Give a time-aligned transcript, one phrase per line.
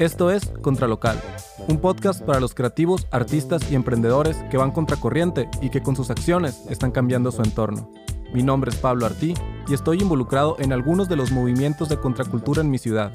[0.00, 1.20] Esto es Contralocal,
[1.68, 6.08] un podcast para los creativos, artistas y emprendedores que van contracorriente y que con sus
[6.08, 7.92] acciones están cambiando su entorno.
[8.32, 9.34] Mi nombre es Pablo Artí
[9.68, 13.12] y estoy involucrado en algunos de los movimientos de contracultura en mi ciudad.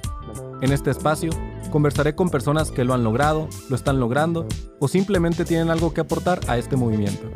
[0.62, 1.32] En este espacio
[1.72, 4.46] conversaré con personas que lo han logrado, lo están logrando
[4.80, 7.32] o simplemente tienen algo que aportar a este movimiento.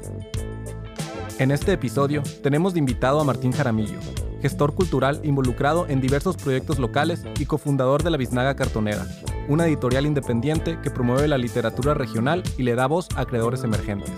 [1.40, 3.98] En este episodio tenemos de invitado a Martín Jaramillo,
[4.42, 9.06] gestor cultural involucrado en diversos proyectos locales y cofundador de La Biznaga Cartonera,
[9.48, 14.12] una editorial independiente que promueve la literatura regional y le da voz a creadores emergentes.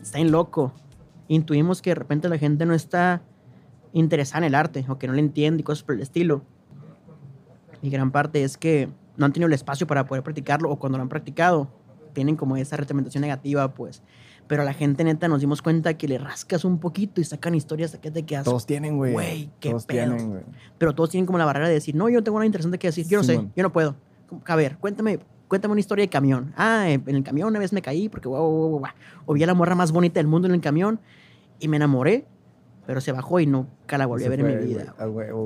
[0.00, 0.72] Está en loco.
[1.28, 3.22] Intuimos que de repente la gente no está
[3.92, 6.42] interesada en el arte o que no le entiende y cosas por el estilo.
[7.82, 10.98] Y gran parte es que no han tenido el espacio para poder practicarlo o cuando
[10.98, 11.68] lo han practicado
[12.12, 14.02] tienen como esa retroalimentación negativa, pues
[14.50, 17.92] pero la gente neta nos dimos cuenta que le rascas un poquito y sacan historias
[17.92, 18.42] de que te quedas.
[18.42, 19.12] Todos tienen, güey.
[19.12, 20.42] Güey, qué todos Tienen, güey.
[20.76, 22.88] Pero todos tienen como la barrera de decir, no, yo no tengo nada interesante que
[22.88, 23.06] decir.
[23.06, 23.94] Yo no sé, yo no puedo.
[24.46, 26.52] A ver, cuéntame, cuéntame una historia de camión.
[26.56, 28.88] Ah, en el camión una vez me caí porque, wow, wow, wow,
[29.24, 30.98] o vi a la morra más bonita del mundo en el camión
[31.60, 32.26] y me enamoré
[32.90, 34.96] pero se bajó y nunca la volví a ver en mi vida.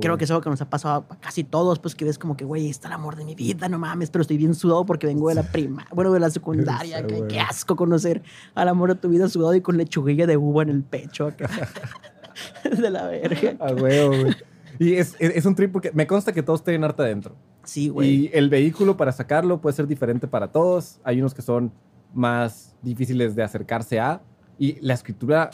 [0.01, 2.39] Creo que es algo que nos ha pasado a casi todos, pues que ves como
[2.39, 5.07] que, güey, está el amor de mi vida, no mames, pero estoy bien sudado porque
[5.07, 8.23] vengo de la prima, bueno, de la secundaria, qué, asco conocer
[8.55, 11.51] al amor de tu vida sudado y con lechuguilla de uva en el pecho acá.
[12.65, 13.57] de la verga.
[13.61, 14.35] A huevo, güey.
[14.79, 17.37] Y es, es, un trip porque me consta que todos tienen arte adentro.
[17.63, 18.09] Sí, güey.
[18.09, 20.99] Y el vehículo para sacarlo puede ser diferente para todos.
[21.05, 21.75] Hay unos que son
[22.15, 24.23] más difíciles de acercarse a.
[24.59, 25.51] Y la escritura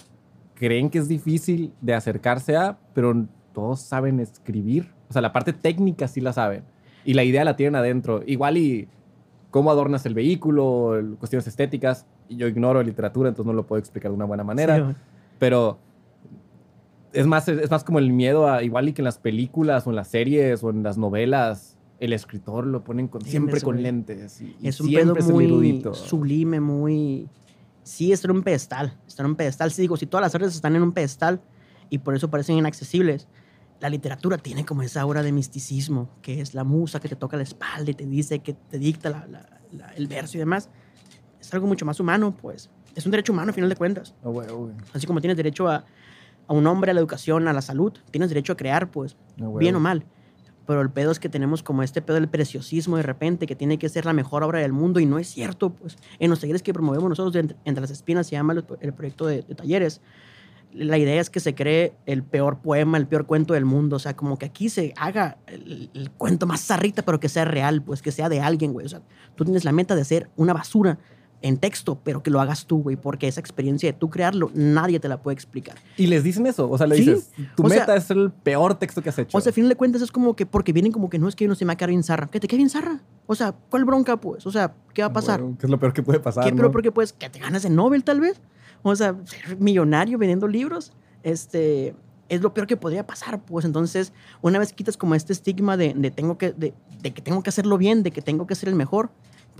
[0.60, 4.92] creen que es difícil de acercarse a, pero todos saben escribir.
[5.08, 6.64] O sea, la parte técnica sí la saben.
[7.02, 8.22] Y la idea la tienen adentro.
[8.26, 8.86] Igual y
[9.50, 12.06] cómo adornas el vehículo, cuestiones estéticas.
[12.28, 14.94] Y yo ignoro literatura, entonces no lo puedo explicar de una buena manera.
[15.38, 15.78] pero
[17.14, 19.90] es más, es más como el miedo a, igual y que en las películas o
[19.90, 24.42] en las series o en las novelas, el escritor lo ponen siempre con lentes.
[24.42, 27.28] Y, es un pedo muy sublime, muy
[27.90, 29.72] sí está en un pedestal, está en un pedestal.
[29.72, 31.40] Sí, digo, si todas las artes están en un pedestal
[31.88, 33.26] y por eso parecen inaccesibles,
[33.80, 37.36] la literatura tiene como esa aura de misticismo, que es la musa que te toca
[37.36, 39.26] la espalda y te dice, que te dicta
[39.96, 40.68] el verso y demás.
[41.40, 42.70] Es algo mucho más humano, pues.
[42.94, 44.14] Es un derecho humano, a final de cuentas.
[44.92, 45.84] Así como tienes derecho a,
[46.46, 49.74] a, un hombre, a la educación, a la salud, tienes derecho a crear, pues, bien
[49.74, 50.04] o mal
[50.70, 53.76] pero el pedo es que tenemos como este pedo del preciosismo de repente, que tiene
[53.76, 55.96] que ser la mejor obra del mundo y no es cierto, pues.
[56.20, 60.00] En los talleres que promovemos nosotros, entre, las espinas se llama el, proyecto de, talleres,
[60.72, 63.98] la idea es que se cree el peor poema, el peor cuento del mundo, o
[63.98, 67.82] sea, como que aquí se haga el, el cuento más zarrita, pero que sea real,
[67.82, 69.02] pues que sea de alguien, güey, o sea,
[69.34, 71.00] tú tienes la meta de hacer una basura
[71.42, 75.00] en texto, pero que lo hagas tú, güey, porque esa experiencia de tú crearlo, nadie
[75.00, 75.76] te la puede explicar.
[75.96, 79.08] Y les dicen eso, o sea, le dices, tu meta es el peor texto que
[79.08, 79.36] has hecho.
[79.36, 81.36] O sea, al final de cuentas es como que, porque vienen como que no es
[81.36, 83.00] que uno se me va a quedar bien zarra, que te quede bien zarra.
[83.26, 84.46] O sea, ¿cuál bronca, pues?
[84.46, 85.42] O sea, ¿qué va a pasar?
[85.58, 86.44] ¿Qué es lo peor que puede pasar?
[86.44, 87.12] ¿Qué lo peor que puedes?
[87.12, 88.40] Que te ganas de Nobel, tal vez.
[88.82, 90.92] O sea, ser millonario vendiendo libros,
[91.22, 91.94] este,
[92.28, 93.64] es lo peor que podría pasar, pues.
[93.64, 97.42] Entonces, una vez quitas como este estigma de, de tengo que, de, de que tengo
[97.42, 99.10] que hacerlo bien, de que tengo que ser el mejor,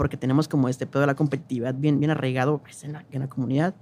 [0.01, 3.21] porque tenemos como este pedo de la competitividad bien, bien arraigado pues, en, la, en,
[3.21, 3.75] la, comunidad.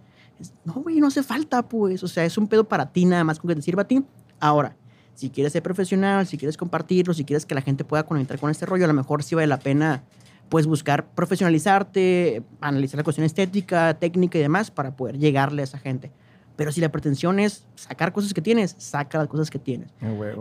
[0.64, 2.02] no, güey, no hace falta, pues.
[2.02, 4.04] O sea, es un pedo para ti nada más con que te sirva a ti.
[4.40, 4.74] Ahora,
[5.14, 8.50] si quieres ser profesional, si quieres compartirlo, si quieres que la gente pueda conectar con
[8.50, 10.02] este rollo, a lo mejor sí vale la pena
[10.48, 15.78] pues buscar profesionalizarte, analizar la cuestión estética, técnica y demás para poder llegarle a esa
[15.78, 16.10] gente.
[16.56, 19.92] Pero si la pretensión es sacar cosas que tienes, saca las cosas que tienes.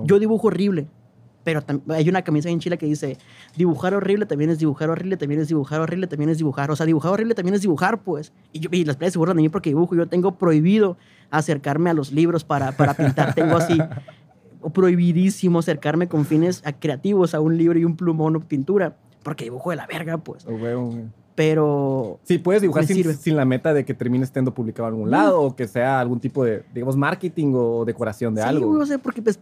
[0.06, 0.88] Yo dibujo horrible,
[1.47, 1.63] pero
[1.96, 3.18] hay una camisa en Chile que dice,
[3.56, 6.69] dibujar horrible también es dibujar horrible, también es dibujar horrible, también es dibujar.
[6.72, 8.34] O sea, dibujar horrible también es dibujar, pues.
[8.52, 9.96] Y, las playas se burlan de porque dibujo.
[9.96, 10.97] Yo tengo prohibido
[11.30, 13.34] acercarme a los libros para, para pintar.
[13.34, 13.78] tengo así
[14.74, 18.97] prohibidísimo acercarme con fines creativos a un libro y un plumón o pintura.
[19.24, 20.46] Porque dibujo de la verga, pues.
[20.46, 20.58] Oh,
[21.38, 22.20] pero...
[22.24, 25.56] Sí, puedes dibujar sin, la meta de que termine estando publicado en algún lado o
[25.56, 28.74] que sea algún tipo de, digamos, marketing o decoración de algo.
[28.74, 29.40] Sí, o sea, porque pues,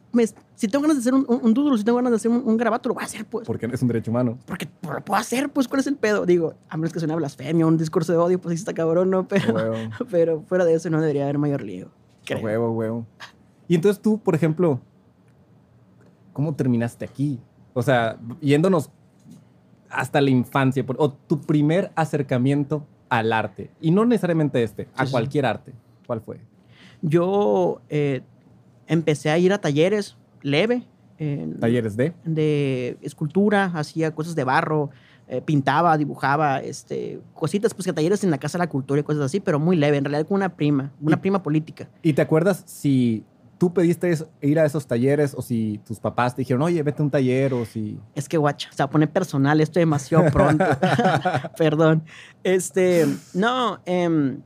[0.56, 2.90] si tengo ganas de hacer un, un, si tengo ganas de hacer un, un, grabato,
[2.90, 3.48] lo voy a hacer, pues.
[3.48, 4.38] Porque es un derecho humano.
[4.46, 6.26] Porque lo puedo hacer, pues, ¿cuál es el pedo?
[6.26, 9.10] Digo, a menos que sea una blasfemia, un discurso de odio, pues sí está cabrón,
[9.10, 9.26] ¿no?
[9.30, 9.56] Pero,
[10.12, 11.92] pero fuera de eso no debería haber mayor lío.
[12.30, 13.06] Huevo, huevo.
[13.70, 14.82] Y entonces tú, por ejemplo,
[16.34, 17.40] ¿cómo terminaste aquí?
[17.74, 18.92] O sea, yéndonos
[19.96, 23.72] hasta la infancia o tu primer acercamiento al arte?
[23.82, 25.74] Y no necesariamente este, a cualquier arte.
[26.06, 26.40] ¿Cuál fue?
[27.02, 28.22] Yo eh,
[28.88, 30.84] empecé a ir a talleres leve.
[31.60, 32.14] ¿Talleres de?
[32.26, 34.90] De escultura, hacía cosas de barro,
[35.28, 39.04] eh, pintaba, dibujaba, este, cositas, pues que talleres en la Casa de la Cultura y
[39.04, 41.90] cosas así, pero muy leve, en realidad con una prima, una prima política.
[42.04, 43.24] ¿Y te acuerdas si
[43.58, 47.06] tú pediste ir a esos talleres o si tus papás te dijeron, oye, vete a
[47.06, 48.00] un taller o si...
[48.14, 50.66] Es que, guacha, se va a poner personal esto demasiado pronto.
[51.58, 52.04] Perdón.
[52.44, 54.42] Este, no, em,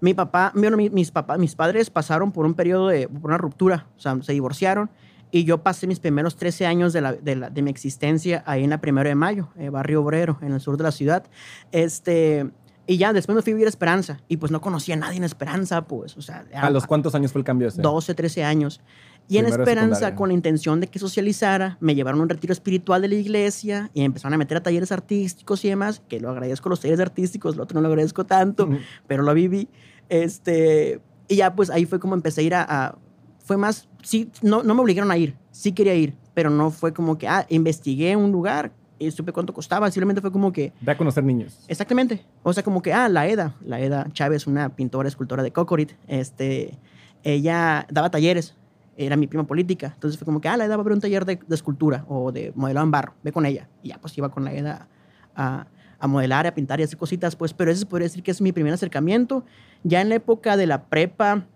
[0.00, 4.00] mi papá, mis, papás, mis padres pasaron por un periodo de, por una ruptura, o
[4.00, 4.90] sea, se divorciaron
[5.30, 8.62] y yo pasé mis primeros 13 años de, la, de, la, de mi existencia ahí
[8.62, 11.24] en la Primero de Mayo, eh, Barrio Obrero, en el sur de la ciudad.
[11.72, 12.50] Este,
[12.86, 14.20] y ya, después me fui a vivir a Esperanza.
[14.28, 16.16] Y pues no conocía a nadie en Esperanza, pues.
[16.16, 17.80] O sea, ¿A los cuántos años fue el cambio ese?
[17.80, 18.80] 12, 13 años.
[19.26, 23.00] Y en Esperanza, con la intención de que socializara, me llevaron a un retiro espiritual
[23.00, 26.68] de la iglesia y empezaron a meter a talleres artísticos y demás, que lo agradezco
[26.68, 28.68] los talleres artísticos, lo otro no lo agradezco tanto,
[29.06, 29.68] pero lo viví.
[30.10, 32.98] Este, y ya pues ahí fue como empecé a ir a,
[33.38, 36.92] fue más, sí, no, no me obligaron a ir, sí quería ir, pero no fue
[36.92, 39.90] como que, ah, investigué un lugar, y supe cuánto costaba.
[39.90, 40.72] Simplemente fue como que...
[40.80, 41.64] Ve a conocer niños.
[41.68, 42.24] Exactamente.
[42.42, 43.54] O sea, como que, ah, la Eda.
[43.64, 45.92] La Eda Chávez, una pintora, escultora de Cocorit.
[46.06, 46.78] Este,
[47.22, 48.54] ella daba talleres.
[48.96, 49.92] Era mi prima política.
[49.94, 52.32] Entonces fue como que, ah, la Eda va a abrir un taller de, escultura o
[52.32, 53.14] de modelado en barro.
[53.22, 53.68] Ve con ella.
[53.82, 54.88] Y ya, pues iba con la Eda
[55.34, 55.66] a,
[55.98, 57.34] a modelar, a pintar y hacer cositas.
[57.36, 59.44] Pues, pero ese podría decir que es mi primer acercamiento.
[59.82, 61.46] Ya en la época de la prepa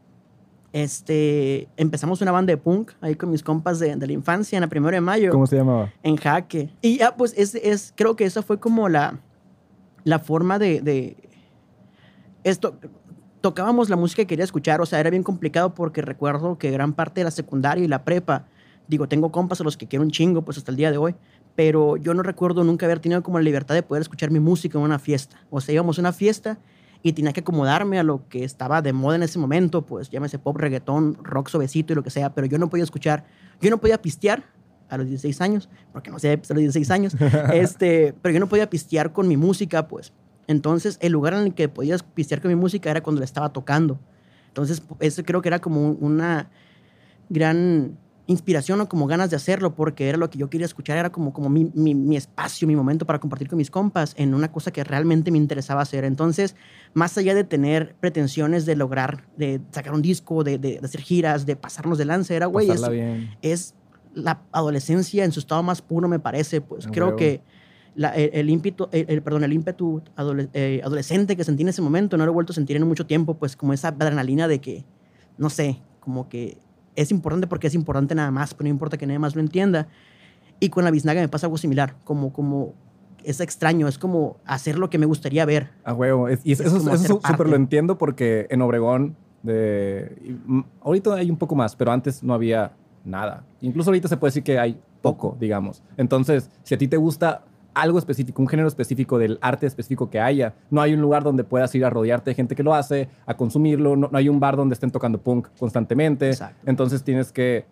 [0.72, 4.62] este, empezamos una banda de punk ahí con mis compas de, de, la infancia en
[4.62, 5.30] la primera de mayo.
[5.30, 5.92] ¿Cómo se llamaba?
[6.02, 6.70] En Jaque.
[6.82, 9.20] Y ya, pues, es, es, creo que esa fue como la,
[10.04, 11.16] la forma de, de,
[12.44, 12.78] Esto,
[13.40, 16.92] tocábamos la música que quería escuchar, o sea, era bien complicado porque recuerdo que gran
[16.92, 18.46] parte de la secundaria y la prepa,
[18.88, 21.14] digo, tengo compas a los que quiero un chingo, pues hasta el día de hoy,
[21.54, 24.78] pero yo no recuerdo nunca haber tenido como la libertad de poder escuchar mi música
[24.78, 25.38] en una fiesta.
[25.50, 26.58] O sea, íbamos a una fiesta
[27.02, 30.38] y tenía que acomodarme a lo que estaba de moda en ese momento, pues llámese
[30.38, 33.24] pop, reggaetón, rock suavecito y lo que sea, pero yo no podía escuchar,
[33.60, 34.44] yo no podía pistear
[34.88, 37.16] a los 16 años, porque no sé, a los 16 años,
[37.52, 40.12] este, pero yo no podía pistear con mi música, pues.
[40.46, 43.52] Entonces, el lugar en el que podías pistear con mi música era cuando la estaba
[43.52, 44.00] tocando.
[44.48, 46.50] Entonces, eso creo que era como una
[47.28, 47.98] gran
[48.28, 51.32] inspiración o como ganas de hacerlo, porque era lo que yo quería escuchar, era como,
[51.32, 54.84] como mi, mi, espacio, mi momento para compartir con mis compas en una cosa que
[54.84, 56.04] realmente me interesaba hacer.
[56.04, 56.54] Entonces,
[56.92, 61.46] más allá de tener pretensiones de lograr, de sacar un disco, de, de, hacer giras,
[61.46, 62.82] de pasarnos de lance, era, güey, es,
[63.40, 63.74] es,
[64.12, 66.60] la adolescencia en su estado más puro, me parece.
[66.60, 67.40] Pues creo que
[67.94, 70.02] la, el, ímpetu, el, perdón, el ímpetu
[70.52, 73.06] eh, adolescente que sentí en ese momento, no lo he vuelto a sentir en mucho
[73.06, 74.84] tiempo, pues como esa adrenalina de que,
[75.38, 76.58] no sé, como que
[76.98, 79.86] es importante porque es importante nada más, pero no importa que nadie más lo entienda.
[80.58, 82.74] Y con la biznaga me pasa algo similar, como, como
[83.22, 85.70] es extraño, es como hacer lo que me gustaría ver.
[85.84, 90.36] A huevo, y eso, eso súper lo entiendo porque en Obregón, de,
[90.80, 92.72] ahorita hay un poco más, pero antes no había
[93.04, 93.44] nada.
[93.60, 95.84] Incluso ahorita se puede decir que hay poco, digamos.
[95.96, 97.44] Entonces, si a ti te gusta
[97.80, 100.54] algo específico, un género específico del arte específico que haya.
[100.70, 103.36] No hay un lugar donde puedas ir a rodearte de gente que lo hace, a
[103.36, 103.96] consumirlo.
[103.96, 106.32] No, hay un bar donde estén tocando punk constantemente.
[106.66, 107.66] Entonces tienes que...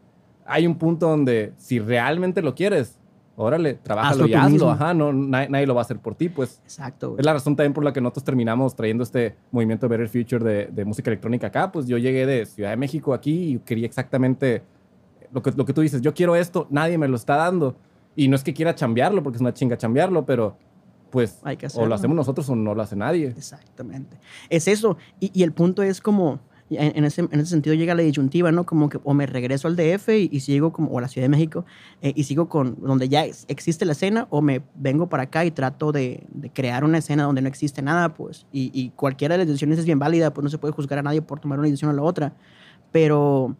[0.44, 3.00] Hay un punto donde si realmente lo quieres,
[3.36, 4.70] órale, trabájalo y hazlo.
[4.70, 6.60] Ajá, no, nadie, lo va a hacer por ti, pues.
[6.64, 7.16] Exacto.
[7.18, 10.66] Es la razón también por la que nosotros terminamos trayendo este movimiento Better Future de,
[10.66, 11.72] de, música electrónica acá.
[11.72, 14.62] Pues yo llegué de Ciudad de México aquí y quería exactamente
[15.32, 16.00] lo que, lo que tú dices.
[16.00, 17.76] Yo quiero esto, nadie me lo está dando.
[18.16, 20.56] Y no es que quiera chambearlo, porque es una chinga chambearlo, pero
[21.10, 23.28] pues Hay que o lo hacemos nosotros o no lo hace nadie.
[23.28, 24.18] Exactamente.
[24.50, 24.96] Es eso.
[25.20, 26.40] Y, y el punto es como,
[26.70, 28.64] en, ese, en, ese, sentido llega la disyuntiva, ¿no?
[28.64, 31.28] Como que o me regreso al DF y, sigo como, o a la Ciudad de
[31.28, 31.64] México,
[32.02, 35.50] eh, y sigo con donde ya existe la escena, o me vengo para acá y
[35.52, 39.38] trato de, de crear una escena donde no existe nada, pues, y, y, cualquiera de
[39.38, 41.66] las decisiones es bien válida, pues no se puede juzgar a nadie por tomar una
[41.66, 42.34] decisión o la otra,
[42.90, 43.56] pero,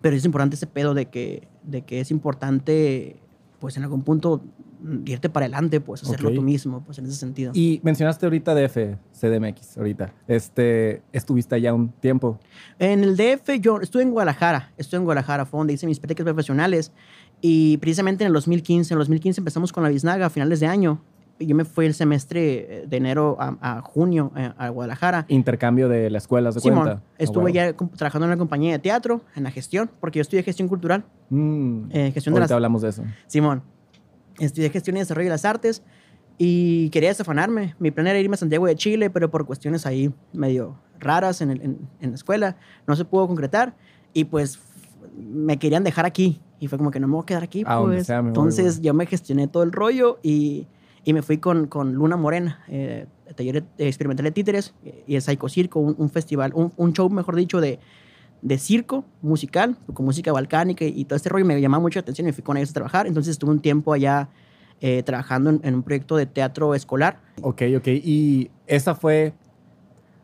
[0.00, 3.20] pero es importante ese pedo de que, de que es importante
[3.58, 4.42] pues en algún punto
[4.80, 7.52] mm, irte para adelante, pues hacerlo tú mismo, pues en ese sentido.
[7.54, 8.76] Y mencionaste ahorita DF,
[9.12, 10.14] CDMX, ahorita.
[10.26, 12.38] Este, ¿Estuviste allá un tiempo?
[12.78, 16.24] En el DF, yo estuve en Guadalajara, estuve en Guadalajara, fue donde hice mis prácticas
[16.24, 16.92] profesionales.
[17.40, 20.66] Y precisamente en el 2015, en el 2015 empezamos con la Biznaga a finales de
[20.66, 21.00] año
[21.38, 25.26] yo me fui el semestre de enero a, junio eh, a, Guadalajara.
[25.28, 27.02] Intercambio de la escuela, ¿se Simón, cuenta?
[27.18, 30.68] Estuve ya trabajando en una compañía de teatro, en la gestión, porque yo estudié gestión
[30.68, 31.04] cultural.
[31.30, 32.50] Mm, eh, gestión de las...
[32.50, 33.04] hablamos de eso.
[33.26, 33.62] Simón,
[34.38, 35.82] estudié gestión y desarrollo de las artes
[36.38, 37.74] y quería desafanarme.
[37.78, 41.50] Mi plan era irme a Santiago de Chile, pero por cuestiones ahí medio raras en,
[41.50, 43.76] en, en la escuela no se pudo concretar
[44.12, 44.58] y pues
[45.16, 46.40] me querían dejar aquí.
[46.60, 48.10] Y fue como que no me voy a quedar aquí, pues.
[48.10, 50.66] Entonces yo me gestioné todo el rollo y
[51.08, 54.74] y me fui con, con Luna Morena, eh, taller experimental de títeres
[55.06, 57.78] y el Psycho Circo, un, festival, un, un, show, mejor dicho, de,
[58.42, 61.46] de circo musical, con música balcánica y, todo este rollo.
[61.46, 63.06] Me llamaba mucho la atención y fui con ellos a trabajar.
[63.06, 64.28] Entonces estuve un tiempo allá
[64.82, 67.22] eh, trabajando en, un proyecto de teatro escolar.
[67.40, 67.86] Ok, ok.
[67.86, 69.32] Y esa fue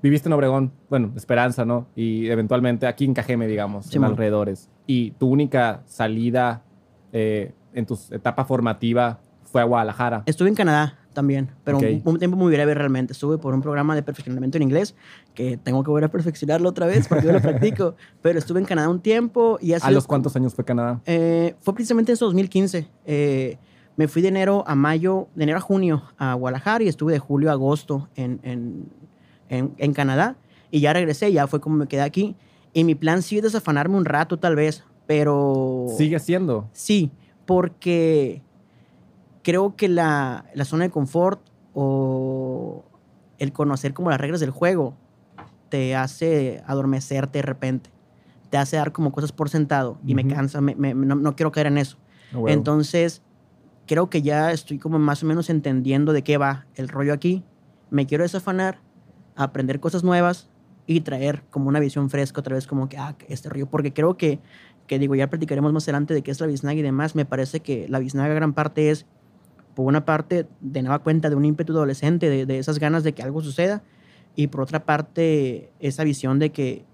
[0.03, 1.87] viviste en Obregón, bueno, Esperanza, ¿no?
[1.97, 4.11] Y eventualmente aquí en Cajeme, digamos, Sí, en man.
[4.11, 4.69] alrededores.
[4.87, 6.63] Y tu única salida
[7.11, 9.21] eh, en tu etapa formativa
[9.55, 10.25] fue a Guadalajara.
[10.27, 11.85] Estuve en Canadá también, pero Ok.
[12.05, 13.13] un, un tiempo muy breve realmente.
[13.13, 14.97] Estuve por un programa de perfeccionamiento en inglés,
[15.33, 17.95] que tengo que volver a perfeccionarlo otra vez porque yo lo practico.
[18.21, 21.01] Pero estuve en Canadá un tiempo y ha ¿A los cuántos años fue Canadá?
[21.07, 22.89] Eh, fue precisamente en ese 2015.
[23.07, 23.59] Eh,
[23.97, 27.21] me fui de enero a mayo, de enero a junio a Guadalajara y estuve de
[27.21, 28.89] julio a agosto en, en,
[29.51, 30.35] en- en Canadá.
[30.73, 32.35] Y ya regresé, ya fue como me quedé aquí.
[32.73, 35.87] Y mi plan sí es desafanarme un rato tal vez, pero...
[35.97, 36.69] Sigue siendo.
[36.73, 37.13] Sí,
[37.47, 38.43] porque
[39.45, 41.41] creo que la, la zona de confort
[41.75, 42.85] o
[43.39, 44.95] el conocer como las reglas del juego
[45.69, 47.91] te hace adormecerte de repente.
[48.51, 50.35] Te hace dar como cosas por sentado y me Ujú.
[50.35, 51.97] cansa, me- me- no, no quiero caer en eso.
[52.33, 52.49] Ah, huevo.
[52.49, 53.23] Entonces,
[53.87, 57.45] creo que ya estoy como más o menos entendiendo de qué va el rollo aquí.
[57.91, 58.79] Me quiero desafanar,
[59.37, 60.49] aprender cosas nuevas
[60.87, 63.67] y traer como una visión fresca otra vez como que, ah, este rollo.
[63.67, 64.39] Porque creo que,
[64.87, 67.15] que digo, ya platicaremos más adelante de qué es la biznaga y demás.
[67.17, 69.07] Me parece que la biznaga gran parte es,
[69.75, 73.13] por una parte, de nueva cuenta de un ímpetu adolescente, de, de esas ganas de
[73.13, 73.83] que algo suceda.
[74.37, 76.85] Y por otra parte, esa visión de que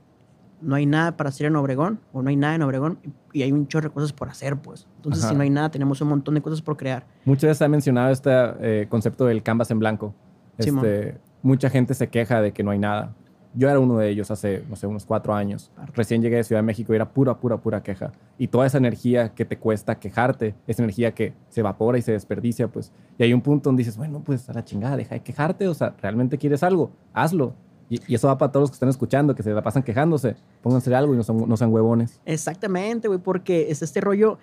[0.61, 2.99] no hay nada para hacer en Obregón, o no hay nada en Obregón,
[3.33, 4.87] y hay un chorro de cosas por hacer, pues.
[4.97, 5.33] Entonces, Ajá.
[5.33, 7.07] si no hay nada, tenemos un montón de cosas por crear.
[7.25, 10.15] Muchas veces ha mencionado este eh, concepto del canvas en blanco.
[10.59, 13.15] Este, mucha gente se queja de que no hay nada.
[13.53, 15.73] Yo era uno de ellos hace, no sé, unos cuatro años.
[15.95, 18.13] Recién llegué de Ciudad de México y era pura, pura, pura queja.
[18.39, 22.13] Y toda esa energía que te cuesta quejarte, esa energía que se evapora y se
[22.13, 22.93] desperdicia, pues.
[23.19, 25.67] Y hay un punto donde dices, bueno, pues a la chingada, deja de quejarte.
[25.67, 27.55] O sea, realmente quieres algo, hazlo.
[27.89, 30.37] Y, y eso va para todos los que están escuchando, que se la pasan quejándose.
[30.63, 32.21] Pónganse algo y no, son, no sean huevones.
[32.25, 34.39] Exactamente, güey, porque es este rollo.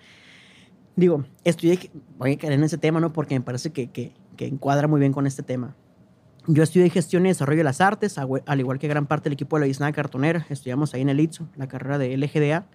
[0.97, 3.13] Digo, estudié, voy a caer en ese tema, ¿no?
[3.13, 5.75] Porque me parece que, que, que encuadra muy bien con este tema.
[6.47, 9.57] Yo estudié gestión y desarrollo de las artes, al igual que gran parte del equipo
[9.57, 10.45] de la Biznaga Cartonera.
[10.49, 12.67] Estudiamos ahí en el ITSO, la carrera de LGDA.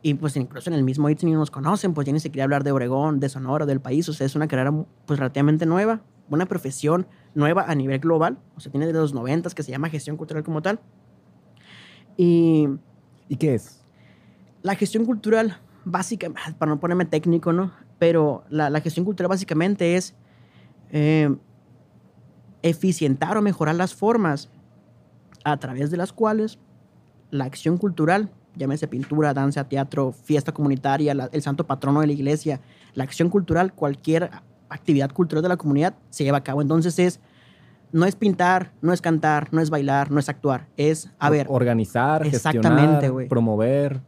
[0.00, 2.64] Y pues incluso en el mismo ITSO ni nos conocen, pues ya ni siquiera hablar
[2.64, 4.08] de Obregón, de Sonora, del país.
[4.08, 4.72] O sea, es una carrera
[5.06, 8.38] pues relativamente nueva, una profesión nueva a nivel global.
[8.56, 10.80] O sea, tiene de los 90 que se llama gestión cultural como tal.
[12.16, 12.68] Y
[13.28, 13.84] ¿Y qué es?
[14.62, 17.72] la gestión cultural, básica, para no ponerme técnico, ¿no?
[17.98, 20.14] Pero la, la gestión cultural básicamente es
[20.90, 21.34] eh,
[22.62, 24.48] eficientar o mejorar las formas
[25.44, 26.58] a través de las cuales
[27.30, 32.12] la acción cultural, llámese pintura, danza, teatro, fiesta comunitaria, la- el santo patrono de la
[32.12, 32.60] iglesia,
[32.94, 34.30] la acción cultural, cualquier
[34.68, 36.60] actividad cultural de la comunidad se lleva a cabo.
[36.62, 37.20] Entonces es,
[37.92, 41.46] no es pintar, no es cantar, no es bailar, no es actuar, es, a ver,
[41.48, 44.00] Organizar, Exactamente, gestionar, promover.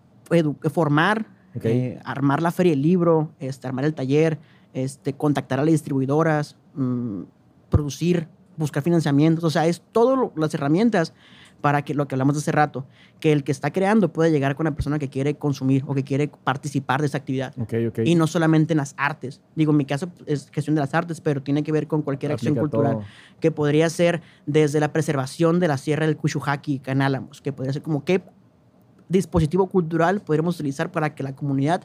[0.71, 4.39] formar, eh, armar la feria del libro, este, armar el taller,
[4.75, 7.23] este, contactar a las distribuidoras, mm,
[7.71, 11.13] producir, buscar financiamientos, o sea, es todas las herramientas
[11.61, 12.87] para que lo que hablamos de hace rato,
[13.21, 16.05] que el que está creando pueda llegar con la persona que quiere consumir o que
[16.05, 17.55] quiere participar de esa actividad.
[18.05, 19.41] Y no solamente en las artes.
[19.55, 22.33] Digo, en mi caso es gestión de las artes, pero tiene que ver con cualquier
[22.33, 23.05] acción cultural todo.
[23.41, 27.83] que podría ser desde la preservación de la sierra del Cuchuhaki, Canálamos, que podría ser
[27.83, 28.23] como qué
[29.09, 31.83] dispositivo cultural podríamos utilizar para que la comunidad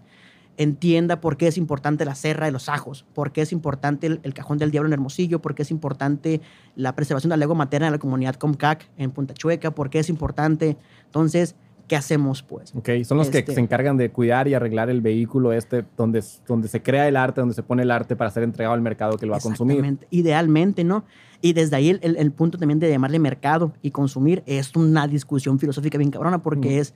[0.58, 4.20] entienda por qué es importante la serra de los ajos, por qué es importante el,
[4.24, 6.42] el cajón del diablo en Hermosillo, por qué es importante
[6.76, 10.00] la preservación de la lengua materna de la comunidad Comcac en Punta Chueca, por qué
[10.00, 10.78] es importante.
[11.06, 11.56] Entonces,
[11.88, 12.74] ¿qué hacemos pues?
[12.76, 16.24] Ok, son los que Este- se encargan de cuidar y arreglar el vehículo este donde,
[16.48, 19.18] donde se crea el arte, donde se pone el arte para ser entregado al mercado
[19.18, 19.98] que lo va a consumir.
[20.10, 21.04] Idealmente, ¿no?
[21.42, 25.60] Y desde ahí el, el- punto también de llamarle mercado y consumir es una discusión
[25.60, 26.96] filosófica bien cabrona porque es,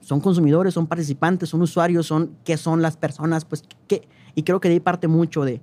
[0.00, 4.08] son consumidores, son participantes, son usuarios, son qué son las personas, pues qué.
[4.34, 5.60] Y creo que de ahí parte mucho de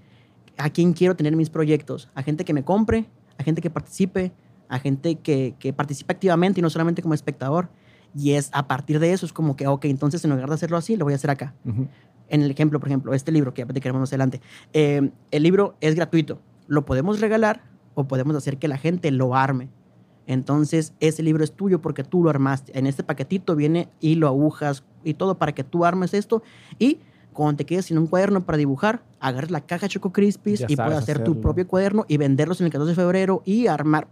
[0.58, 3.06] a quién quiero tener mis proyectos, a gente que me compre,
[3.38, 4.32] a gente que participe,
[4.70, 7.70] a gente que, que participe activamente y no solamente como espectador.
[8.16, 10.78] Y es a partir de eso, es como que, ok, entonces en lugar de hacerlo
[10.78, 11.88] así, lo voy a hacer acá Ujú.
[12.30, 14.42] en el ejemplo, por ejemplo, este libro que ya platicaremos más adelante,
[14.74, 16.40] eh, el libro es gratuito.
[16.68, 17.64] Lo podemos regalar
[17.94, 19.70] o podemos hacer que la gente lo arme.
[20.28, 22.78] Entonces, ese libro es tuyo porque tú lo armaste.
[22.78, 26.44] En este paquetito viene hilo, agujas y todo para que tú armes esto.
[26.78, 27.00] Y
[27.34, 30.76] cuando te quedes sin un cuaderno para dibujar, agarres la caja Choco Crispies Ya y
[30.76, 31.34] puedas hacer hacerlo.
[31.36, 34.08] tu propio cuaderno y venderlos en el 14 de febrero y armar,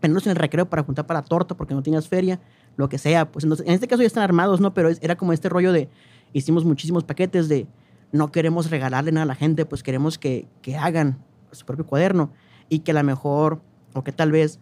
[0.00, 2.40] ponerlos en el recreo para juntar para la torta porque no tienes feria,
[2.76, 3.30] lo que sea.
[3.32, 4.74] Pues entonces, en este caso ya están armados, ¿no?
[4.74, 5.88] Pero es- era como este rollo de,
[6.32, 7.66] hicimos muchísimos paquetes de,
[8.12, 11.18] no queremos regalarle nada a la gente, pues queremos que, que hagan
[11.52, 12.30] su propio cuaderno
[12.68, 13.60] y que a lo mejor,
[13.94, 14.58] o que tal vez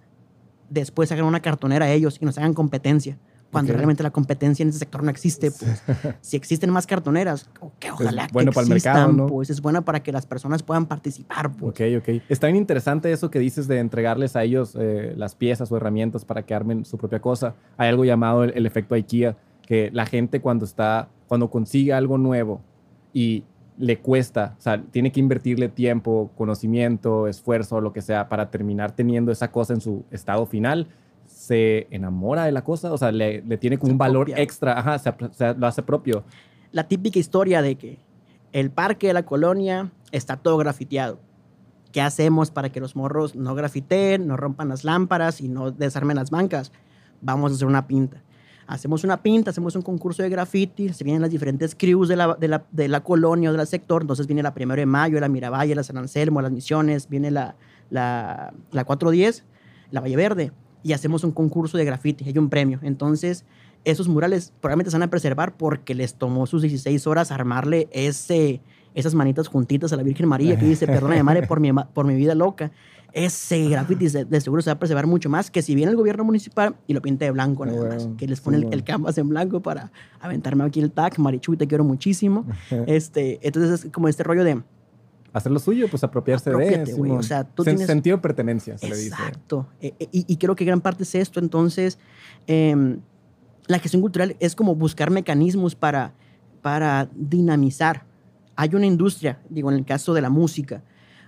[0.73, 3.19] después hagan una cartonera a ellos y nos hagan competencia.
[3.50, 5.50] cuando realmente la competencia en ese sector no existe.
[5.50, 5.83] Pues.
[6.23, 9.26] si existen más cartoneras, que ojalá que bueno para el existan, mercado, ¿no?
[9.26, 11.52] pues es buena para que las personas puedan participar.
[11.52, 11.71] Pues.
[11.71, 12.23] Ok, ok.
[12.31, 16.25] Está bien interesante eso que dices de entregarles a ellos eh, las piezas o herramientas
[16.25, 17.55] para que armen su propia cosa.
[17.76, 19.37] Hay algo llamado el, el efecto IKEA,
[19.67, 22.62] que la gente cuando está, cuando consigue algo nuevo
[23.12, 23.45] y
[23.82, 28.92] le cuesta, o sea, tiene que invertirle tiempo, conocimiento, esfuerzo, lo que sea, para terminar
[28.92, 30.86] teniendo esa cosa en su estado final,
[31.26, 34.78] se enamora de la cosa, o sea, le, le tiene como Se un valor extra,
[34.78, 35.12] ajá, se
[35.54, 36.22] lo hace propio.
[36.70, 37.98] La típica historia de que
[38.52, 41.18] el parque de la colonia está todo grafiteado.
[41.90, 46.18] ¿Qué hacemos para que los morros no grafiteen, no rompan las lámparas y no desarmen
[46.18, 46.70] las bancas?
[47.20, 48.22] Vamos a hacer una pinta.
[48.66, 52.35] Hacemos una pinta, hacemos un concurso de graffiti, se vienen las diferentes crews de la,
[52.35, 55.28] de la, de la colonia o del sector, entonces viene la Primero de Mayo, la
[55.28, 57.57] Miravalle, la San Anselmo, las Misiones, viene la,
[57.90, 59.45] la, la 410,
[59.90, 60.52] la Valle Verde,
[60.83, 62.78] y hacemos un concurso de graffiti, hay un premio.
[62.83, 63.45] Entonces,
[63.85, 68.61] esos murales probablemente se van a preservar porque les tomó sus 16 horas armarle ese,
[68.95, 72.14] esas manitas juntitas a la Virgen María que dice, perdóname madre por mi, por mi
[72.14, 72.71] vida loca.
[73.12, 75.97] Ese graffiti de, de seguro se va a preservar mucho más que si viene el
[75.97, 78.09] gobierno municipal y lo pinta de blanco nada más.
[78.16, 81.19] Que les pone el, canvas en blanco para aventarme aquí el tag.
[81.19, 82.47] Marichuy, te quiero muchísimo.
[82.87, 84.62] este, entonces es como este rollo de...
[85.35, 87.19] Hacer lo suyo, pues apropiarse de Apropiate, Simón.
[87.19, 89.09] o sea, tú Sen- tienes- Sentido de pertenencia, se le dice.
[89.09, 89.66] Exacto.
[89.81, 91.40] Eh, y, y creo que gran parte es esto.
[91.40, 91.99] Entonces,
[92.47, 93.00] em,
[93.66, 96.12] la gestión cultural es como buscar mecanismos para,
[96.61, 98.04] para dinamizar.
[98.57, 100.83] Hay una industria, digo, en el caso de la música,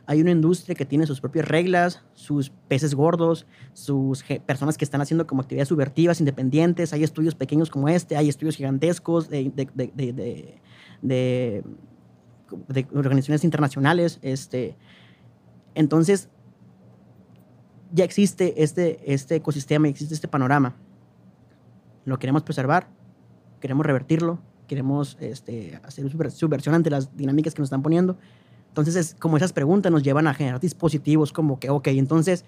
[0.07, 5.01] hay una industria que tiene sus propias reglas, sus peces gordos, sus personas que están
[5.01, 6.93] haciendo como actividades subvertivas, independientes.
[6.93, 9.51] Hay estudios pequeños como este, hay estudios gigantescos de,
[12.95, 14.19] organizaciones internacionales.
[14.21, 14.77] Este,
[15.75, 16.29] entonces,
[17.93, 20.77] ya existe este, este ecosistema, existe este panorama.
[22.05, 22.89] Lo queremos preservar,
[23.61, 28.19] queremos revertirlo, queremos este, hacer subver- subversión ante las dinámicas que nos están poniendo.
[28.75, 32.45] Entonces, es como esas preguntas nos llevan a generar dispositivos como que, ok, entonces,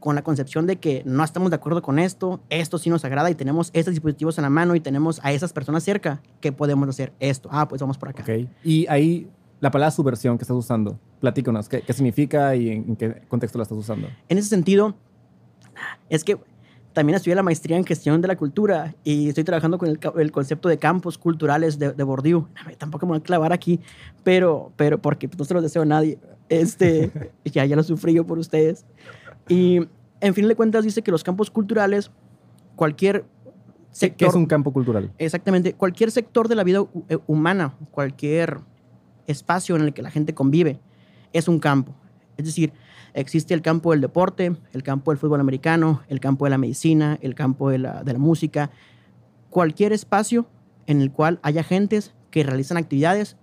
[0.00, 3.30] con la concepción de que no estamos de acuerdo con esto, esto sí nos agrada
[3.30, 6.88] y tenemos estos dispositivos en la mano y tenemos a esas personas cerca, ¿qué podemos
[6.88, 7.12] hacer?
[7.20, 7.50] Esto.
[7.52, 8.22] Ah, pues vamos por acá.
[8.22, 8.48] Ok.
[8.64, 9.28] Y ahí,
[9.60, 13.58] la palabra subversión que estás usando, platícanos, ¿qué, qué significa y en, en qué contexto
[13.58, 14.08] la estás usando?
[14.30, 14.94] En ese sentido,
[16.08, 16.38] es que
[16.96, 20.66] también estudié la maestría en gestión de la cultura y estoy trabajando con el, concepto
[20.70, 22.44] de campos culturales de, de
[22.78, 23.80] Tampoco me voy a clavar aquí,
[24.24, 26.18] pero, pero porque no se los deseo a nadie.
[26.48, 27.10] Este,
[27.44, 28.86] ya, ya lo sufrí yo por ustedes.
[29.46, 29.86] Y
[30.22, 32.10] en fin de cuentas dice que los campos culturales,
[32.76, 33.26] cualquier ¿Qué,
[33.90, 34.16] sector...
[34.16, 35.12] qué es un campo cultural?
[35.18, 35.74] Exactamente.
[35.74, 38.60] Cualquier sector de la vida eh, humana, cualquier
[39.26, 40.80] espacio en el que la gente convive,
[41.34, 41.92] es un campo.
[42.38, 42.72] Es decir,
[43.16, 47.18] existe el campo del deporte, el campo del fútbol americano, el campo de la medicina,
[47.22, 48.70] el campo de la, de la música.
[49.50, 50.46] Cualquier espacio
[50.86, 53.36] en el cual haya gentes que realizan actividades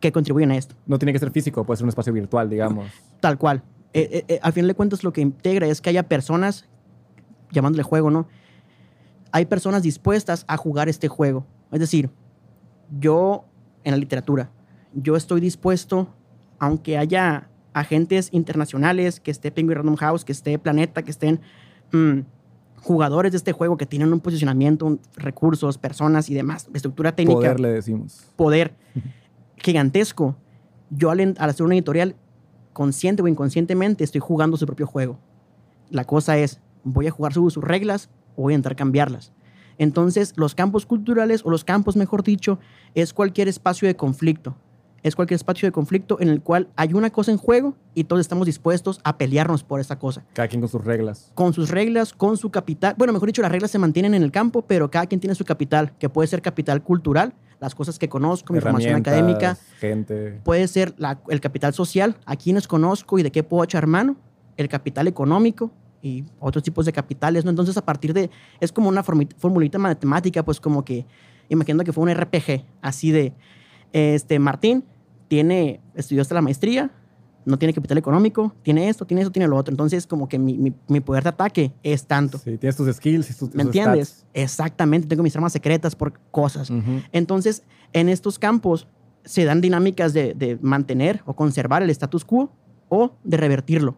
[0.00, 0.74] que contribuyen a esto.
[0.86, 2.90] No tiene que ser físico, puede ser un espacio virtual, digamos.
[3.20, 3.62] Tal cual.
[3.92, 6.66] Eh, eh, eh, al final de cuentas, lo que integra es que haya personas,
[7.50, 8.26] llamándole juego, ¿no?
[9.32, 11.46] Hay personas dispuestas a jugar este juego.
[11.70, 12.10] Es decir,
[12.98, 13.44] yo
[13.84, 14.50] en la literatura,
[14.94, 16.08] yo estoy dispuesto,
[16.58, 21.40] aunque haya agentes internacionales, que esté Penguin Random House, que esté Planeta, que estén
[21.92, 22.20] mm,
[22.76, 27.60] jugadores de este juego que tienen un posicionamiento, recursos, personas y demás, estructura técnica Poder
[27.60, 28.26] le decimos.
[28.36, 28.74] poder
[29.56, 30.36] gigantesco.
[30.90, 32.16] Yo al, al hacer una editorial,
[32.72, 35.18] consciente o inconscientemente, estoy jugando su propio juego.
[35.90, 39.32] La cosa es, ¿voy a jugar sus sus reglas o voy a intentar cambiarlas?
[39.78, 42.58] Entonces, los campos culturales, o los campos, mejor dicho,
[42.94, 44.54] es cualquier espacio de conflicto.
[45.02, 48.20] Es cualquier espacio de conflicto en el cual hay una cosa en juego y todos
[48.20, 51.32] estamos dispuestos a pelearnos por esa cosa Cada quien con sus reglas.
[51.34, 52.94] con sus reglas, con su capital.
[52.98, 55.44] Bueno, mejor dicho, las reglas se mantienen en el campo, pero cada quien tiene su
[55.46, 60.40] capital, que puede ser capital cultural, las cosas que conozco, mi formación académica, Gente.
[60.44, 64.16] puede ser la- el capital social, a quienes conozco y de qué puedo echar mano,
[64.58, 65.70] el capital económico
[66.02, 67.50] y otros tipos de capitales, ¿no?
[67.50, 71.06] Entonces, a partir de, es como una formulita matemática, pues como que,
[71.48, 73.32] imaginando que fue un RPG, así de,
[73.92, 74.84] este, Martín
[75.28, 76.90] tiene, estudió hasta la maestría,
[77.44, 79.72] no tiene capital económico, tiene esto, tiene eso, tiene lo otro.
[79.72, 82.38] Entonces, como que mi, mi- mi poder de ataque es tanto.
[82.38, 84.26] Sí, tienes tus skills y tus, ¿Me entiendes?
[84.34, 86.70] Exactamente, tengo mis armas secretas por cosas.
[87.12, 88.86] Entonces, en estos campos
[89.24, 92.52] se dan dinámicas de, de mantener o conservar el status quo
[92.88, 93.96] o de revertirlo,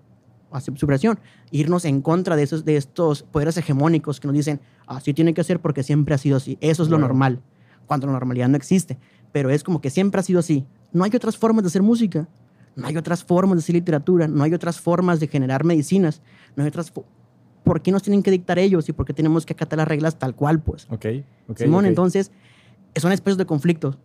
[0.50, 1.18] hacer supresión,
[1.50, 5.42] irnos en contra de, esos, de estos poderes hegemónicos que nos dicen, así tiene que
[5.44, 7.40] ser porque siempre ha sido así, eso es lo normal,
[7.86, 8.98] cuando la normalidad no existe,
[9.32, 10.66] pero es como que siempre ha sido así.
[10.92, 12.28] No hay otras formas de hacer música,
[12.76, 16.22] no hay otras formas de hacer literatura, no hay otras formas de generar medicinas,
[16.56, 16.92] no hay otras...
[17.64, 20.18] ¿por qué nos tienen que dictar ellos y por qué tenemos que acatar las reglas
[20.18, 20.86] tal cual, pues?
[20.90, 21.06] Ok,
[21.48, 21.58] ok.
[21.58, 21.88] Simón, ok.
[21.90, 22.32] entonces,
[22.96, 23.96] son espacios de conflicto.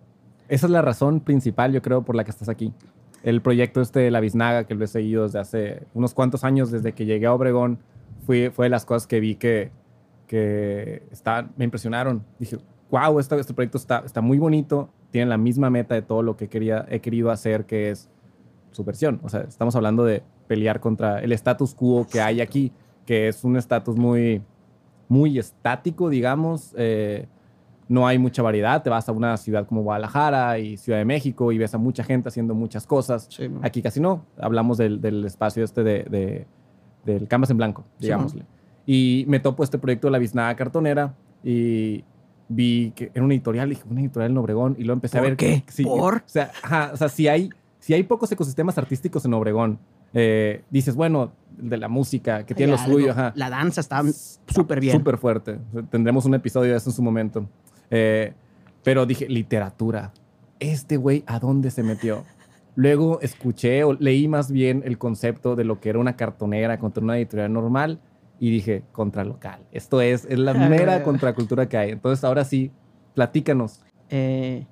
[0.48, 2.72] Esa es la razón principal, yo creo, por la que estás aquí.
[3.24, 6.70] El proyecto este de la Biznaga, que lo he seguido desde hace unos cuantos años,
[6.70, 7.80] desde que llegué a Obregón,
[8.28, 9.72] fue, fue de las cosas que vi que,
[10.28, 12.24] que está- me impresionaron.
[12.40, 12.58] Dije,
[12.92, 16.36] wow, este, este proyecto está, está muy bonito, tiene la misma meta de todo lo
[16.38, 18.10] que quería, he querido hacer, que es
[18.72, 19.20] subversión.
[19.24, 22.72] O sea, estamos hablando de pelear contra el status quo que hay aquí,
[23.06, 24.42] que es un estatus muy,
[25.08, 26.74] muy estático, digamos.
[26.78, 27.28] eh,
[27.90, 28.84] no hay mucha variedad.
[28.84, 32.04] Te vas a una ciudad como Guadalajara y Ciudad de México y ves a mucha
[32.04, 33.28] gente haciendo muchas cosas.
[33.32, 33.50] Sí.
[33.62, 34.26] Aquí casi no.
[34.38, 36.48] Hablamos del, del espacio este de, de-
[37.06, 38.44] del canvas en blanco, Sí, digámosle.
[38.86, 42.04] y me topo este proyecto de la biznada cartonera y
[42.50, 45.30] vi que era una editorial, dije, una editorial en Obregón y luego empecé a ¿Por
[45.30, 45.64] ver qué?
[45.68, 46.16] sí, ¿Por?
[46.16, 49.80] O sea, ajá, o sea, si hay, si hay pocos ecosistemas artísticos en Obregón,
[50.14, 53.34] eh, dices, bueno, de la música, que tiene lo suyo, ajá.
[53.36, 54.02] La danza está
[54.48, 54.98] súper bien.
[54.98, 55.60] Súper fuerte.
[55.90, 57.48] Tendremos un episodio de eso en su momento.
[57.90, 58.34] Eh,
[58.84, 60.14] pero dije, literatura.
[60.60, 62.24] Este güey, ¿a dónde se metió?
[62.76, 67.04] Luego escuché o leí más bien el concepto de lo que era una cartonera contra
[67.04, 68.00] una editorial normal
[68.40, 69.62] y dije, contralocal.
[69.72, 71.92] Esto es, es la mera contracultura que hay.
[71.92, 72.72] Entonces, ahora sí,
[73.14, 73.82] platícanos.
[74.10, 74.66] Eh,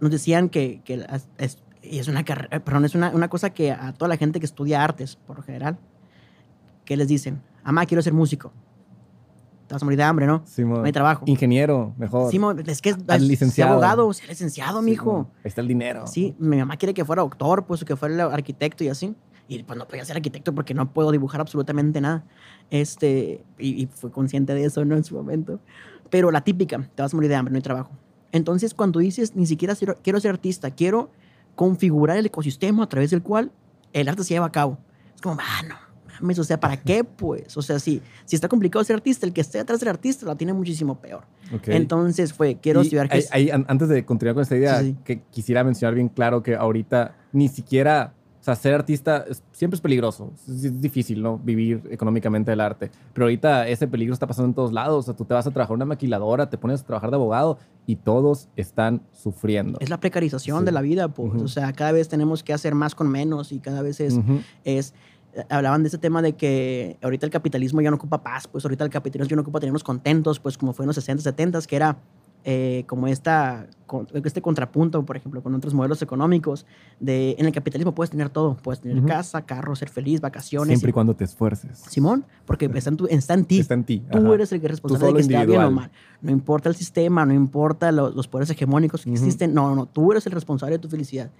[0.00, 1.04] nos decían que, que
[1.38, 4.46] es, es una carrera, perdón, es una, una cosa que a toda la gente que
[4.46, 5.78] estudia artes, por lo general,
[6.84, 8.52] que les dicen, mamá, quiero ser músico.
[9.66, 10.42] Te vas a morir de hambre, ¿no?
[10.56, 11.24] No hay trabajo.
[11.26, 12.30] Ingeniero, mejor.
[12.30, 13.72] Sí, es que es, licenciado.
[13.72, 15.10] abogado, sea licenciado, mijo.
[15.10, 15.26] Simón.
[15.36, 16.06] Ahí está el dinero.
[16.06, 19.14] Sí, mi mamá quiere que fuera doctor, pues, o que fuera arquitecto y así.
[19.48, 22.24] Y pues no podía ser arquitecto porque no puedo dibujar absolutamente nada.
[22.70, 24.94] Este, y, y fue consciente de eso, ¿no?
[24.96, 25.58] En su momento.
[26.10, 27.90] Pero la típica, te vas a morir de hambre, no hay trabajo.
[28.30, 31.10] Entonces, cuando dices, ni siquiera quiero, quiero ser artista, quiero
[31.54, 33.50] configurar el ecosistema a través del cual
[33.92, 34.78] el arte se lleva a cabo.
[35.14, 35.74] Es como, ah, no,
[36.20, 37.56] mames, o sea, ¿para qué, pues?
[37.56, 40.36] O sea, si, si está complicado ser artista, el que esté atrás del artista la
[40.36, 41.24] tiene muchísimo peor.
[41.54, 41.68] Ok.
[41.68, 43.08] Entonces fue, quiero Y estudiar...
[43.66, 44.96] antes de continuar con esta idea, Sí, sí.
[45.04, 48.12] que quisiera mencionar bien claro que ahorita ni siquiera,
[48.54, 50.32] sea, ser artista es- siempre es peligroso.
[50.48, 51.38] Es, es difícil, ¿no?
[51.38, 52.90] Vivir económicamente del arte.
[53.12, 54.98] Pero ahorita ese peligro está pasando en todos lados.
[54.98, 57.16] O sea, tú te vas a trabajar en una maquiladora, te pones a trabajar de
[57.16, 59.78] abogado y todos están sufriendo.
[59.80, 60.64] Es la precarización Sí.
[60.66, 61.32] de la vida, pues.
[61.34, 61.44] Ujú.
[61.44, 64.40] O sea, cada vez tenemos que hacer más con menos y cada vez es, Ujú.
[64.64, 64.94] es
[65.34, 68.64] eh, hablaban de ese tema de que ahorita el capitalismo ya no ocupa paz, pues
[68.64, 71.60] ahorita el capitalismo ya no ocupa tenernos contentos, pues como fue en los 60, 70,
[71.62, 71.98] que era
[72.50, 76.64] eh, como esta, con- este contrapunto, por ejemplo, con otros modelos económicos,
[76.98, 79.06] de en el capitalismo puedes tener todo, puedes tener Ujú.
[79.06, 80.68] casa, carro, ser feliz, vacaciones.
[80.68, 81.76] Siempre y cuando te esfuerces.
[81.90, 83.60] Simón, porque está en, tu- está en ti.
[83.60, 84.02] Está en ti.
[84.10, 84.34] Tú ajá.
[84.34, 85.74] eres el que es responsable de que esté bien o individual.
[85.74, 85.90] mal.
[86.22, 89.18] No importa el sistema, no importa lo- los poderes hegemónicos que Ujú.
[89.18, 89.52] existen.
[89.52, 91.30] No, no, tú eres el responsable de tu felicidad.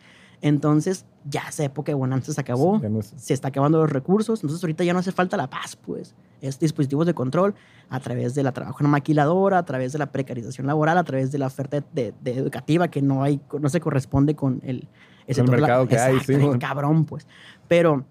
[0.41, 2.81] Entonces, ya esa época de bonanza se acabó.
[2.81, 4.41] Ya no es- Se está acabando los recursos.
[4.43, 6.15] Entonces, ahorita ya no hace falta la paz, pues.
[6.41, 7.55] Es dispositivos de control
[7.91, 11.33] a través de la trabajo en maquiladora, a través de la precarización laboral, a través
[11.33, 14.87] de la oferta de, de educativa que no, hay, no se corresponde con el,
[15.27, 16.59] el sector la- mercado que hay, Exacto, sí, bien mon.
[16.61, 17.27] cabrón, pues.
[17.67, 18.05] Pero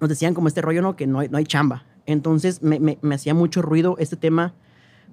[0.00, 0.94] nos decían como este rollo, ¿no?
[0.96, 1.84] Que no hay, no hay chamba.
[2.04, 4.52] Entonces me, me- me hacía mucho ruido este tema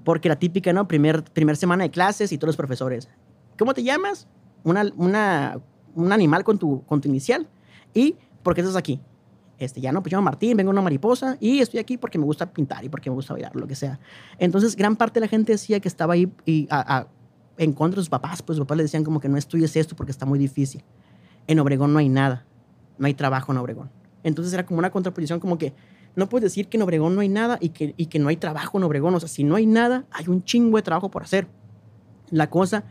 [0.03, 0.89] porque la típica, ¿no?
[0.89, 3.07] Primer, primer semana de clases y todos los profesores.
[3.57, 4.27] ¿Cómo te llamas?
[4.65, 5.59] Una, una,
[5.95, 7.47] un animal con tu, con tu inicial.
[7.93, 8.99] ¿Y por qué estás aquí?
[9.59, 12.25] Este, ya no, pues yo llamo Martín, vengo una mariposa y estoy aquí porque me
[12.25, 13.99] gusta pintar y porque me gusta bailar, lo que sea.
[14.39, 16.31] Entonces, gran parte de la gente decía que estaba ahí
[16.69, 17.07] a-
[17.57, 19.95] en contra de sus papás, pues los papás le decían como que no estudies esto
[19.95, 20.83] porque está muy difícil.
[21.47, 22.45] En Obregón no hay nada,
[22.97, 23.91] no hay trabajo en Obregón.
[24.23, 25.73] Entonces era como una contraposición, como que
[26.15, 28.37] no puedes decir que en Obregón no hay nada y que, y que no hay
[28.37, 29.13] trabajo en Obregón.
[29.13, 31.47] O sea, si no hay nada, hay un chingo de trabajo por hacer.
[32.31, 32.85] La cosa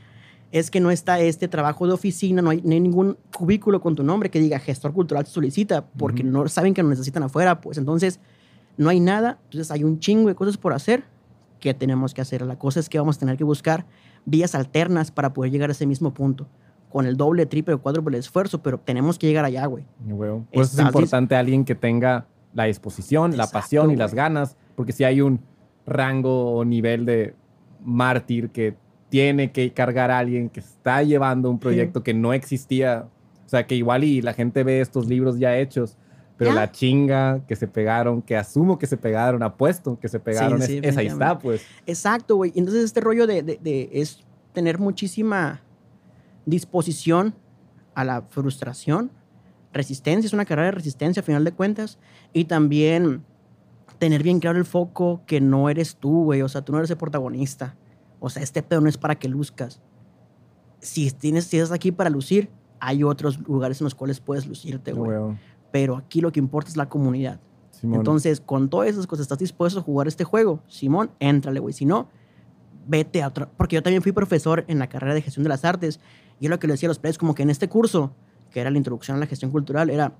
[0.53, 3.97] es que no está este trabajo de oficina, no hay, no hay ningún cubículo con
[3.97, 7.61] tu nombre que diga gestor cultural te solicita, porque no saben que lo necesitan afuera,
[7.61, 8.21] pues entonces
[8.77, 11.05] no hay nada, entonces hay un chingo de cosas por hacer
[11.59, 12.43] que tenemos que hacer.
[12.43, 13.87] La cosa es que vamos a tener que buscar
[14.27, 16.47] vías alternas para poder llegar a ese mismo punto,
[16.91, 19.87] con el doble, triple o cuádruple esfuerzo, pero tenemos que llegar allá, güey.
[20.07, 20.45] Y, huevo.
[20.53, 24.93] Pues es Estás importante alguien que tenga la disposición, la pasión y las ganas, porque
[24.93, 25.41] si hay un
[25.87, 27.35] rango o nivel de
[27.81, 28.77] mártir que
[29.13, 33.05] tiene que cargar a alguien que está llevando un proyecto que no existía,
[33.45, 35.99] o sea, que igual y la gente ve estos libros ya hechos,
[36.39, 36.61] pero Ya.
[36.61, 40.79] la chinga que se pegaron, que asumo que se pegaron, apuesto que se pegaron, sí,
[40.83, 41.63] es, es ahí está, pues.
[41.85, 42.53] Exacto, güey.
[42.57, 45.61] Entonces este rollo de, de- de- es tener muchísima
[46.47, 47.35] disposición
[47.95, 49.11] a la frustración,
[49.75, 51.99] resistencia, es una carrera de resistencia a final de cuentas,
[52.33, 53.23] y también
[53.99, 56.91] tener bien claro el foco que no eres tú, güey, o sea, tú no eres
[56.91, 57.77] el protagonista.
[58.25, 59.81] O sea, este pedo no es para que luzcas.
[60.79, 64.93] Si tienes, si estás aquí para lucir, hay otros lugares en los cuales puedes lucirte,
[64.93, 65.37] güey.
[65.73, 67.41] Pero aquí lo que importa es la comunidad.
[67.73, 67.99] Simón.
[67.99, 70.63] Entonces, con todas esas cosas, ¿estás dispuesto a jugar este juego?
[70.69, 71.75] Simón, éntrale, güey.
[71.75, 72.11] Si no,
[72.87, 73.51] vete a otra.
[73.57, 75.99] Porque yo también fui profesor en la carrera de gestión de las artes.
[76.39, 78.15] Y lo que le decía a los players, como que en este curso,
[78.53, 80.15] que era la introducción a la gestión cultural, era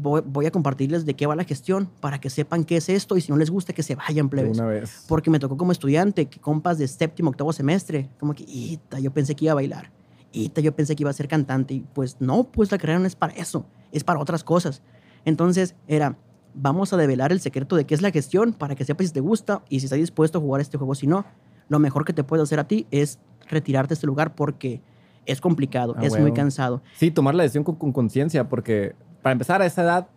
[0.00, 3.16] voy, voy a compartirles de qué va la gestión para que sepan qué es esto
[3.16, 4.58] y si no les gusta que se vayan plebes.
[4.58, 5.04] una vez.
[5.08, 9.10] Porque me tocó como estudiante, que compas de séptimo, octavo semestre, como que, ita, yo
[9.12, 9.90] pensé que iba a bailar.
[10.32, 11.74] Ita, yo pensé que iba a ser cantante.
[11.74, 14.82] Y pues no, pues la carrera no es para eso, es para otras cosas.
[15.24, 16.16] Entonces era,
[16.54, 19.20] vamos a develar el secreto de qué es la gestión para que sepas si te
[19.20, 20.94] gusta y si estás dispuesto a jugar este juego.
[20.94, 21.24] Si no,
[21.68, 24.80] lo mejor que te puedo hacer a ti es retirarte de este lugar porque
[25.26, 26.82] es complicado, Ah, es muy cansado.
[26.96, 28.94] Sí, tomar la decisión con conciencia, porque
[29.28, 30.08] para empezar a esa edad,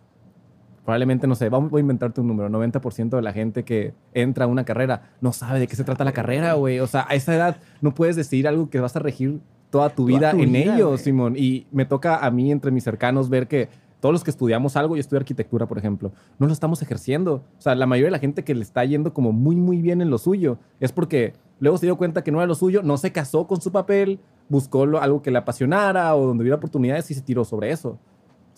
[0.86, 4.48] probablemente, no sé, voy a inventarte un número, 90% de la gente que entra a
[4.48, 6.80] una carrera no sabe de qué se trata la carrera, güey.
[6.80, 10.06] O sea, a esa edad no puedes decidir algo que vas a regir toda tu
[10.06, 10.96] Toda vida tu en vida, ello.
[10.96, 11.34] Simón.
[11.36, 13.68] Y me toca a mí, entre mis cercanos, ver que
[14.00, 17.44] todos los que estudiamos algo, yo estudio arquitectura, por ejemplo, no lo estamos ejerciendo.
[17.58, 20.00] O sea, la mayoría de la gente que le está yendo como muy, muy bien
[20.00, 22.96] en lo suyo es porque luego se dio cuenta que no era lo suyo, no
[22.96, 27.14] se casó con su papel, buscó algo que le apasionara o donde hubiera oportunidades y
[27.14, 27.98] se tiró sobre eso.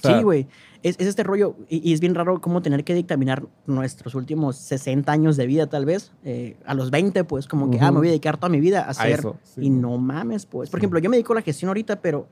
[0.09, 0.47] Sí, güey.
[0.83, 4.57] Es, es este rollo, y, y es bien raro cómo tener que dictaminar nuestros últimos
[4.57, 7.93] 60 años de vida, tal vez, eh, a los 20, pues, como que, ah, Ujú.
[7.95, 9.19] me voy a dedicar toda mi vida a hacer.
[9.21, 9.63] eso, sí.
[9.63, 10.69] y no mames, pues.
[10.71, 10.83] Por Sí.
[10.83, 12.27] ejemplo, yo me dedico a la gestión ahorita, pero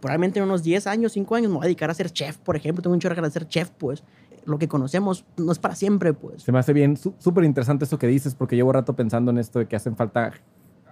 [0.00, 2.56] probablemente en unos 10 años, 5 años, me voy a dedicar a ser chef, por
[2.56, 2.82] ejemplo.
[2.82, 4.02] Tengo un chorro de ser chef, pues.
[4.44, 6.42] Lo que conocemos no es para siempre, pues.
[6.42, 9.60] Se me hace bien, súper interesante eso que dices, porque llevo rato pensando en esto
[9.60, 10.32] de que hacen falta,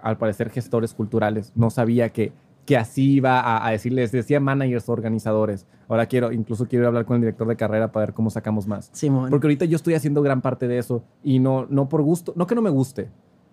[0.01, 1.51] al parecer, gestores culturales.
[1.55, 2.31] No sabía que,
[2.65, 5.65] que así iba a, a decirles, decía managers organizadores.
[5.89, 8.89] Ahora quiero, incluso quiero hablar con el director de carrera para ver cómo sacamos más.
[8.93, 9.29] Simón.
[9.29, 12.47] Porque ahorita yo estoy haciendo gran parte de eso y no, no por gusto, no
[12.47, 13.09] que no me guste,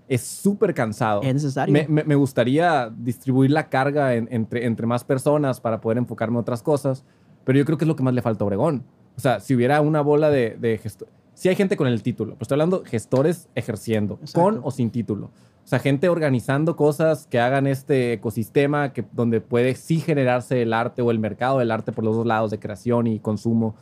[0.08, 1.22] es súper cansado.
[1.22, 1.72] es necesario.
[1.72, 6.36] Me, me- me gustaría distribuir la carga en- entre, entre más personas para poder enfocarme
[6.36, 7.04] en otras cosas,
[7.44, 8.84] pero yo creo que es lo que más le falta a Obregón.
[9.16, 11.12] O sea, si hubiera una bola de, de gestores...
[11.34, 14.40] Sí hay gente con el título, pero estoy hablando gestores ejerciendo, Exacto.
[14.40, 15.30] con o sin título.
[15.68, 20.72] O sea, gente organizando cosas que hagan este ecosistema que, donde puede sí generarse el
[20.72, 23.76] arte o el mercado del arte por los dos lados de creación y consumo.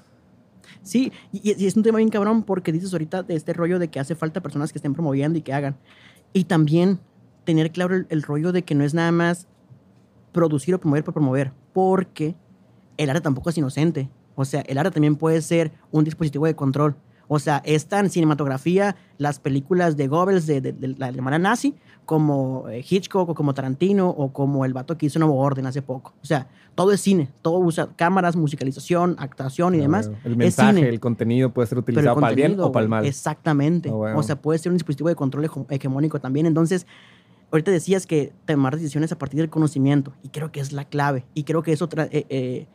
[0.83, 4.01] Sí, y, es un tema bien cabrón porque dices ahorita de este rollo de que
[4.01, 5.77] hace falta personas que estén promoviendo y que hagan.
[6.33, 6.99] Y también
[7.45, 9.47] tener claro el, el rollo de que no es nada más
[10.33, 12.35] producir o promover por promover, porque
[12.97, 14.11] el arte tampoco es inocente.
[14.35, 16.97] O sea, el arte también puede ser un dispositivo de control.
[17.29, 21.75] O sea, está en cinematografía las películas de Goebbels de, de- de la alemana nazi,
[22.05, 25.83] como eh, Hitchcock o como Tarantino o como el vato que hizo Nuevo Orden hace
[25.83, 26.15] poco.
[26.23, 30.11] O sea, todo es cine, todo usa cámaras, musicalización, actuación y demás.
[30.25, 30.89] El es mensaje, cine.
[30.89, 33.05] el contenido puede ser el utilizado para el bien o para el mal.
[33.07, 33.89] Exactamente.
[33.89, 34.19] Ah, bueno.
[34.19, 36.47] O sea, puede ser un dispositivo de control hege- hegemónico también.
[36.47, 36.87] Entonces,
[37.51, 41.25] ahorita decías que tomar decisiones a partir del conocimiento, y creo que es la clave.
[41.35, 42.67] Y creo que eso eh, eh,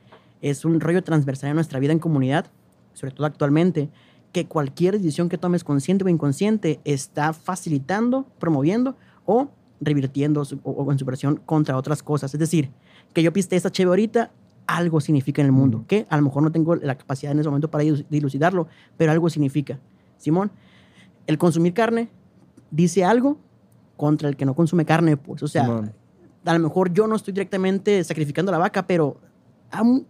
[0.42, 2.48] es un rollo transversal en nuestra vida en comunidad,
[2.94, 3.90] sobre todo actualmente,
[4.32, 9.50] que cualquier decisión que tomes consciente o inconsciente está facilitando, promoviendo o
[9.82, 12.34] revirtiendo su- o, o en su versión contra otras cosas.
[12.34, 12.70] Es decir,
[13.14, 14.32] que yo piste esta chévere ahorita,
[14.68, 17.50] algo significa en el mundo, que a lo mejor no tengo la capacidad en ese
[17.50, 19.80] momento para dilu- dilucidarlo, pero algo significa.
[20.18, 20.52] Simón,
[21.28, 22.10] el consumir carne
[22.70, 23.38] dice algo
[23.98, 25.44] contra el que no consume carne, pues.
[25.44, 25.64] O sea,
[26.46, 29.18] a lo mejor yo no estoy directamente sacrificando a la vaca, pero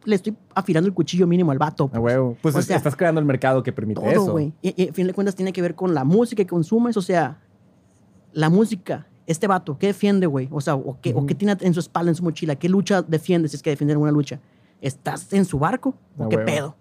[0.06, 1.88] le estoy afilando el cuchillo mínimo al vato.
[1.88, 2.02] Pues.
[2.02, 2.38] huevo.
[2.42, 4.32] Pues O es- sea, estás creando el mercado que permite Todo, eso.
[4.32, 4.54] güey.
[4.62, 7.02] Y, y a fin de cuentas tiene que ver con la música que consumes, o
[7.02, 7.40] sea,
[8.34, 10.48] la música, este vato, ¿qué defiende, güey?
[10.52, 11.28] O sea, o qué, o Ujú.
[11.28, 13.94] qué tiene en su espalda, en su mochila, ¿qué lucha defiende si es que defiende
[13.94, 14.40] alguna lucha?
[14.82, 15.96] ¿Estás en su barco?
[16.18, 16.46] ¿O A qué huevo.
[16.46, 16.76] pedo?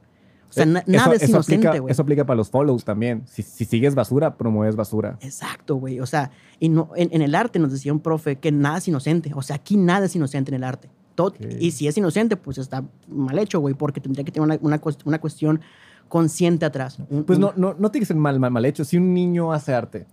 [0.48, 1.92] O sea, Eh, na- eso- nada es inocente, güey.
[1.92, 3.22] Eso aplica para los follows también.
[3.26, 5.16] Si, si sigues basura, promueves basura.
[5.20, 6.00] Exacto, güey.
[6.00, 8.88] O sea, y no, en, en el arte nos decía un profe que nada es
[8.88, 9.30] inocente.
[9.36, 10.90] O sea, aquí nada es inocente en el arte.
[11.14, 11.34] Todo.
[11.58, 14.80] Y si es inocente, pues está mal hecho, güey, porque tendría que tener una, una,
[15.04, 15.60] una cuestión
[16.08, 16.98] consciente atrás.
[17.08, 18.84] Un- Pues un- no, no, no tiene que ser mal, mal, mal hecho.
[18.84, 20.06] Si un niño hace arte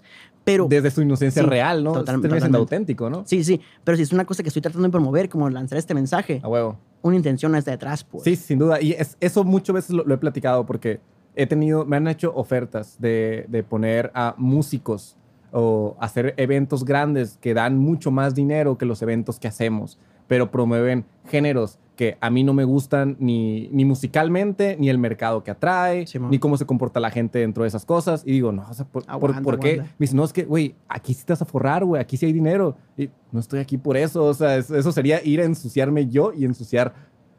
[0.44, 1.92] pero, desde su inocencia sí, real, ¿no?
[1.94, 3.24] total- Termina siendo auténtico, ¿no?
[3.26, 5.94] Sí, sí, pero si es una cosa que estoy tratando de promover, como lanzar este
[5.94, 6.78] mensaje, A huevo.
[7.02, 8.24] una intención está detrás, pues.
[8.24, 8.80] Sí, sin duda.
[8.82, 11.02] Y es- eso muchas veces lo, lo he platicado porque
[11.36, 15.18] he tenido, me han hecho ofertas de, de poner a músicos
[15.52, 20.52] o hacer eventos grandes que dan mucho más dinero que los eventos que hacemos, pero
[20.52, 25.50] promueven géneros que a mí no me gustan ni, ni musicalmente, ni el mercado que
[25.50, 26.30] atrae, Simón.
[26.30, 28.22] ni cómo se comporta la gente dentro de esas cosas.
[28.24, 29.78] Y digo, no, o sea, ¿por, por- Aguanta, por qué?
[29.80, 32.28] Me dice, no, es que, güey, aquí sí te vas a forrar, güey, aquí sí
[32.28, 32.78] hay dinero.
[32.98, 36.34] Y no estoy aquí por eso, o sea, es- eso sería ir a ensuciarme yo
[36.34, 36.94] y ensuciar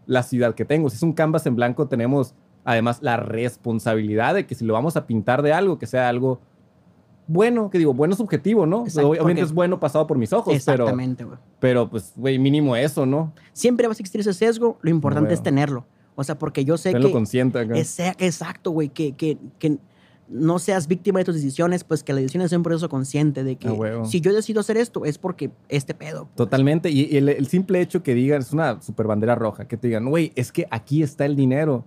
[0.07, 0.91] la ciudad que tengo.
[0.91, 4.97] Si es un canvas en blanco, tenemos además la responsabilidad de que si lo vamos
[4.97, 6.41] a pintar de algo, que sea algo
[7.29, 8.83] bueno, que digo, bueno es subjetivo, ¿no?
[8.85, 11.39] Exacto, Obviamente es bueno pasado por mis ojos, pero, Exactamente, güey.
[11.61, 13.33] pero pues, güey, mínimo eso, ¿no?
[13.53, 15.35] Siempre vas a existir ese sesgo, lo importante Bueno.
[15.35, 15.87] es tenerlo.
[16.17, 17.13] O sea, porque yo sé Tenlo que...
[17.13, 17.75] consciente acá.
[17.77, 19.79] Exacto, güey, que, que, que
[20.31, 23.57] no seas víctima de tus decisiones, pues que la decisión es un proceso consciente de
[23.57, 26.25] que Ah, si yo decido hacer esto es porque este pedo.
[26.25, 26.37] pues.
[26.37, 26.91] Totalmente.
[26.91, 30.07] Y el, el simple hecho que digan, es una super bandera roja, que te digan,
[30.09, 31.85] güey, es que aquí está el dinero.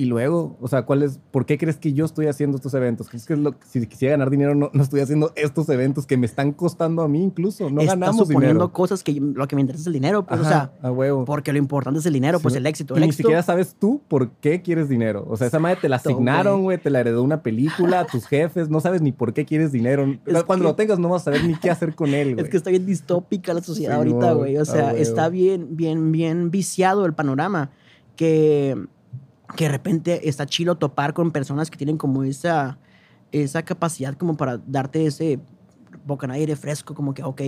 [0.00, 3.08] Y luego, o sea, ¿cuál es, ¿por qué crees que yo estoy haciendo estos eventos?
[3.08, 6.16] ¿Crees que es lo, si quisiera ganar dinero, no, no estoy haciendo estos eventos que
[6.16, 7.68] me están costando a mí incluso?
[7.68, 8.72] No Estás ganamos suponiendo dinero.
[8.72, 11.24] cosas que lo que me interesa es el dinero, pues, Ajá, o sea, a huevo.
[11.24, 12.96] porque lo importante es el dinero, pues el éxito.
[12.96, 15.26] Y ni siquiera sabes tú por qué quieres dinero.
[15.28, 16.78] O sea, esa madre te la asignaron, güey.
[16.78, 20.04] te la heredó una película, tus jefes, no sabes ni por qué quieres dinero.
[20.26, 22.44] Es Cuando que- lo tengas no vas a saber ni qué hacer con él, güey.
[22.44, 24.58] Es que está bien distópica la sociedad Sí, ahorita, no, güey.
[24.58, 27.70] O sea, está bien, bien, bien viciado el panorama.
[28.14, 28.76] Que,
[29.56, 32.78] que de repente está chilo topar con personas que tienen como esa,
[33.32, 35.40] esa capacidad como para darte ese
[36.06, 37.42] bocanadire fresco, como que, ok,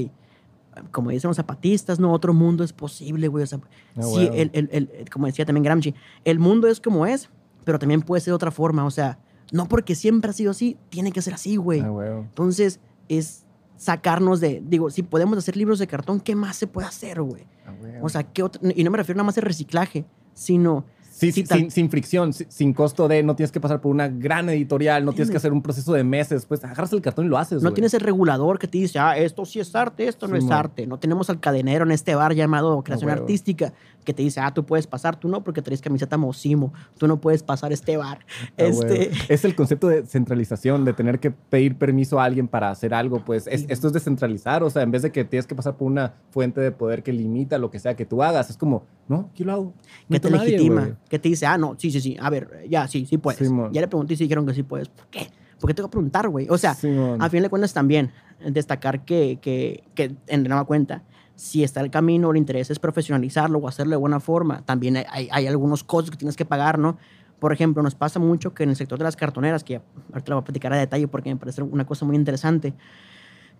[0.93, 3.45] como dicen los zapatistas, no, otro mundo es posible, güey.
[3.45, 3.61] O sea,
[3.97, 7.29] Ah, sí, el, el- el- como decía también Gramsci, el mundo es como es,
[7.65, 8.85] pero también puede ser de otra forma.
[8.87, 9.19] O sea,
[9.53, 11.81] no porque siempre ha sido así, tiene que ser así, güey.
[11.81, 12.21] Ah, huevo.
[12.21, 13.45] Entonces, es
[13.77, 17.47] sacarnos de, digo, si podemos hacer libros de cartón, ¿qué más se puede hacer, güey?
[17.67, 18.07] Ah, huevo.
[18.07, 20.85] O sea, ¿qué otra- y no me refiero nada más al reciclaje, sino
[21.20, 24.09] Sí, Sí, sin, sin fricción, si- sin costo de, no tienes que pasar por una
[24.09, 27.28] gran editorial, no tienes que hacer un proceso de meses, pues agarras el cartón y
[27.28, 27.62] lo haces.
[27.62, 30.44] no tienes el regulador que te dice, ah, esto sí es arte, esto no Sí,
[30.46, 30.87] es arte.
[30.87, 33.72] No tenemos al cadenero en este bar llamado creación artística
[34.05, 37.21] que te dice, ah, tú puedes pasar, tú no, porque traes camiseta Mosimo, tú no
[37.21, 38.21] puedes pasar este bar.
[38.59, 39.11] Ah, este.
[39.29, 43.25] Es el concepto de centralización, de tener que pedir permiso a alguien para hacer algo,
[43.25, 43.67] pues es- Sí.
[43.71, 46.61] esto es descentralizar, o sea, en vez de que tienes que pasar por una fuente
[46.61, 49.53] de poder que limita lo que sea que tú hagas, es como, no, aquí lo
[49.53, 49.73] hago.
[49.83, 52.65] que Meto te nadie, legitima, que te dice, ah, no, sí, sí, sí, a ver,
[52.69, 53.41] ya, sí, sí puedes.
[53.73, 54.89] Ya le pregunté y sí dijeron que sí puedes.
[54.89, 55.29] ¿Por qué?
[55.61, 56.47] ¿Por qué tengo que preguntar, güey?
[56.49, 56.71] O sea.
[57.19, 58.11] A fin de cuentas también
[58.45, 61.03] destacar que, que, que en nueva cuenta,
[61.40, 65.46] si está el camino, el interés es profesionalizarlo o hacerlo de buena forma, también hay-
[65.46, 66.98] algunos costos que tienes que pagar, ¿no?
[67.38, 69.76] Por ejemplo, nos pasa mucho que en el sector de las cartoneras, que
[70.12, 72.74] ahorita lo voy a platicar a detalle porque me parece una cosa muy interesante,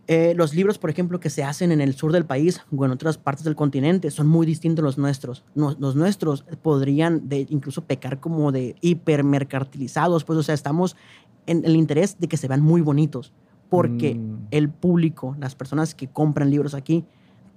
[0.09, 2.91] eh, los libros, por ejemplo, que se hacen en el sur del país o en
[2.91, 5.45] otras partes del continente son muy distintos a los nuestros.
[5.55, 10.97] Los nuestros podrían de, incluso pecar como de hipermercantilizados, pues, o sea, estamos
[11.47, 13.33] en el interés de que se vean muy bonitos,
[13.71, 14.47] porque Mm.
[14.51, 17.07] el público, las personas que compran libros aquí,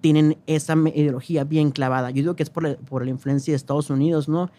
[0.03, 2.09] tienen esa ideología bien clavada.
[2.09, 4.49] Yo digo que es por la, por la influencia de Estados Unidos, ¿no?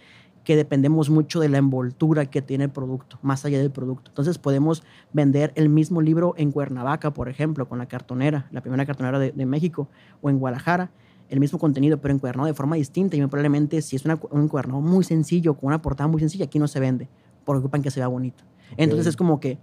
[0.43, 4.11] Que dependemos mucho de la envoltura que tiene el producto, más allá del producto.
[4.11, 8.87] Entonces podemos vender el mismo libro en Cuernavaca, por ejemplo, con la cartonera, la primera
[8.87, 9.87] cartonera de, de México,
[10.23, 10.91] o en Guadalajara,
[11.29, 13.15] el mismo contenido, pero encuadernado de forma distinta.
[13.15, 16.59] Y probablemente, si es una, un encuadernado muy sencillo, con una portada muy sencilla, aquí
[16.59, 17.07] no se vende,
[17.45, 18.45] porque ocupan que se vea bonito.
[18.79, 19.59] Entonces es como que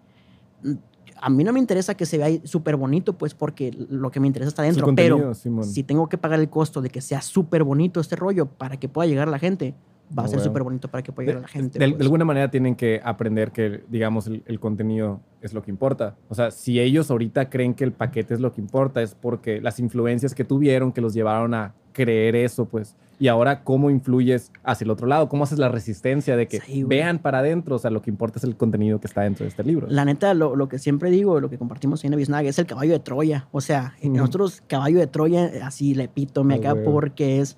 [0.61, 0.73] mm,
[1.21, 4.27] a mí no me interesa que se vea súper bonito, pues porque lo que me
[4.27, 5.63] interesa está dentro, pero Simón.
[5.63, 8.89] si tengo que pagar el costo de que sea súper bonito este rollo para que
[8.89, 9.75] pueda llegar a la gente,
[10.17, 11.79] va a ser súper bonito para que De, llegar a la gente.
[11.79, 12.01] de- de pues.
[12.03, 16.15] alguna manera tienen que aprender que, digamos, el, el contenido es lo que importa.
[16.29, 19.61] O sea, si ellos ahorita creen que el paquete es lo que importa, es porque
[19.61, 22.95] las influencias que tuvieron que los llevaron a creer eso, pues.
[23.19, 25.29] Y ahora, ¿cómo influyes hacia el otro lado?
[25.29, 27.75] ¿Cómo haces la resistencia de que Sí, vean para adentro?
[27.75, 29.85] O sea, lo que importa es el contenido que está dentro de este libro.
[29.91, 32.93] La neta, lo, lo que siempre digo, lo que compartimos en Avisnaga es el caballo
[32.93, 33.47] de Troya.
[33.51, 34.13] O sea, Ujú.
[34.15, 37.57] nosotros caballo de Troya, así le epítome Ah, acá porque es,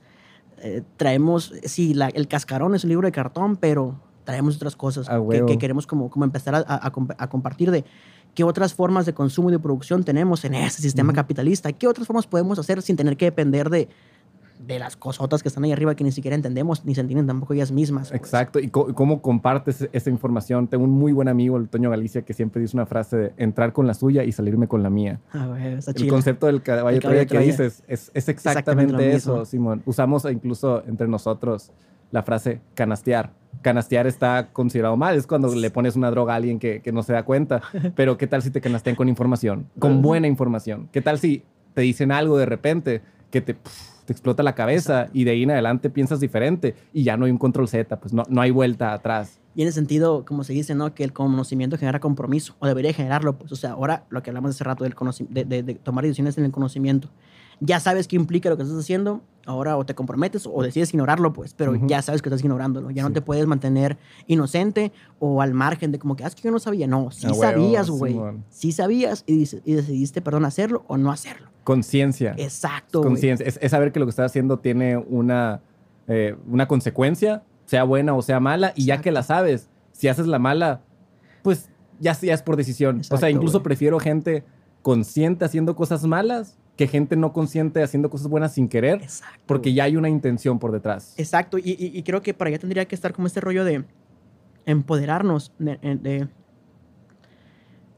[0.64, 5.08] eh, traemos, sí, la- el cascarón es un libro de cartón, pero traemos otras cosas
[5.10, 7.84] Ah, que, queremos como, como empezar a, a comp- a compartir de
[8.34, 12.08] qué otras formas de consumo y de producción tenemos en este sistema capitalista, qué otras
[12.08, 13.90] formas podemos hacer sin tener que depender de,
[14.66, 17.54] de las cosotas que están ahí arriba que ni siquiera entendemos ni se entienden tampoco
[17.54, 18.10] ellas mismas.
[18.10, 18.20] pues.
[18.20, 20.68] Exacto, y cómo compartes esa información.
[20.68, 23.74] Tengo un muy buen amigo, el Toño Galicia, que siempre dice una frase de entrar
[23.74, 25.20] con la suya y salirme con la mía.
[25.32, 26.10] Ah, güey, está El chila.
[26.12, 29.46] concepto del caballo El caballo que dices es, es Exactamente eso.
[29.46, 29.84] Simón.
[29.86, 31.72] Usamos incluso entre nosotros
[32.12, 33.32] la frase canastear.
[33.62, 37.04] Canastear está considerado mal, es cuando le pones una droga a alguien que, que no
[37.04, 37.62] se da cuenta.
[37.96, 39.68] Pero ¿qué tal si te canastean con información?
[39.80, 40.90] Con buena información.
[40.92, 43.56] ¿Qué tal si te dicen algo de repente que te,
[44.06, 47.32] te explota la cabeza y de ahí en adelante piensas diferente y ya no hay
[47.32, 49.40] un control Z, pues no, no hay vuelta atrás.
[49.56, 50.94] Y en ese sentido, como se dice, ¿no?
[50.96, 54.50] Que el conocimiento genera compromiso, o debería generarlo, pues, o sea, ahora lo que hablamos
[54.52, 54.96] hace rato del
[55.30, 57.10] de, de- de tomar decisiones en el conocimiento.
[57.60, 61.34] Ya sabes qué implica lo que estás haciendo, ahora o te comprometes o decides ignorarlo,
[61.34, 62.90] pues, pero ya sabes que estás ignorándolo.
[62.92, 63.10] Ya Sí.
[63.10, 66.52] no te puedes mantener inocente o al margen de como que, ah, es que yo
[66.52, 66.88] no sabía.
[66.88, 68.20] No, sí Ah, sabías, güey.
[68.50, 71.50] Sí sabías y, decidiste, perdón, hacerlo o no hacerlo.
[71.64, 72.34] Conciencia.
[72.38, 73.46] Exacto, conciencia.
[73.46, 75.62] Es, es saber que lo que estás haciendo tiene una,
[76.08, 80.28] eh, una consecuencia, sea buena o sea mala, y ya que la sabes, si haces
[80.28, 80.82] la mala,
[81.44, 83.02] pues ya, ya es por decisión.
[83.10, 84.44] o sea, incluso prefiero gente
[84.82, 89.40] consciente haciendo cosas malas que gente no consciente haciendo cosas buenas sin querer, Exacto.
[89.46, 91.14] porque ya hay una intención por detrás.
[91.18, 93.84] Exacto, y, y- y creo que para allá tendría que estar como este rollo de
[94.66, 96.28] empoderarnos, de, de-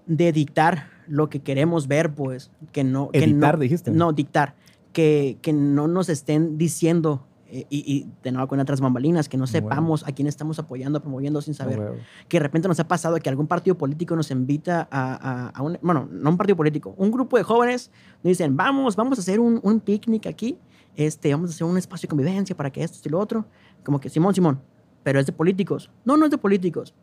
[0.07, 3.09] de dictar lo que queremos ver, pues, que no...
[3.09, 3.91] que Editar, no, dijiste.
[3.91, 4.55] No, dictar.
[4.93, 9.37] Que, que no nos estén diciendo, eh, y, y de nuevo con otras bambalinas, que
[9.37, 11.79] no sepamos a quién estamos apoyando, promoviendo sin saber.
[11.79, 11.95] Huevo.
[12.27, 15.61] Que de repente nos ha pasado que algún partido político nos invita a, a- a
[15.61, 17.91] un, bueno, no un partido político, un grupo de jóvenes
[18.23, 20.57] nos dicen, vamos, vamos a hacer un, un picnic aquí,
[20.95, 23.45] este, vamos a hacer un espacio de convivencia para que esto y lo otro.
[23.83, 24.59] Como que, Simón, Simón,
[25.03, 25.91] pero es de políticos.
[26.03, 26.93] No, no es de políticos.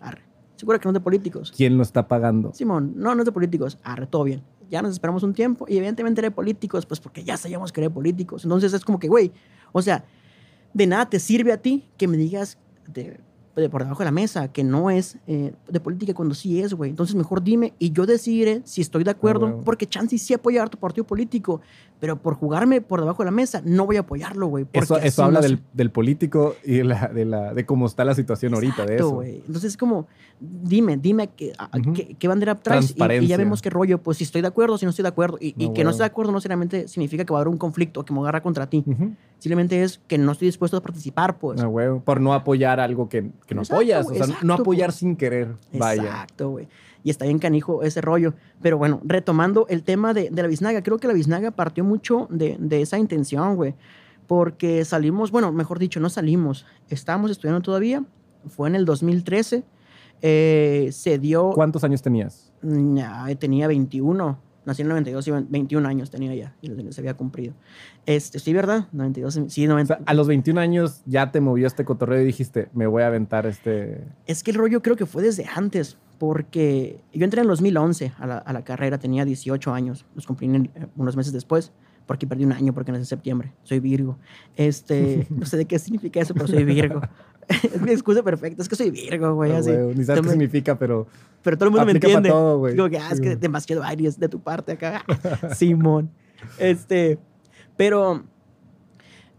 [0.00, 0.22] Arre.
[0.60, 1.54] Seguro que no es de políticos.
[1.56, 2.52] ¿Quién lo está pagando?
[2.52, 3.78] Simón, no, no es de políticos.
[3.82, 4.42] Arre, todo bien.
[4.68, 7.80] Ya nos esperamos un tiempo y evidentemente era de políticos, pues porque ya sabíamos que
[7.80, 8.44] era de políticos.
[8.44, 9.32] Entonces es como que, güey,
[9.72, 10.04] o sea,
[10.74, 13.20] de nada te sirve a ti que me digas de, de
[13.54, 16.90] por debajo de la mesa que no es eh, de política cuando sí es, güey.
[16.90, 19.62] Entonces mejor dime y yo decidiré si estoy de acuerdo, huevo.
[19.64, 21.60] porque chance sí apoyar tu partido político,
[21.98, 24.66] pero por jugarme por debajo de la mesa no voy a apoyarlo, güey.
[24.72, 28.14] Eso, habla no del, del político y de, la, de, la, de cómo está la
[28.14, 29.10] situación ahorita de eso.
[29.10, 29.36] güey.
[29.46, 30.06] Entonces es como,
[30.40, 31.52] dime, dime qué,
[32.18, 34.86] qué, bandera traes y- y, ya vemos qué rollo, pues si estoy de acuerdo, si
[34.86, 35.36] no estoy de acuerdo.
[35.40, 38.04] Y, que no esté de acuerdo no necesariamente significa que va a haber un conflicto,
[38.04, 38.84] que me agarra contra ti.
[39.38, 41.60] Simplemente es que no estoy dispuesto a participar, pues.
[41.62, 41.68] Ah.
[42.04, 44.06] Por no apoyar algo que, que no Exacto, apoyas.
[44.06, 45.56] O sea, exacto, no apoyar sin querer.
[45.72, 46.02] Vaya.
[46.04, 46.68] Exacto, güey.
[47.02, 48.34] Y está bien canijo ese rollo.
[48.62, 52.28] Pero bueno, retomando el tema de, de la biznaga, creo que la biznaga partió mucho
[52.30, 53.74] de, de esa intención, güey.
[54.28, 56.64] Porque salimos, bueno, mejor dicho, no salimos.
[56.88, 58.04] Estábamos estudiando todavía.
[58.46, 59.64] Fue en el 2013.
[60.22, 61.50] eh, se dio...
[61.50, 62.52] ¿Cuántos años tenías?
[62.62, 64.38] Ya, tenía 21.
[64.66, 66.54] Nací en el 92 y 21 años tenía ya.
[66.60, 67.54] Y se había cumplido.
[68.06, 68.86] Este, sí, ¿verdad?
[68.92, 69.40] 92.
[69.48, 69.94] Sí, O 90.
[69.96, 73.06] sea, a los 21 años ya te movió este cotorreo y dijiste, me voy a
[73.06, 74.04] aventar este...
[74.26, 78.12] Es que el rollo creo que fue desde antes, porque yo entré en el 2011
[78.18, 81.72] a la, a la carrera, tenía 18 años, los cumplí en eh, unos meses después,
[82.06, 84.18] porque perdí un año porque nací en septiembre, soy Virgo.
[84.56, 87.00] Este, no sé de qué significa eso, pero soy Virgo.
[87.48, 89.70] es mi excusa perfecta, es que soy Virgo, güey, Ah, así.
[89.96, 91.06] Ni sabes qué significa, pero...
[91.42, 92.28] Pero todo el mundo me aplica pa' entiende.
[92.28, 92.72] todo, güey.
[92.74, 93.38] Digo que, ah, es que güey.
[93.38, 95.04] demasiado aire de tu parte acá.
[95.54, 96.10] Simón.
[96.58, 97.18] Este,
[97.76, 98.24] pero,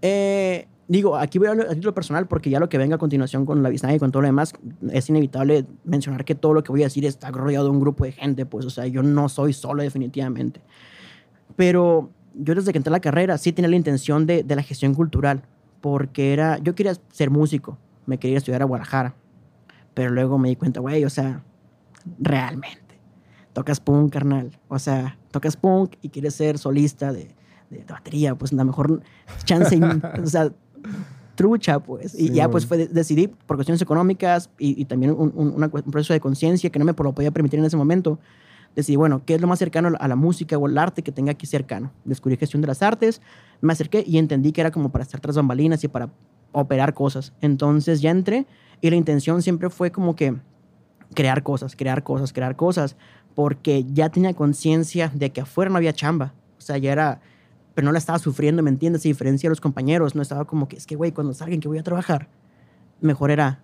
[0.01, 2.99] eh, digo, aquí voy a hablar a título personal porque ya lo que venga a
[2.99, 4.53] continuación con la biznaga y con todo lo demás,
[4.91, 8.03] es inevitable mencionar que todo lo que voy a decir está rodeado de un grupo
[8.03, 10.61] de gente, pues, o sea, yo no soy solo definitivamente.
[11.55, 14.63] Pero yo desde que entré a la carrera sí tenía la intención de, de la
[14.63, 15.43] gestión cultural,
[15.81, 19.15] porque era, yo quería ser músico, me quería estudiar a Guadalajara,
[19.93, 21.43] pero luego me di cuenta, güey, o sea,
[22.19, 22.99] realmente,
[23.53, 27.35] tocas punk, carnal, o sea, tocas punk y quieres ser solista de,
[27.69, 29.01] de, de batería, pues la mejor
[29.45, 29.79] chance,
[30.23, 30.51] o sea,
[31.35, 32.13] trucha, pues.
[32.13, 35.53] Y Sí, ya, pues, fue, de- decidí por cuestiones económicas y, y también un, un-
[35.55, 38.19] una cu- un proceso de conciencia que no me lo podía permitir en ese momento.
[38.75, 41.01] Decidí, bueno, ¿qué es lo más cercano a la- a la música o al arte
[41.01, 41.91] que tenga aquí cercano?
[42.05, 43.21] Descubrí gestión de las artes,
[43.59, 46.09] me acerqué y entendí que era como para estar tras bambalinas y para
[46.51, 47.33] operar cosas.
[47.41, 48.45] Entonces ya entré
[48.81, 50.35] y la intención siempre fue como que
[51.13, 52.95] crear cosas, crear cosas, crear cosas,
[53.35, 56.33] porque ya tenía conciencia de que afuera no había chamba.
[56.57, 57.21] O sea, ya era,
[57.73, 59.01] pero no la estaba sufriendo, ¿me entiendes?
[59.05, 61.67] A diferencia de los compañeros, no estaba como que, es que, güey, cuando salgan que
[61.67, 62.27] voy a trabajar,
[62.99, 63.63] mejor era,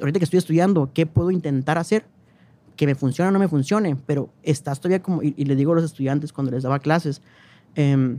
[0.00, 2.04] ahorita que estoy estudiando, ¿qué puedo intentar hacer?
[2.76, 5.72] Que me funcione o no me funcione, pero estás todavía como, y, y le digo
[5.72, 7.22] a los estudiantes cuando les daba clases,
[7.74, 8.18] em,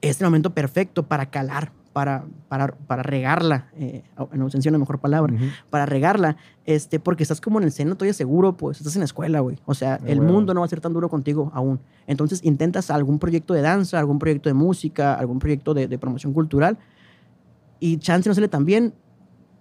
[0.00, 4.82] es el momento perfecto para calar, para, para, para regarla, eh, en ausencia de una
[4.82, 5.34] mejor palabra,
[5.70, 9.06] para regarla, este, porque estás como en el seno todavía seguro, pues estás en la
[9.06, 9.58] escuela, güey.
[9.66, 11.80] O sea, el mundo no va a ser tan duro contigo aún.
[12.06, 16.32] Entonces intentas algún proyecto de danza, algún proyecto de música, algún proyecto de, de promoción
[16.32, 16.78] cultural
[17.80, 18.94] y chance no sale tan bien.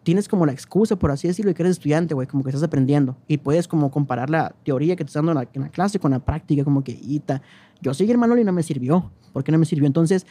[0.04, 2.64] Tienes como la excusa, por así decirlo, de que eres estudiante, güey, como que estás
[2.64, 3.18] aprendiendo.
[3.28, 6.00] Y puedes como comparar la teoría que te estás dando en la, en la clase
[6.00, 7.42] con la práctica, como que, "Ita,
[7.82, 9.12] yo seguí el manual y no me sirvió.
[9.34, 9.88] ¿Por qué no me sirvió?
[9.88, 10.26] Entonces,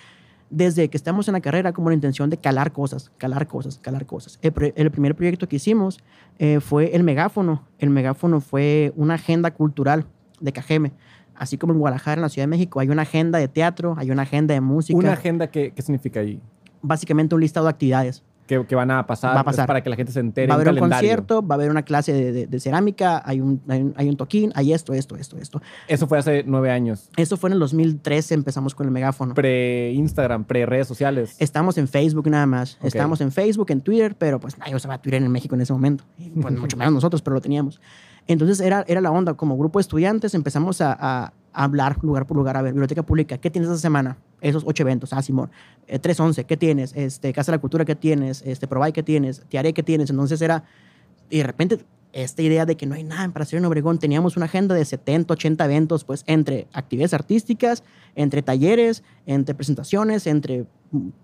[0.50, 4.06] desde que estamos en la carrera, como la intención de calar cosas, calar cosas, calar
[4.06, 4.38] cosas.
[4.42, 5.98] El, pre- el primer proyecto que hicimos
[6.38, 7.64] eh, fue el megáfono.
[7.78, 10.06] El megáfono fue una agenda cultural
[10.40, 10.92] de Cajeme.
[11.34, 14.10] Así como en Guadalajara, en la Ciudad de México, hay una agenda de teatro, hay
[14.10, 14.98] una agenda de música.
[14.98, 16.40] Una agenda, ¿qué, qué significa ahí?
[16.80, 18.22] básicamente un listado de actividades.
[18.48, 19.66] Que, que van a pasar, Va a es pasar.
[19.66, 20.48] para que la gente se entere.
[20.48, 21.08] va a haber un calendario.
[21.10, 24.08] concierto, va a haber una clase de, de- de cerámica, hay un, hay, un, hay
[24.08, 25.60] un toquín, hay esto, esto, esto, esto.
[25.86, 27.10] Eso fue hace nueve años.
[27.16, 29.34] Eso fue en el 2013, empezamos con el megáfono.
[29.34, 31.36] Pre-Instagram, pre-redes sociales.
[31.38, 32.76] Estamos en Facebook nada más.
[32.80, 32.86] Ok.
[32.86, 36.04] Estábamos en Facebook, en Twitter, pero pues nadie usaba Twitter en México en ese momento.
[36.40, 37.80] Pues mucho menos nosotros, pero lo teníamos.
[38.28, 39.34] Entonces era, era la onda.
[39.34, 42.56] Como grupo de estudiantes empezamos a, hablar lugar por lugar.
[42.56, 44.16] A ver, biblioteca pública, ¿qué tienes esta semana?
[44.40, 45.12] Esos ocho eventos.
[45.12, 45.50] Ah, Simón.
[45.88, 46.92] Eh, 311, ¿qué tienes?
[46.94, 48.42] Este, Casa de la Cultura, ¿qué tienes?
[48.46, 49.42] Este, Provay, ¿qué tienes?
[49.48, 50.10] Tiare, ¿qué tienes?
[50.10, 50.62] Entonces era...
[51.30, 51.80] Y de repente
[52.12, 55.64] esta idea de que no hay nada en Obregón, teníamos una agenda de 70, 80
[55.64, 60.66] eventos, pues entre actividades artísticas, entre talleres, entre presentaciones, entre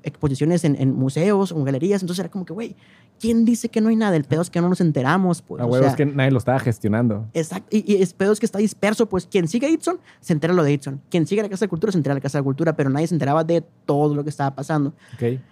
[0.02, 2.02] exposiciones en, en museos o en galerías.
[2.02, 2.76] Entonces era como que, güey,
[3.18, 4.16] ¿quién dice que no hay nada?
[4.16, 5.62] El pedo es que no nos enteramos, pues.
[5.62, 7.26] A o sea, que nadie lo estaba gestionando.
[7.32, 7.74] Exacto.
[7.74, 10.52] Y, y es pedo es que está disperso, pues quien sigue a Itson se entera
[10.52, 11.00] lo de Itson.
[11.10, 12.90] Quien sigue a la Casa de Cultura se entera de la Casa de Cultura, pero
[12.90, 14.94] nadie se enteraba de todo lo que estaba pasando.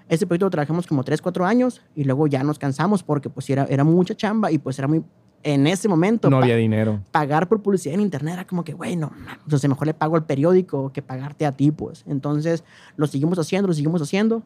[0.08, 3.48] Ese proyecto lo trabajamos como 3, 4 años y luego ya nos cansamos porque pues
[3.50, 5.02] era, era mucha chamba y pues era muy...
[5.44, 7.00] En ese momento, No había dinero.
[7.10, 10.14] pagar por publicidad en internet era como que, güey, no, mames, entonces mejor le pago
[10.14, 12.04] al periódico que pagarte a ti, pues.
[12.06, 12.62] Entonces
[12.96, 14.42] lo seguimos haciendo, lo seguimos haciendo.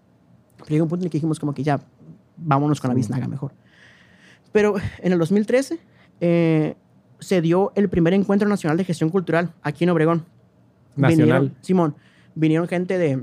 [0.57, 1.81] Pero llegó un punto en el que dijimos como que ya,
[2.39, 3.53] vámonos con la biznaga mejor.
[4.53, 5.79] Pero en el 2013
[6.21, 6.77] eh,
[7.19, 10.25] se dio el primer encuentro nacional de gestión cultural aquí en Obregón.
[10.97, 11.43] Nacional.
[11.51, 11.95] Vinieron- Simón,
[12.35, 13.23] vinieron gente de,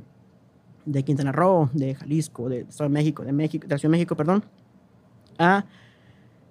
[0.86, 3.97] de Quintana Roo, de Jalisco, de Estado de México, de México, de la Ciudad de
[3.97, 4.45] México, perdón,
[5.39, 5.65] a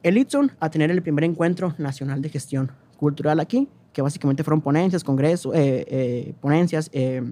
[0.02, 0.26] el
[0.60, 5.54] a tener el primer encuentro nacional de gestión cultural aquí, que básicamente fueron ponencias, congresos,
[5.54, 7.22] eh, eh, ponencias, eh,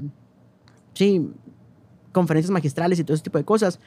[0.95, 1.31] sí,
[2.12, 3.81] conferencias magistrales y todo ese tipo de cosas.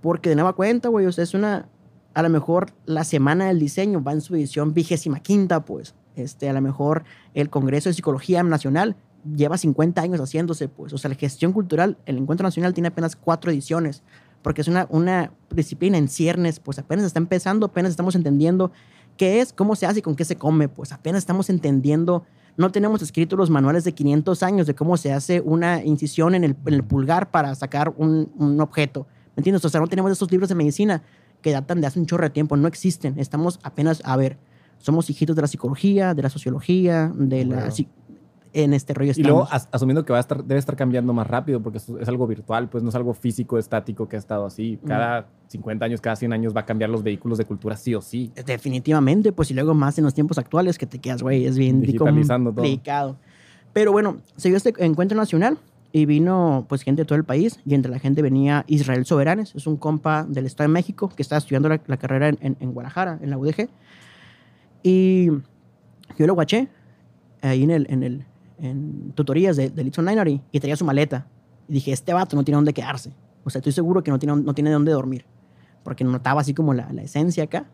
[0.00, 1.68] Porque de nueva cuenta, güey, o sea, es una,
[2.14, 5.94] a lo mejor la semana del diseño va en su edición vigésima quinta, pues.
[6.16, 7.04] Este, a lo mejor
[7.34, 8.96] el Congreso de Psicología Nacional
[9.36, 10.92] lleva 50 años haciéndose, pues.
[10.92, 14.02] O sea, la gestión cultural, el Encuentro Nacional tiene apenas cuatro ediciones,
[14.48, 18.72] porque es una, una disciplina en ciernes, pues apenas está empezando, apenas estamos entendiendo
[19.18, 22.24] qué es, cómo se hace y con qué se come, pues apenas estamos entendiendo,
[22.56, 26.44] no tenemos escritos los manuales de 500 años de cómo se hace una incisión en
[26.44, 29.62] el, en el pulgar para sacar un, un objeto, ¿me entiendes?
[29.66, 31.02] O sea, no tenemos estos libros de medicina
[31.42, 34.38] que datan de hace un chorro de tiempo, no existen, estamos apenas, a ver,
[34.78, 37.56] somos hijitos de la psicología, de la sociología, de la...
[37.56, 37.97] Bueno.
[38.54, 39.62] En este rollo Y luego, estamos.
[39.64, 42.26] as- asumiendo que va a estar, debe estar cambiando más rápido, porque es, es algo
[42.26, 44.78] virtual, pues no es algo físico, estático que ha estado así.
[44.86, 48.00] Cada 50 años, cada 100 años va a cambiar los vehículos de cultura sí o
[48.00, 48.32] sí.
[48.46, 51.80] Definitivamente, pues y luego más en los tiempos actuales que te quedas, güey, es bien
[51.82, 52.62] Digitalizando todo.
[52.62, 53.16] complicado.
[53.74, 55.58] Pero bueno, se dio este encuentro nacional
[55.92, 59.54] y vino pues gente de todo el país y entre la gente venía Israel Soberanes,
[59.54, 62.56] es un compa del Estado de México que estaba estudiando la, la carrera en, en-
[62.60, 63.68] en Guadalajara, en la UDG.
[64.82, 65.28] Y
[66.18, 66.68] yo lo guaché
[67.42, 68.24] ahí en el, en el
[68.60, 71.26] en tutorías de, de Litson Ninery y traía su maleta.
[71.68, 73.12] Y dije, este vato no tiene dónde quedarse.
[73.44, 75.24] O sea, estoy seguro que no tiene, no tiene dónde dormir.
[75.82, 77.66] Porque notaba así como la, la esencia acá,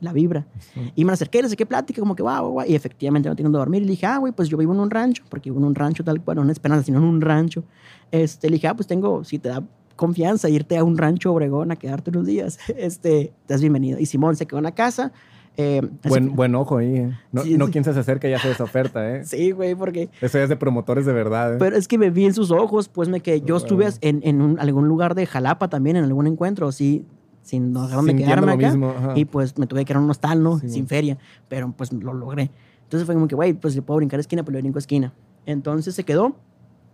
[0.00, 0.46] la vibra.
[0.94, 2.66] Y me acerqué, le saqué plática, como que guau, guau.
[2.66, 3.82] Y efectivamente no tiene dónde dormir.
[3.82, 6.04] Y dije, ah, güey, pues yo vivo en un rancho, porque vivo en un rancho
[6.04, 7.64] tal cual, no en Esperanza, sino en un rancho.
[8.10, 9.62] Este, le dije, ah, pues tengo, si te da
[9.96, 13.98] confianza irte a un rancho Obregón a quedarte unos días, este, estás bienvenido.
[13.98, 15.12] Y Simón se quedó en la casa.
[15.56, 16.96] Eh, Buen, buen ojo ahí.
[16.96, 17.12] eh.
[17.32, 17.72] No, Sí, no sí.
[17.72, 19.22] quien se acerca hace esa oferta, ¿eh?
[19.24, 21.56] Sí, güey, porque Eso ya es de promotores de verdad, ¿eh?
[21.58, 23.94] Pero es que me vi en sus ojos, pues me que yo estuve Wow.
[24.00, 27.04] en, en un- algún lugar de Jalapa también, en algún encuentro, así,
[27.42, 28.68] sin no dejar dónde quedarme acá.
[28.68, 28.94] mismo.
[29.14, 30.58] Y pues me tuve que quedar en un hostal, ¿no?
[30.58, 32.50] Sí, sin feria, pero pues lo logré.
[32.82, 35.12] Entonces fue como que, güey, pues le puedo brincar esquina, pues le brinco esquina.
[35.46, 36.36] Entonces se quedó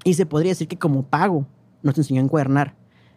[0.04, 1.46] y se podría decir que como pago
[1.82, 2.74] nos enseñó a encuadernar.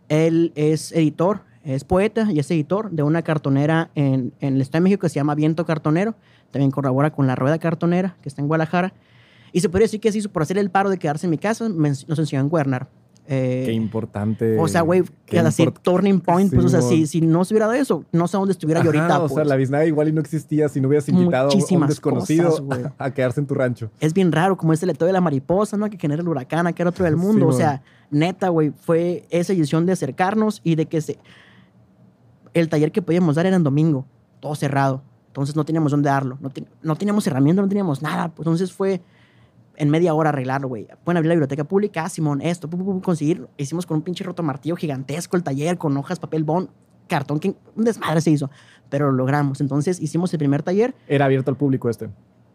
[0.09, 4.81] Él es editor, es poeta y es editor de una cartonera en, en el Estado
[4.81, 6.15] de México que se llama Viento Cartonero.
[6.51, 8.93] También colabora con La Rueda Cartonera, que está en Guadalajara.
[9.51, 11.69] Y se podría decir que así, por hacer el paro de quedarse en mi casa,
[11.69, 12.87] nos enseñó a encuadernar.
[13.25, 14.57] Eh, Qué importante.
[14.59, 17.67] o sea, güey, que así, turning point, pues, o sea, si, si no se hubiera
[17.67, 19.47] dado eso, no sé dónde estuviera yo Ajá, ahorita, O sea, pues.
[19.47, 21.87] la biznaga igual y no existía si no hubieras invitado a un- a un Muchísimas
[21.89, 23.89] desconocido cosas, a, a quedarse en tu rancho.
[24.01, 25.89] es bien raro, como ese leto de la mariposa, ¿no?
[25.89, 27.47] Que genera el huracán, que era otro del mundo.
[27.47, 31.17] o sea, neta, güey, fue esa edición de acercarnos y de que se...
[32.53, 34.05] El taller que podíamos dar era en domingo,
[34.39, 35.01] todo cerrado.
[35.27, 36.37] Entonces no teníamos dónde darlo.
[36.41, 38.29] No, te- no teníamos herramientas, no teníamos nada.
[38.29, 39.01] Pues entonces fue
[39.75, 40.87] en media hora arreglarlo, güey.
[41.03, 43.47] Pueden abrir la biblioteca pública, ah, Simón, esto, pu, pu, pu, conseguir.
[43.57, 46.69] Hicimos con un pinche rotomartillo gigantesco el taller, con hojas, papel bond,
[47.07, 48.51] cartón, que un desmadre se hizo.
[48.89, 49.59] Pero lo logramos.
[49.61, 52.09] Entonces hicimos el primer taller Era abierto al público este.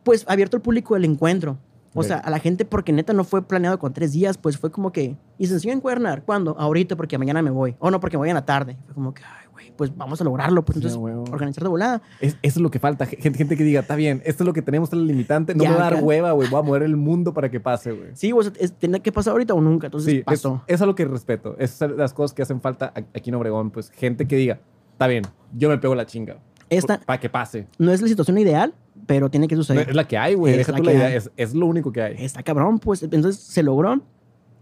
[0.05, 1.59] pues abierto al público el encuentro.
[1.94, 4.70] O sea, a la gente, porque neta no fue planeado con tres días, pues fue
[4.70, 6.22] como que, ¿y se enseñó a encuernar?
[6.22, 6.55] ¿Cuándo?
[6.57, 7.74] Ahorita, porque mañana me voy.
[7.80, 8.76] O no, porque me voy en la tarde.
[8.84, 10.65] Fue como que, ay, güey, pues vamos a lograrlo.
[10.65, 12.01] Pues entonces, organizar de volada.
[12.21, 13.07] Es- eso es lo que falta.
[13.07, 15.55] Gente, gente que diga, está bien, esto es lo que tenemos, es la limitante.
[15.55, 16.49] No me va a dar hueva, güey.
[16.49, 18.11] Voy a mover el mundo para que pase, güey.
[18.15, 19.89] Sí, o sea, es, tenía que pasar ahorita o nunca.
[19.89, 20.63] Entonces Sí, es, pasó.
[20.67, 21.57] eso es lo que respeto.
[21.59, 23.71] Esas son las cosas que hacen falta aquí en Obregón.
[23.71, 24.61] Pues gente que diga,
[24.93, 25.25] está bien,
[25.57, 26.39] yo me pego la chinga.
[26.71, 27.67] Esta Para que pase.
[27.79, 28.75] no es la situación ideal,
[29.07, 29.89] pero tiene que No, suceder.
[29.89, 30.53] es la que hay, güey.
[30.53, 31.07] Es Deja la tú la que idea.
[31.09, 31.15] hay.
[31.17, 32.15] Es, es lo único que hay.
[32.19, 34.01] Está cabrón, pues entonces se logró.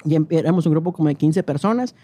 [0.04, 1.96] Y éramos un grupo como de 15 personas.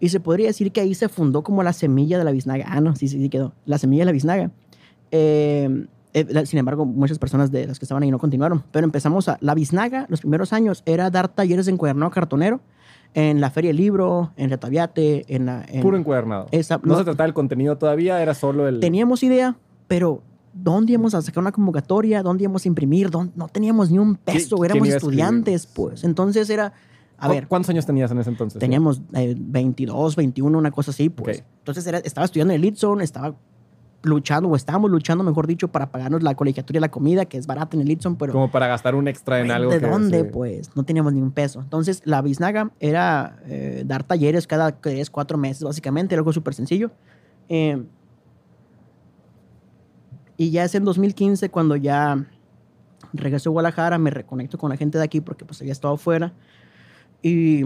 [0.00, 2.66] Y se podría decir que ahí se fundó como la semilla de la biznaga.
[2.68, 3.52] Ah, no, sí, sí, sí quedó.
[3.66, 4.50] La semilla de la biznaga.
[5.10, 8.62] Eh, eh, sin embargo, muchas personas de las que estaban ahí no continuaron.
[8.72, 9.38] Pero empezamos a...
[9.40, 12.60] La biznaga, los primeros años, era dar talleres de encuadernado cartonero
[13.14, 15.64] en la Feria del Libro, en Retaviate, en la...
[15.68, 16.46] en- Puro encuadernado.
[16.50, 18.80] esa- No, no- se trataba del contenido todavía, era solo el.
[18.80, 19.56] Teníamos idea,
[19.88, 20.22] pero
[20.52, 22.22] ¿dónde íbamos a sacar una convocatoria?
[22.22, 23.10] ¿Dónde íbamos a imprimir?
[23.10, 26.02] ¿Dónde- No teníamos ni un peso, éramos estudiantes, pues.
[26.04, 26.72] Entonces era,
[27.18, 28.58] A ver, ¿Cuántos años tenías en ese entonces?
[28.58, 31.44] teníamos eh, 22, 21, una cosa así, pues.
[31.58, 33.34] Entonces era- estaba estudiando en el Litson, estaba
[34.02, 37.46] luchando, o estábamos luchando, mejor dicho, para pagarnos la colegiatura y la comida, que es
[37.46, 38.32] barata en el Litson, pero...
[38.34, 39.86] Como para gastar un extra en algo ¿De que...
[39.88, 40.20] dónde?
[40.24, 40.28] sí.
[40.30, 41.60] Pues no teníamos ni un peso.
[41.60, 46.90] Entonces, la biznaga era eh, dar talleres cada tres, cuatro meses, básicamente, algo súper sencillo.
[47.48, 47.82] Eh,
[50.36, 52.26] y ya es en 2015 cuando ya
[53.12, 56.32] regreso a Guadalajara, me reconecto con la gente de aquí porque pues había estado fuera.
[57.24, 57.64] Y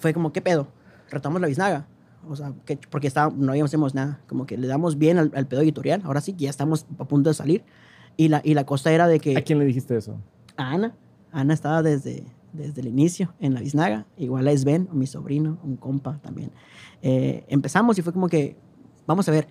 [0.00, 0.66] fue como, ¿qué pedo?
[1.08, 1.86] Retamos la biznaga.
[2.28, 4.20] O sea, que, porque estaba, no habíamos nada.
[4.26, 6.02] Como que le damos bien al, al pedo editorial.
[6.04, 7.64] Ahora sí, que ya estamos a punto de salir.
[8.16, 10.18] Y la, y la cosa era de que ¿A quién le dijiste eso?
[10.56, 10.96] a Ana.
[11.30, 14.06] Ana estaba desde, desde el inicio en la biznaga.
[14.16, 16.50] Igual a Sven, mi sobrino, un compa también.
[17.00, 18.56] Eh, empezamos y fue como que,
[19.06, 19.46] vamos a ver.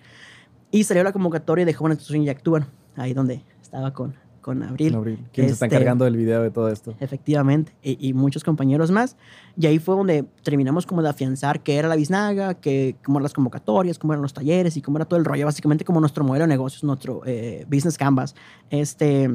[0.70, 2.66] Y salió la convocatoria de Jóvenes que y Actúan,
[2.96, 4.94] ahí donde estaba con, con Abril.
[4.94, 5.18] Abril.
[5.32, 6.94] ¿Quién se está Este, encargando del video de todo esto?
[7.00, 9.16] Efectivamente, y, y muchos compañeros más.
[9.56, 13.22] Y ahí fue donde terminamos como de afianzar qué era la biznaga, que, cómo eran
[13.24, 16.22] las convocatorias, cómo eran los talleres y cómo era todo el rollo, básicamente como nuestro
[16.24, 18.34] modelo de negocios, nuestro eh, business canvas.
[18.68, 19.30] Este,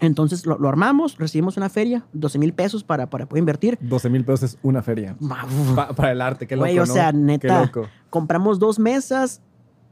[0.00, 3.78] entonces lo, lo armamos, recibimos una feria, 12 mil pesos para, para poder invertir.
[3.80, 5.16] 12 mil pesos es una feria.
[5.76, 6.92] Pa- para el arte, qué loco, Güey, o ¿no?
[6.92, 7.60] sea, Qué neta.
[7.62, 7.86] loco.
[8.10, 9.40] Compramos dos mesas,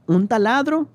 [0.05, 0.89] un taladro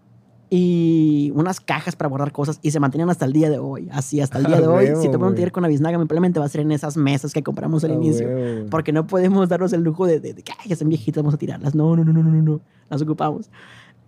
[0.51, 3.89] y unas cajas para guardar cosas y se mantenían hasta el día de hoy.
[3.93, 4.85] Así, hasta el día Ah, de hoy.
[4.87, 6.97] huevo, si te ponen un taller con la biznaga, probablemente va a ser en esas
[6.97, 8.27] mesas que compramos al Ah, inicio.
[8.27, 8.67] huevo.
[8.71, 11.35] Porque no podemos darnos el lujo de, de, de que "Ay, ya son viejitas, vamos
[11.35, 11.75] a tirarlas.
[11.75, 12.61] No, no, no, no, no, no.
[12.89, 13.51] Las ocupamos.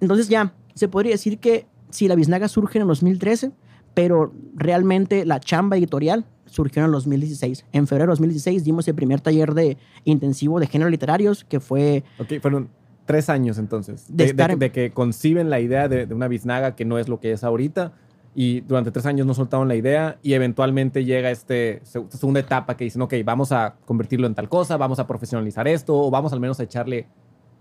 [0.01, 3.53] Entonces ya, se podría decir que si la biznaga surge en el 2013,
[3.93, 7.67] pero realmente la chamba editorial surgió en el 2016.
[7.73, 12.03] En febrero de 2016 dimos el primer taller de intensivo de género literarios, que fue
[12.19, 12.71] Ok, fueron
[13.13, 14.07] tres años entonces.
[14.09, 16.85] De De, de- estar en- de que conciben la idea de, de una biznaga que
[16.85, 17.93] no es lo que es ahorita.
[18.33, 22.77] Y durante tres años no soltaron la idea y eventualmente llega este se- segunda etapa
[22.77, 26.33] que dicen, ok, vamos a convertirlo en tal cosa, vamos a profesionalizar esto o vamos
[26.33, 27.09] al menos a echarle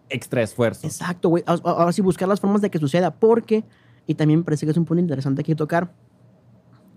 [0.10, 0.86] extra esfuerzo.
[0.86, 1.44] Exacto, güey.
[1.48, 3.64] Ahora- sí, buscar las formas de que suceda, porque,
[4.06, 5.92] y también me parece que es un punto interesante aquí tocar,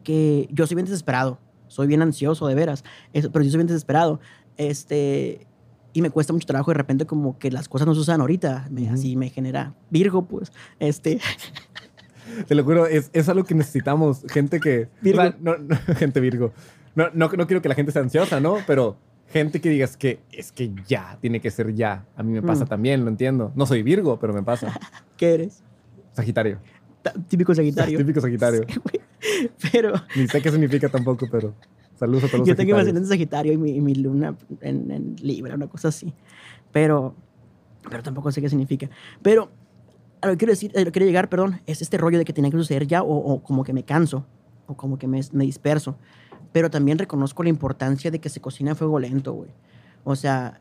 [0.05, 1.39] que yo soy bien desesperado,
[1.69, 4.21] soy bien ansioso, de veras, pero yo soy bien desesperado.
[4.59, 5.47] Este,
[5.93, 8.83] y me cuesta mucho trabajo de repente como que las cosas no sucedan ahorita, me-
[8.85, 8.95] Ujú.
[8.95, 11.21] así me genera Virgo, pues, este,
[12.49, 14.23] Te lo juro, es, es algo que necesitamos.
[14.31, 14.89] Gente que.
[15.03, 15.23] Virgo.
[15.41, 16.53] no, no, gente Virgo.
[16.95, 18.59] No, no, no quiero que la gente sea ansiosa, ¿no?
[18.67, 18.97] Pero
[19.29, 22.07] gente que digas que es que ya, tiene que ser ya.
[22.17, 22.69] A mí me pasa Mm.
[22.69, 23.53] también, lo entiendo.
[23.55, 24.73] No soy Virgo, pero me pasa.
[25.17, 25.63] ¿qué eres?
[26.13, 26.59] Sagitario.
[27.03, 27.99] Ta- Típico Sagitario.
[27.99, 28.63] Típico Sagitario.
[29.73, 31.55] Pero Ni sé qué significa tampoco, pero
[31.97, 32.81] saludos a todos los yo tengo Sagitarios.
[32.81, 36.13] ascendente Sagitario y mi, y mi luna en, en Libra, una cosa así.
[36.73, 37.15] Pero,
[37.91, 38.89] pero tampoco sé qué significa.
[39.23, 39.51] Pero
[40.21, 42.25] a lo que quiero decir, a lo que quiero llegar, perdón, es este rollo de
[42.25, 44.25] que tenía que suceder ya o, o como que me canso
[44.67, 45.97] o como que me, me disperso.
[46.53, 49.51] Pero también reconozco la importancia de que se cocina a fuego lento, güey.
[50.05, 50.61] O sea,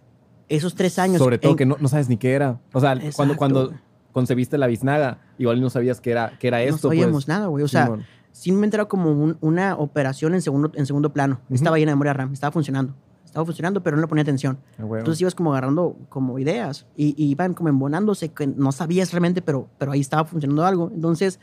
[0.50, 1.18] esos tres años.
[1.20, 2.60] Sobre todo en- que no, no sabes ni qué era.
[2.74, 3.74] O sea, Exacto, cuando, cuando
[4.14, 6.88] concebiste la biznaga, igual no sabías que era, que era no esto.
[6.90, 7.28] sabíamos pues.
[7.28, 7.64] nada, güey.
[7.64, 8.06] O sea, Simón.
[8.32, 11.40] Simplemente era como un- una operación en segundo, en segundo plano.
[11.50, 12.94] Estaba llena de memoria RAM, estaba funcionando.
[13.26, 14.58] Estaba funcionando, pero no le ponía atención.
[14.78, 14.84] Ah.
[14.98, 19.42] Entonces ibas como agarrando como ideas y, y iban como embonándose que no sabías realmente,
[19.42, 20.92] pero, pero ahí estaba funcionando algo.
[20.94, 21.40] Entonces,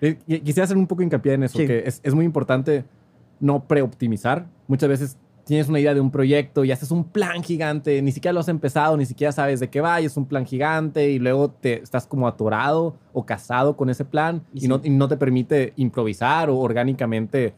[0.00, 1.66] Eh, Quisiera hacer un poco hincapié en eso, Sí.
[1.66, 2.84] que es, es muy importante
[3.40, 4.46] no preoptimizar.
[4.68, 5.16] Muchas veces
[5.48, 8.48] tienes una idea de un proyecto y haces un plan gigante, ni siquiera lo has
[8.48, 11.82] empezado, ni siquiera sabes de qué va, y es un plan gigante y luego te
[11.82, 14.68] estás como atorado o casado con ese plan Y y, sí.
[14.68, 17.54] no, y no te permite improvisar o orgánicamente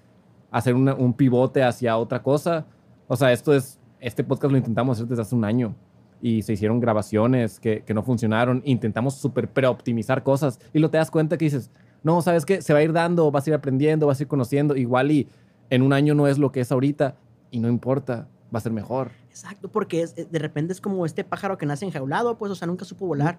[0.52, 2.64] hacer una- un pivote hacia otra cosa.
[3.08, 5.74] O sea, esto es, este podcast lo intentamos hacer desde hace un año
[6.22, 8.62] y se hicieron grabaciones que, que no funcionaron.
[8.64, 11.70] Intentamos súper preoptimizar cosas y lo te das cuenta que dices,
[12.04, 12.62] no, ¿sabes qué?
[12.62, 14.76] Se va a ir dando, vas a ir aprendiendo, vas a ir conociendo.
[14.76, 15.28] Igual y
[15.70, 17.16] en un año no es lo que es ahorita
[17.50, 19.12] y no importa, va a ser mejor.
[19.30, 22.66] exacto, porque es- de repente es como este pájaro que nace enjaulado, pues, o sea,
[22.66, 23.38] nunca supo volar.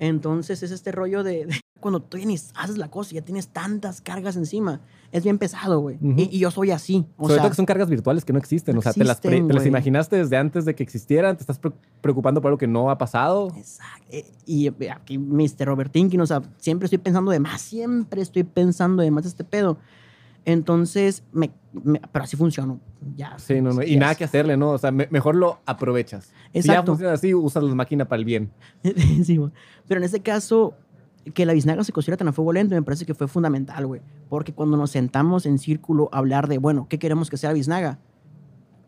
[0.00, 4.00] Entonces es este rollo de, de cuando tú ni haces la cosa, ya tienes tantas
[4.00, 4.80] cargas encima.
[5.10, 5.98] Es bien pesado, güey.
[6.02, 7.06] Y, y yo soy así.
[7.16, 8.74] O Sobre sea, todo que son cargas virtuales que no existen.
[8.74, 9.68] no o sea, te las, pre- existen, te las güey.
[9.68, 12.98] imaginaste desde antes de que existieran, te estás pre- preocupando por algo que no ha
[12.98, 13.48] pasado.
[13.56, 14.04] Exacto.
[14.10, 15.64] Eh, Y eh, aquí Mr.
[15.66, 19.42] Robert Tinkin, o sea, siempre estoy pensando de más, siempre estoy pensando de más este
[19.44, 19.78] pedo.
[20.52, 21.50] Entonces, me,
[21.84, 22.80] me- pero así funciono.
[23.16, 23.38] Ya.
[23.38, 23.82] Sí, no, no.
[23.82, 24.70] Y nada que hacerle, ¿no?
[24.70, 26.24] O sea, me- mejor lo aprovechas.
[26.24, 26.92] Si ya Exacto.
[26.92, 28.50] funciona así, usas la máquina para el bien.
[29.24, 29.38] Sí,
[29.86, 30.72] pero en este caso,
[31.34, 34.00] que la biznaga se cociera tan a fuego lento me parece que fue fundamental, güey.
[34.30, 37.54] Porque cuando nos sentamos en círculo a hablar de, bueno, ¿qué queremos que sea la
[37.54, 37.98] biznaga?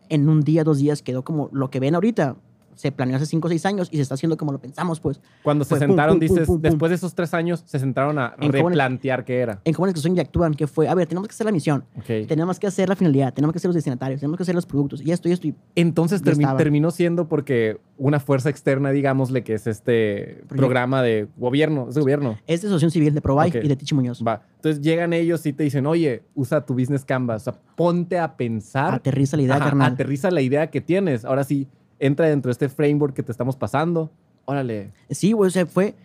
[0.09, 2.37] En un día, dos días quedó como lo que ven ahorita.
[2.75, 5.19] Se planeó hace 5 o 6 años y se está haciendo como lo pensamos, pues.
[5.43, 7.79] Cuando se Fue pum, sentaron, pum, pum, dices, pum, después de esos tres años, se
[7.79, 9.59] sentaron a En replantear qué era.
[9.65, 11.83] En Jóvenes que Son y Actúan, que fue, a ver, tenemos que hacer la misión,
[11.97, 12.27] Ok.
[12.27, 15.01] tenemos que hacer la finalidad, tenemos que hacer los destinatarios, tenemos que hacer los productos,
[15.01, 15.47] y esto y esto.
[15.47, 16.57] Y Entonces termi- estaba.
[16.57, 22.01] terminó siendo porque una fuerza externa, digámosle, que es este programa de gobierno, es de
[22.01, 22.37] gobierno.
[22.47, 23.65] es de Asociación Civil de Provide Ok.
[23.65, 24.23] y de Tichi Muñoz.
[24.25, 24.41] Va.
[24.55, 28.35] Entonces llegan ellos y te dicen, oye, usa tu business canvas, o sea, ponte a
[28.37, 28.93] pensar.
[28.95, 29.93] Aterriza la idea, Ajá, carnal.
[29.93, 31.25] Aterriza la idea que tienes.
[31.25, 31.67] Ahora sí,
[32.01, 34.11] entra dentro de este framework que te estamos pasando.
[34.45, 34.91] Órale.
[35.09, 35.95] Sí, güey, o sea, fue.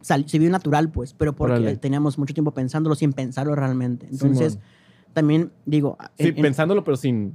[0.00, 1.76] sal- se vio natural, pues, pero porque Órale.
[1.76, 4.06] teníamos mucho tiempo pensándolo sin pensarlo realmente.
[4.10, 4.58] Entonces,
[5.14, 5.96] también digo.
[6.18, 7.34] Sí, en- en- pensándolo, pero sin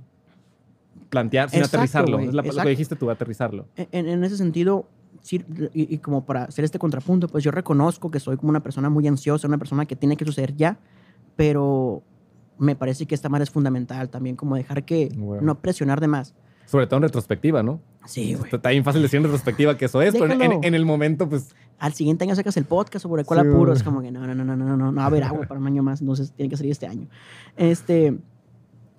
[1.10, 2.18] plantear, sin Exacto, aterrizarlo.
[2.18, 3.66] güey, es la- lo que dijiste tú, aterrizarlo.
[3.76, 4.86] en, en ese sentido,
[5.22, 5.44] sí,
[5.74, 8.90] y, y como para hacer este contrapunto, pues yo reconozco que soy como una persona
[8.90, 10.78] muy ansiosa, una persona que tiene que suceder ya,
[11.36, 12.04] pero
[12.60, 15.42] me parece que esta manera es fundamental también, como dejar que Bueno.
[15.42, 16.36] no presionar de más.
[16.66, 17.80] Sobre todo en retrospectiva, ¿no?
[18.10, 18.50] Sí, güey.
[18.52, 20.60] Está bien fácil decir en retrospectiva que eso es, pero en, Déjalo.
[20.64, 23.66] en el momento, pues, Al siguiente año sacas el podcast sobre cuál Sí, apuro.
[23.66, 23.78] güey.
[23.78, 25.68] Es como que no, no, no, no, no, no, no, a haber agua para un
[25.68, 27.08] año más, entonces tiene que salir este año.
[27.56, 28.18] Este,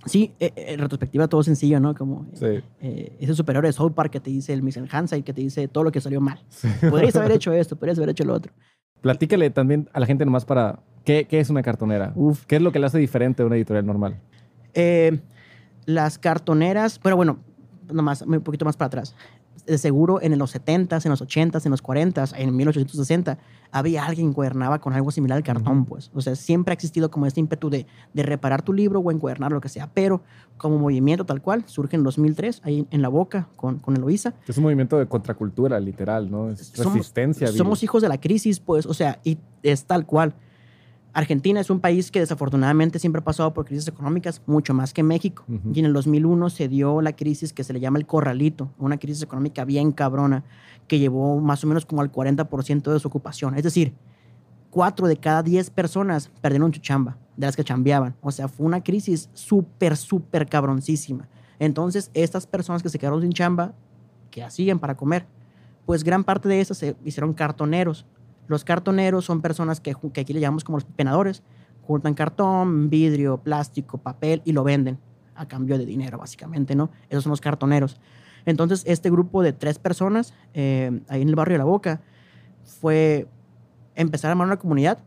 [0.06, 1.92] sí, eh, eh, retrospectiva todo sencillo, ¿no?
[1.94, 2.60] Como sí.
[2.80, 5.66] eh, ese superior de South Park que te dice el Miss y que te dice
[5.66, 6.40] todo lo que salió mal.
[6.88, 8.52] Podrías haber hecho esto, podrías haber hecho lo otro.
[9.00, 12.12] Platícale también a la gente nomás para, ¿qué, qué es una cartonera?
[12.14, 12.44] Uf.
[12.46, 14.20] ¿Qué es lo que le hace diferente a una editorial normal?
[14.74, 15.18] Eh,
[15.86, 17.40] las cartoneras, pero bueno,
[17.92, 19.14] nomás un poquito más para atrás.
[19.66, 23.38] De seguro en los 70s, en los 80s, en los 40s, en 1860,
[23.72, 25.86] había alguien que encuadernaba con algo similar al cartón, Ujú.
[25.90, 26.10] pues.
[26.14, 29.52] O sea, siempre ha existido como este ímpetu de, de reparar tu libro o encuadernar
[29.52, 30.22] lo que sea, pero
[30.56, 34.34] como movimiento tal cual, surge en 2003, ahí en La Boca, con, con Eloísa.
[34.48, 36.50] Es un movimiento de contracultura, literal, ¿no?
[36.50, 37.48] Es Somos- resistencia.
[37.48, 37.56] vil.
[37.56, 40.34] Somos hijos de la crisis, pues, o sea, y es tal cual.
[41.12, 45.02] Argentina es un país que desafortunadamente siempre ha pasado por crisis económicas, mucho más que
[45.02, 45.44] México.
[45.72, 48.98] Y en el 2001 se dio la crisis que se le llama el corralito, una
[48.98, 50.44] crisis económica bien cabrona,
[50.86, 53.56] que llevó más o menos como al 40% de su ocupación.
[53.56, 53.94] Es decir,
[54.70, 58.14] cuatro de cada 10 personas perdieron su chamba, de las que chambeaban.
[58.20, 61.28] O sea, fue una crisis súper, súper cabroncísima.
[61.58, 63.74] Entonces, estas personas que se quedaron sin chamba,
[64.30, 65.26] que hacían para comer?
[65.84, 68.06] Pues gran parte de esas se hicieron cartoneros.
[68.50, 71.44] Los cartoneros son personas que, que aquí le llamamos como los penadores.
[71.82, 74.98] Juntan cartón, vidrio, plástico, papel y lo venden
[75.36, 76.90] a cambio de dinero, básicamente, ¿no?
[77.08, 78.00] Esos son los cartoneros.
[78.46, 82.00] Entonces, este grupo de tres personas, eh, ahí en el barrio de La Boca,
[82.64, 83.28] fue
[83.94, 84.98] empezar a armar una comunidad.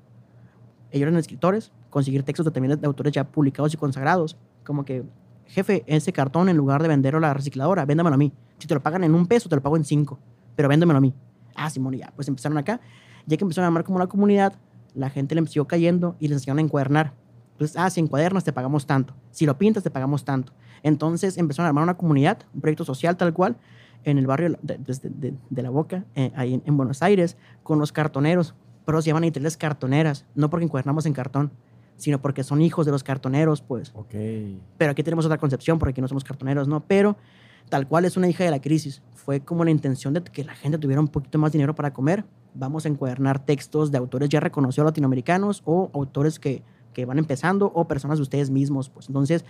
[0.92, 4.38] Ellos eran escritores, conseguir textos de, también de autores ya publicados y consagrados.
[4.64, 5.04] Como que,
[5.48, 8.32] jefe, ese cartón, en lugar de venderlo a la recicladora, véndamelo a mí.
[8.58, 10.18] Si te lo pagan en un peso, te lo pago en cinco,
[10.56, 11.14] pero véndemelo a mí.
[11.56, 12.80] Ah, Simón, ya, pues empezaron acá.
[13.26, 14.54] Ya que empezaron a armar como una comunidad,
[14.94, 17.14] la gente le empezó cayendo y les enseñaron a encuadernar.
[17.54, 19.14] Entonces, ah, si encuadernas te pagamos tanto.
[19.32, 20.54] Si lo pintas te pagamos tanto.
[20.82, 23.58] Entonces empezaron a armar una comunidad, un proyecto social tal cual,
[24.04, 27.38] en el barrio de, de- de- de La Boca, eh, ahí en, en Buenos Aires,
[27.64, 28.54] con los cartoneros.
[28.86, 31.52] Pero se llaman editoriales cartoneras, no porque encuadernamos en cartón,
[31.96, 33.92] sino porque son hijos de los cartoneros, pues.
[33.96, 34.14] Ok.
[34.78, 36.82] Pero aquí tenemos otra concepción, porque aquí no somos cartoneros, ¿no?
[36.82, 37.16] Pero
[37.70, 39.02] tal cual es una hija de la crisis.
[39.14, 42.26] Fue como la intención de que la gente tuviera un poquito más dinero para comer.
[42.54, 47.72] Vamos a encuadernar textos de autores ya reconocidos latinoamericanos o autores que, que van empezando
[47.74, 48.90] o personas de ustedes mismos.
[48.90, 49.46] Pues entonces,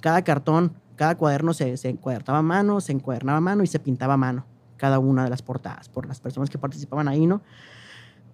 [0.00, 3.78] cada cartón, cada cuaderno se, se encuadernaba a mano, se encuadernaba a mano y se
[3.78, 4.46] pintaba a mano
[4.78, 7.42] cada una de las portadas por las personas que participaban ahí, ¿no?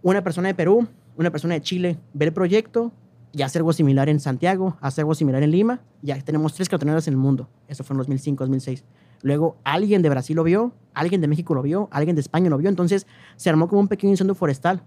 [0.03, 2.93] Una persona de Perú, una persona de Chile ve el proyecto
[3.33, 5.81] y hace algo similar en Santiago, hace algo similar en Lima.
[6.03, 7.49] Ya tenemos tres cartoneras en el mundo.
[7.67, 8.85] Eso fue en 2005, 2006.
[9.25, 12.59] Luego alguien de Brasil lo vio, alguien de México lo vio, alguien de España lo
[12.59, 12.69] vio.
[12.69, 13.07] Entonces
[13.37, 14.83] se armó como un pequeño incendio forestal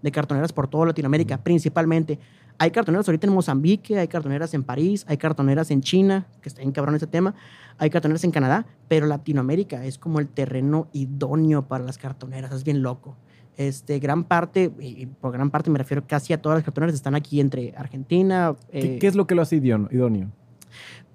[0.00, 2.18] de cartoneras por toda Latinoamérica, principalmente.
[2.56, 6.62] Hay cartoneras ahorita en Mozambique, hay cartoneras en París, hay cartoneras en China, que está
[6.62, 7.34] bien cabrón ese tema,
[7.76, 12.64] hay cartoneras en Canadá, pero Latinoamérica es como el terreno idóneo para las cartoneras, es
[12.64, 13.16] bien loco.
[13.58, 17.14] Este, gran parte, y por gran parte me refiero casi a todas las cartoneras, están
[17.14, 18.56] aquí entre Argentina.
[18.72, 19.88] ¿Qué, eh, qué es lo que lo hace idóneo?
[19.92, 20.30] idóneo?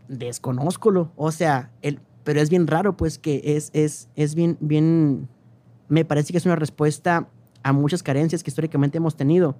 [0.09, 1.11] desconózcolo.
[1.15, 5.27] O sea, el, pero es bien raro, pues que es, es, es bien, bien,
[5.87, 7.27] me parece que es una respuesta
[7.63, 9.55] a muchas carencias que históricamente hemos tenido,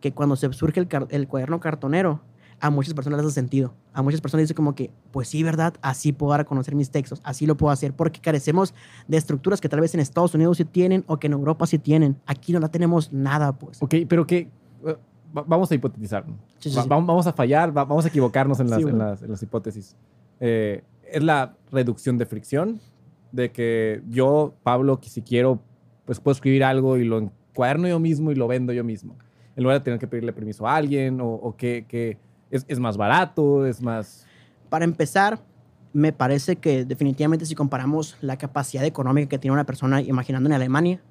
[0.00, 2.20] que cuando se surge el, el cuaderno cartonero,
[2.62, 3.72] a muchas personas les hace sentido.
[3.94, 5.72] A muchas personas dicen como que, pues sí, ¿verdad?
[5.80, 8.74] Así puedo dar a conocer mis textos, así lo puedo hacer, porque carecemos
[9.08, 11.78] de estructuras que tal vez en Estados Unidos sí tienen o que en Europa sí
[11.78, 12.18] tienen.
[12.26, 13.82] Aquí no la tenemos nada, pues.
[13.82, 14.50] Ok, pero que...
[14.86, 14.96] eh,
[15.34, 16.24] va- vamos a hipotetizar.
[16.58, 16.76] Sí, sí, sí.
[16.76, 19.10] va- Vamos a fallar, va- vamos a equivocarnos en las, Sí, en bueno.
[19.10, 19.96] las, en las hipótesis.
[20.38, 20.82] Eh,
[21.12, 22.80] es la reducción de fricción,
[23.32, 25.60] de que yo, Pablo, si quiero,
[26.04, 29.16] pues puedo escribir algo y lo encuaderno yo mismo y lo vendo yo mismo.
[29.56, 32.18] En lugar de tener que pedirle permiso a alguien o, que, que
[32.50, 34.26] es, es más barato, es más...
[34.68, 35.40] Para empezar,
[35.92, 40.54] me parece que definitivamente si comparamos la capacidad económica que tiene una persona, imaginando en
[40.54, 41.02] Alemania,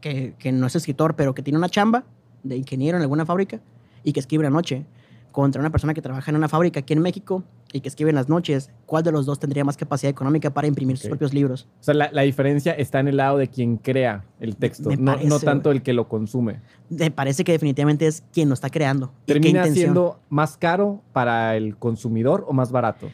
[0.00, 2.04] que, que no es escritor, pero que tiene una chamba
[2.42, 3.60] de ingeniero en alguna fábrica
[4.02, 4.86] y que escribe la noche,
[5.32, 8.16] contra una persona que trabaja en una fábrica aquí en México y que escribe en
[8.16, 11.68] las noches, ¿cuál de los dos tendría más capacidad económica para imprimir sus propios libros?
[11.80, 15.12] O sea, la, la diferencia está en el lado de quien crea el texto, no,
[15.12, 16.60] parece, no tanto el que lo consume.
[16.88, 19.12] Me parece que definitivamente es quien lo está creando.
[19.26, 23.08] ¿Termina siendo más caro para el consumidor o más barato?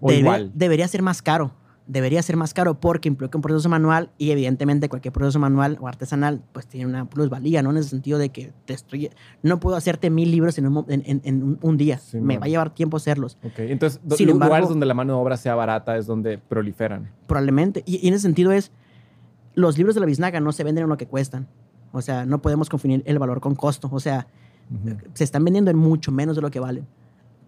[0.00, 0.50] O Debe- igual.
[0.54, 1.52] Debería ser más caro.
[1.92, 5.88] Debería ser más caro porque implica un proceso manual y evidentemente cualquier proceso manual o
[5.88, 7.70] artesanal pues tiene una plusvalía, ¿no?
[7.70, 9.10] En el sentido de que te estoy...
[9.42, 11.98] No puedo hacerte mil libros en un, en, un- día.
[11.98, 12.42] Sí, Me man.
[12.42, 13.38] va a llevar tiempo hacerlos.
[13.42, 17.10] Ok, Entonces, Sin embargo- lugares donde la mano de obra sea barata es donde proliferan.
[17.26, 17.82] Probablemente.
[17.86, 18.70] Y, y en ese sentido es...
[19.54, 21.48] Los libros de la biznaga no se venden en lo que cuestan.
[21.90, 23.88] O sea, no podemos confundir el valor con costo.
[23.90, 24.28] O sea,
[25.14, 26.86] se están vendiendo en mucho menos de lo que valen.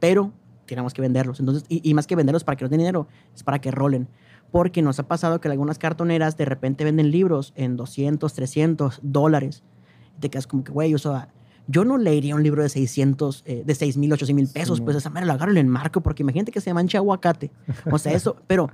[0.00, 0.32] Pero
[0.66, 1.38] tenemos que venderlos.
[1.38, 4.08] Entonces, y, y más que venderlos para que nos den dinero, es para que rolen.
[4.52, 9.64] Porque nos ha pasado que algunas cartoneras de repente venden libros en 200, 300 dólares.
[10.16, 11.28] Y te quedas como que, güey, o sea,
[11.66, 14.78] yo no leería un libro de 600, eh, de 6 mil, 8 mil pesos.
[14.78, 17.50] Sí, pues esa manera lo agarro y lo enmarco porque imagínate que se manche aguacate.
[17.90, 18.70] O sea, eso, pero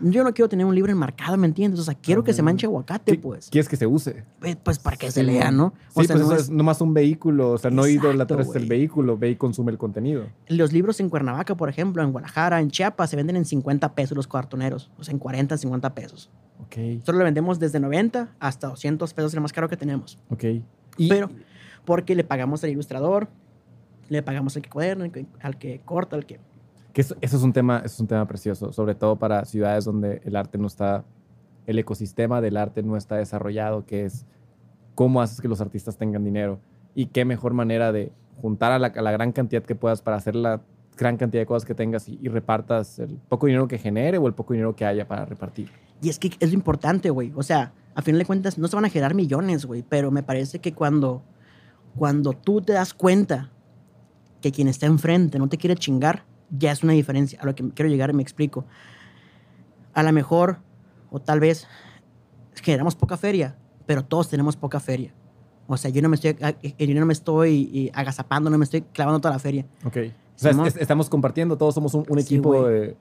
[0.00, 1.80] yo no quiero tener un libro enmarcado, ¿me entiendes?
[1.80, 3.48] O sea, quiero que se manche aguacate, ¿Qué- pues.
[3.50, 4.24] ¿Quieres que se use?
[4.42, 5.72] Eh, Pues para que Sí, se lea, ¿no?
[5.88, 8.08] Sí, O sea, pues no eso es- es nomás un vehículo, o sea, no Exacto,
[8.12, 8.68] idolatres el güey.
[8.68, 10.24] vehículo, ve y consume el contenido.
[10.48, 14.16] Los libros en Cuernavaca, por ejemplo, en Guadalajara, en Chiapas, se venden en 50 pesos
[14.16, 14.90] los cartoneros.
[14.98, 16.30] O sea, en 40, 50 pesos.
[16.60, 20.18] Ok, Solo lo vendemos desde 90 hasta 200 pesos, es el más caro que tenemos.
[20.30, 20.44] ok.
[20.98, 21.30] Y, Pero-
[21.84, 23.28] Porque le pagamos al ilustrador,
[24.08, 26.40] le pagamos al que cuaderna, al que, al que corta, al que...
[26.96, 29.84] que eso, eso es un tema, eso es un tema precioso, sobre todo para ciudades
[29.84, 31.04] donde el arte no está,
[31.66, 34.24] el ecosistema del arte no está desarrollado, que es
[34.94, 36.58] cómo haces que los artistas tengan dinero
[36.94, 40.16] y qué mejor manera de juntar a la, a la gran cantidad que puedas para
[40.16, 40.62] hacer la
[40.96, 44.26] gran cantidad de cosas que tengas y, y repartas el poco dinero que genere o
[44.26, 45.68] el poco dinero que haya para repartir.
[46.00, 47.30] Y es que es lo importante, güey.
[47.36, 49.84] O sea, a final de cuentas no se van a generar millones, güey.
[49.86, 51.22] Pero me parece que cuando,
[51.94, 53.52] cuando tú te das cuenta
[54.40, 57.38] que quien está enfrente no te quiere chingar, ya es una diferencia.
[57.40, 58.64] A lo que quiero llegar me explico.
[59.94, 60.58] A lo mejor,
[61.10, 61.66] o tal vez,
[62.62, 65.12] generamos poca feria, pero todos tenemos poca feria.
[65.68, 66.36] O sea, yo no me estoy,
[66.78, 69.66] yo no me estoy eh, agazapando, no me estoy clavando toda la feria.
[69.84, 69.96] Ok.
[69.96, 72.72] O sea, es- estamos compartiendo, todos somos un, un Sí, equipo güey.
[72.72, 72.96] de-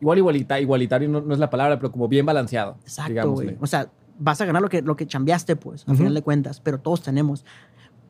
[0.00, 2.76] igual igualita, igualitario, no, no es la palabra, pero como bien balanceado.
[2.82, 3.56] Exacto, güey.
[3.60, 5.98] O sea, vas a ganar lo que, lo que chambeaste, pues, al Ujú.
[5.98, 7.44] final de cuentas, pero todos tenemos.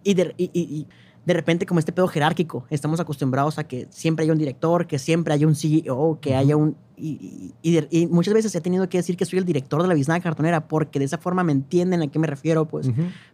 [0.03, 0.89] Y de, y, y- y
[1.27, 4.99] de repente, como este pedo jerárquico, estamos acostumbrados a que siempre haya un director, que
[4.99, 6.77] siempre haya un CEO, que haya un...
[6.99, 9.83] Y, y- y de- y muchas veces he tenido que decir que soy el director
[9.83, 12.89] de la biznaga cartonera, porque de esa forma me entienden a qué me refiero, pues.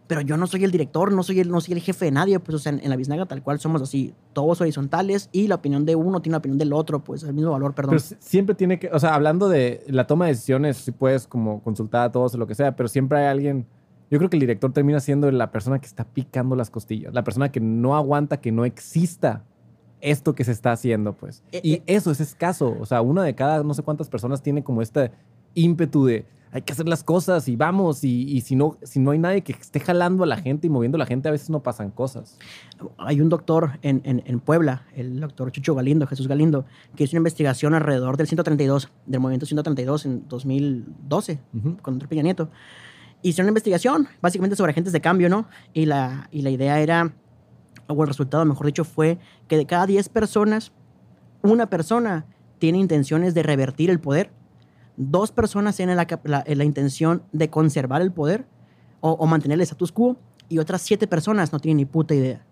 [0.07, 2.39] Pero yo no soy el director, no soy el, no soy el jefe de nadie,
[2.39, 5.55] pues, o sea, en, en la biznaga tal cual somos así, todos horizontales, y la
[5.55, 7.91] opinión de uno tiene la opinión del otro, pues, el mismo valor, perdón.
[7.91, 11.25] Pero si- siempre tiene que, o sea, hablando de la toma de decisiones, si puedes
[11.27, 13.65] como consultar a todos o lo que sea, pero siempre hay alguien,
[14.13, 17.23] yo creo que el director termina siendo la persona que está picando las costillas, la
[17.23, 19.43] persona que no aguanta que no exista
[20.01, 21.43] esto que se está haciendo, pues.
[21.51, 21.83] Eh, Y eh.
[21.87, 25.11] eso es escaso, o sea, una de cada no sé cuántas personas tiene como este
[25.55, 29.09] ímpetu de hay que hacer las cosas y vamos, y, y si, no, si no
[29.09, 31.49] hay nadie que esté jalando a la gente y moviendo a la gente, a veces
[31.49, 32.37] no pasan cosas.
[32.99, 37.15] hay un doctor en, en- en Puebla, el doctor Chucho Galindo, Jesús Galindo, que hizo
[37.15, 41.77] una investigación alrededor del 132, del movimiento 132 en 2012, Ujú.
[41.81, 42.51] con Peña Nieto.
[43.23, 45.47] Hizo una investigación, básicamente sobre agentes de cambio, ¿no?
[45.73, 47.13] Y la, y la idea era,
[47.87, 49.17] o el resultado, mejor dicho, fue
[49.47, 50.71] que de cada 10 personas,
[51.41, 52.25] una persona
[52.59, 54.31] tiene intenciones de revertir el poder,
[54.97, 58.45] dos personas tienen la, la- la intención de conservar el poder
[59.01, 60.17] o, o mantener el status quo,
[60.49, 62.45] y otras siete personas no tienen ni puta idea.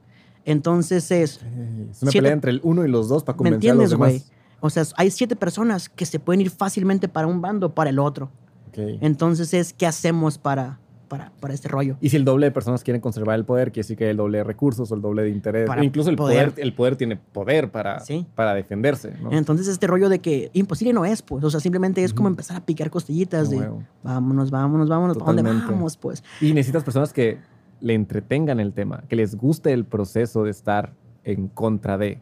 [0.46, 3.72] Entonces es, Es una Siete- pelea entre el uno y los dos para ¿me convencer
[3.72, 4.14] a los entiendes, güey?
[4.14, 4.32] demás.
[4.62, 7.90] O sea, hay siete personas que se pueden ir fácilmente para un bando o para
[7.90, 8.32] el otro.
[8.72, 9.00] Ok.
[9.02, 11.98] Entonces es, ¿qué hacemos para, para, para este rollo?
[12.02, 14.18] Y si el doble de personas quieren conservar el poder, quiere decir que hay el
[14.18, 15.68] doble de recursos o el doble de interés.
[15.68, 16.52] Para incluso el poder.
[16.52, 16.64] poder.
[16.66, 18.26] el poder tiene poder para, Sí.
[18.36, 19.14] para defenderse.
[19.22, 19.32] ¿no?
[19.32, 21.44] Entonces este rollo de que imposible no es, pues.
[21.44, 22.34] O sea, simplemente es como Ujú.
[22.34, 23.70] empezar a picar costillitas de
[24.04, 25.18] vámonos, vámonos, vámonos.
[25.18, 26.24] ¿Para dónde vamos, pues?
[26.40, 27.40] Y necesitas personas que
[27.82, 30.94] le entretengan el tema, que les guste el proceso de estar
[31.24, 32.20] en contra de.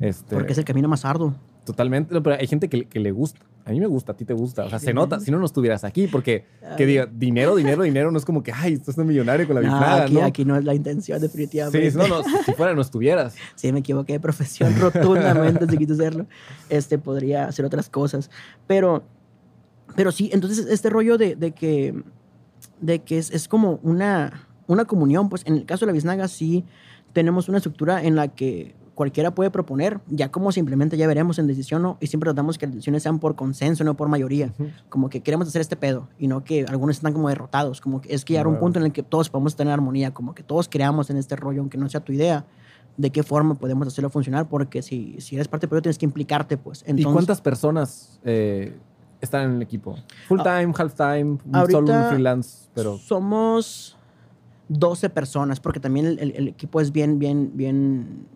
[0.00, 1.34] Este, Porque es el camino más arduo.
[1.64, 2.14] Totalmente.
[2.14, 3.40] no, pero hay gente que, que le gusta.
[3.68, 4.64] A mí me gusta, a ti te gusta.
[4.64, 5.20] O sea, se nota.
[5.20, 6.06] Si no, no estuvieras aquí.
[6.06, 6.46] Porque,
[6.78, 6.86] que Ay.
[6.86, 9.68] diga, dinero, dinero, dinero, no es como que, ay, estás un millonario con la No,
[9.68, 10.24] biznaga, aquí, ¿no?
[10.24, 11.90] aquí no es la intención, definitivamente.
[11.90, 13.36] Sí, no, no, si, fuera no estuvieras.
[13.56, 16.26] Sí, me equivoqué de profesión rotundamente si quise hacerlo.
[16.70, 18.30] Este, podría hacer otras cosas.
[18.66, 19.04] Pero,
[19.94, 21.94] pero sí, entonces este rollo de, de que,
[22.80, 26.26] de que es, es como una, una comunión, pues en el caso de la biznaga
[26.26, 26.64] sí
[27.12, 31.46] tenemos una estructura en la que cualquiera puede proponer, ya como simplemente ya veremos en
[31.46, 31.98] decisión ¿no?
[32.00, 34.52] y siempre tratamos que las decisiones sean por consenso, no por mayoría,
[34.88, 38.12] como que queremos hacer este pedo y no que algunos están como derrotados, como que
[38.12, 40.42] es que llegar a un punto en el que todos podemos tener armonía, como que
[40.42, 42.44] todos creamos en este rollo, aunque no sea tu idea,
[42.96, 46.06] de qué forma podemos hacerlo funcionar, porque si, si eres parte del proyecto tienes que
[46.06, 46.84] implicarte, pues.
[46.84, 48.76] ¿Y cuántas personas eh,
[49.20, 49.94] están en el equipo?
[50.26, 51.38] ¿Full ah, time, half time,
[51.70, 52.68] solo un freelance?
[52.74, 52.98] Pero...
[52.98, 53.96] Somos
[54.66, 58.26] 12 personas, porque también el, el equipo es bien, bien, bien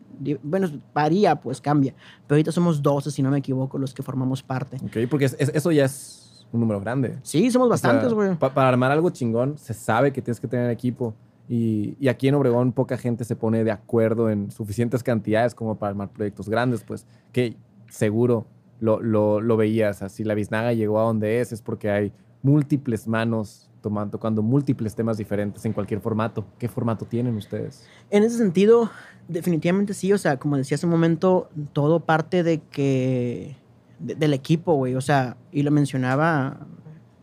[0.43, 1.95] bueno, varía, pues cambia.
[2.27, 4.77] Pero ahorita somos 12, si no me equivoco, los que formamos parte.
[4.85, 7.19] Ok, porque eso ya es un número grande.
[7.23, 8.37] Sí, somos bastantes, güey.
[8.37, 11.15] para armar algo chingón, se sabe que tienes que tener equipo.
[11.49, 15.77] Y, y, aquí en Obregón poca gente se pone de acuerdo en suficientes cantidades como
[15.77, 17.57] para armar proyectos grandes, pues que
[17.89, 18.47] seguro
[18.81, 20.03] lo, lo, lo veías.
[20.03, 24.95] Así la biznaga llegó a donde es, es porque hay múltiples manos tomando, tocando múltiples
[24.95, 26.47] temas diferentes en cualquier formato.
[26.59, 27.87] ¿Qué formato tienen ustedes?
[28.11, 28.91] En ese sentido,
[29.29, 30.13] definitivamente sí.
[30.13, 33.57] O sea, como decía hace un momento, todo parte de que.
[33.99, 34.95] del equipo, güey.
[34.95, 36.67] O sea, y lo mencionaba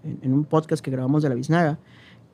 [0.03, 1.79] en, un podcast que grabamos de la Biznaga,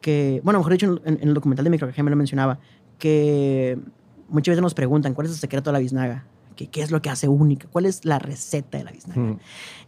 [0.01, 0.41] que.
[0.43, 2.59] Bueno, mejor dicho, en, el documental de Micro me lo mencionaba,
[2.99, 3.79] que
[4.27, 6.25] muchas veces nos preguntan cuál es el secreto de la Biznaga
[6.55, 9.37] qué es lo que hace única, cuál es la receta de la biznaga.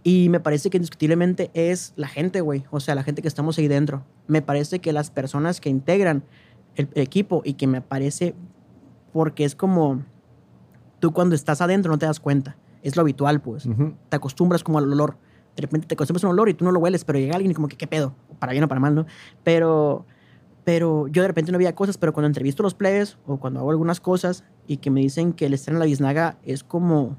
[0.04, 3.58] Y me parece que indiscutiblemente es la gente, güey, o sea, la gente que estamos
[3.58, 4.04] ahí dentro.
[4.28, 6.24] Me parece que las personas que integran
[6.76, 8.36] el, equipo y que me parece,
[9.14, 10.04] porque es como,
[11.00, 13.68] tú cuando estás adentro no te das cuenta, es lo habitual, pues,
[14.10, 15.18] te acostumbras como al olor.
[15.56, 17.52] De repente te acostumbras a un olor y tú no lo hueles, pero llega alguien
[17.52, 18.14] y como que, ¿qué pedo?
[18.40, 19.06] Para bien o para mal, ¿no?
[19.44, 20.06] Pero
[20.68, 23.62] pero yo de repente no veía cosas, pero cuando entrevisto a los players o cuando
[23.62, 27.18] hago algunas cosas y que me dicen que el estar en la biznaga es como,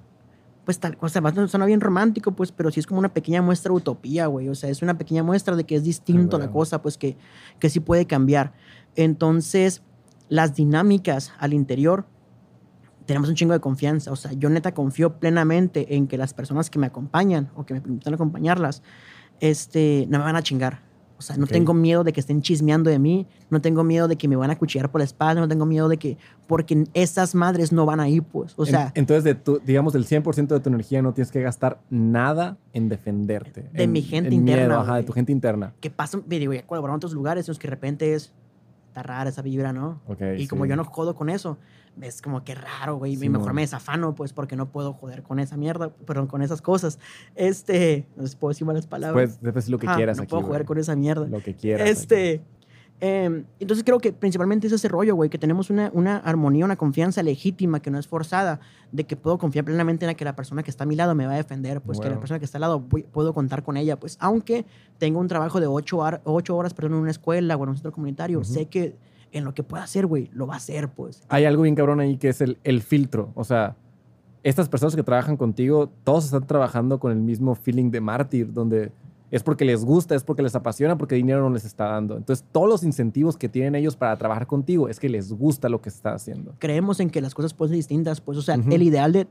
[0.64, 3.70] pues tal cosa, no suena bien romántico, pues, pero sí es como una pequeña muestra
[3.70, 4.48] de utopía, güey.
[4.48, 7.16] O sea, es una pequeña muestra de que es distinto la cosa, pues que,
[7.58, 8.52] que sí puede cambiar.
[8.94, 9.82] Entonces,
[10.28, 12.06] las dinámicas al interior,
[13.06, 14.12] tenemos un chingo de confianza.
[14.12, 17.72] O sea, yo neta confío plenamente en que las personas que me acompañan o que
[17.72, 18.82] me permitan acompañarlas,
[19.40, 20.87] este, no me van a chingar
[21.18, 24.16] o sea, no tengo miedo de que estén chismeando de mí, no tengo miedo de
[24.16, 26.16] que me van a cuchillar por la espalda, no tengo miedo de que,
[26.46, 28.54] porque esas madres no van ahí, pues.
[28.56, 28.92] O sea.
[28.94, 32.88] Entonces, de tu, digamos, el 100% de tu energía no tienes que gastar nada en
[32.88, 33.68] defenderte.
[33.72, 34.80] De mi gente interna.
[34.80, 35.74] ajá, de tu gente interna.
[35.80, 38.32] Que pasa, me digo, ya colaborar en otros lugares en los que de repente es,
[38.86, 40.00] está rara esa vibra, ¿no?
[40.36, 41.58] y como yo no jodo con eso,
[42.02, 43.22] es como que raro, güey.
[43.22, 46.62] y mejor me desafano, pues, porque no puedo joder con esa mierda, perdón, con esas
[46.62, 46.98] cosas.
[47.34, 49.38] Este, no sé si puedo decir malas palabras.
[49.40, 51.26] Puedes decir lo que quieras no puedo joder con esa mierda.
[51.26, 51.88] Lo que quieras.
[51.88, 52.42] Este,
[53.00, 56.76] em, entonces creo que principalmente es ese rollo, güey, que tenemos una, una armonía, una
[56.76, 58.60] confianza legítima que no es forzada,
[58.92, 61.26] de que puedo confiar plenamente en que la persona que está a mi lado me
[61.26, 63.98] va a defender, pues que la persona que está al lado puedo contar con ella,
[63.98, 64.66] pues aunque
[64.98, 67.92] tengo un trabajo de ocho, ocho horas, perdón, en una escuela o en un centro
[67.92, 68.96] comunitario, sé que
[69.32, 71.24] en lo que pueda hacer, güey, lo va a hacer, pues.
[71.28, 73.32] Hay algo bien cabrón ahí que es el, el filtro.
[73.34, 73.76] O sea,
[74.42, 78.92] estas personas que trabajan contigo, todos están trabajando con el mismo feeling de mártir, donde
[79.30, 82.16] es porque les gusta, es porque les apasiona, porque dinero no les está dando.
[82.16, 85.82] Entonces, todos los incentivos que tienen ellos para trabajar contigo es que les gusta lo
[85.82, 86.54] que está haciendo.
[86.58, 89.26] Creemos en que las cosas pueden ser distintas, pues, o sea, el ideal de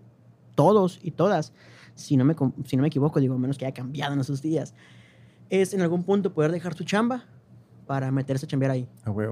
[0.53, 1.53] todos y todas,
[1.95, 2.35] si no, me,
[2.65, 4.75] si no me equivoco, digo, menos que haya cambiado en esos días,
[5.49, 7.25] es en algún punto poder dejar su chamba
[7.87, 8.87] para meterse a chambear ahí.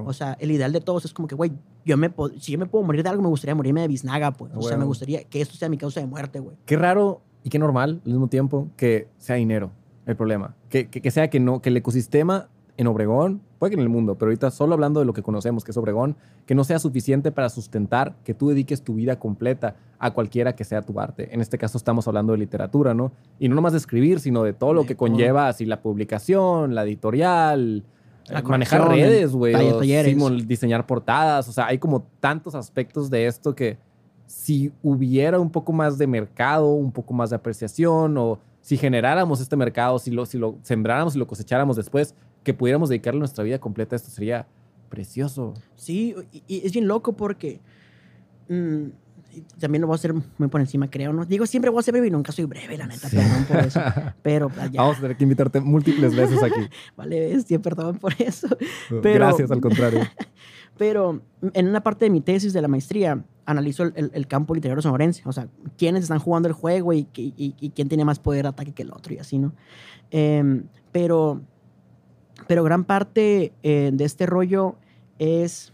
[0.05, 1.51] O sea, el ideal de todos es como que, güey,
[1.85, 4.51] yo me si yo me puedo morir de algo, me gustaría morirme de biznaga, pues.
[4.55, 6.57] o sea, me gustaría que esto sea mi causa de muerte, güey.
[6.65, 9.71] Qué raro y qué normal al mismo tiempo que sea dinero
[10.05, 10.55] el problema.
[10.69, 14.15] Que, que, sea que, no, que el ecosistema en Obregón, puede que en el mundo,
[14.15, 17.31] pero ahorita solo hablando de lo que conocemos, que es Obregón, que no sea suficiente
[17.31, 21.33] para sustentar que tú dediques tu vida completa a cualquiera que sea tu arte.
[21.33, 23.13] En este caso estamos hablando de literatura, ¿no?
[23.39, 26.83] Y no nomás de escribir, sino de todo lo que conlleva así la publicación, la
[26.83, 27.83] editorial,
[28.43, 29.55] manejar redes, güey.
[30.45, 31.47] diseñar portadas.
[31.47, 33.77] O sea, hay como tantos aspectos de esto que
[34.25, 39.39] si hubiera un poco más de mercado, un poco más de apreciación, o si generáramos
[39.41, 43.43] este mercado, si lo, si lo sembráramos y lo cosecháramos después, que pudiéramos dedicarle nuestra
[43.43, 44.47] vida completa a esto, sería
[44.89, 45.53] precioso.
[45.75, 47.59] Sí, y, es bien loco porque.
[48.49, 48.87] Mm,
[49.59, 51.25] también lo voy a hacer muy por encima, creo, ¿no?
[51.25, 53.79] Digo, siempre voy a ser breve y nunca soy breve, la neta, perdón por eso.
[54.21, 56.61] Pero pues, Vamos a tener que invitarte múltiples veces aquí.
[56.97, 58.47] vale, bestia, perdón por eso.
[59.01, 60.01] Pero, Gracias, al contrario.
[60.77, 61.21] pero
[61.53, 65.21] en una parte de mi tesis de la maestría, analizo el, el, campo literario sonorense,
[65.25, 68.49] o sea, quiénes están jugando el juego y, y, y, quién tiene más poder de
[68.49, 69.53] ataque que el otro y así, ¿no?
[70.11, 71.41] Em, pero,
[72.47, 74.75] pero gran parte eh, de este rollo
[75.17, 75.71] es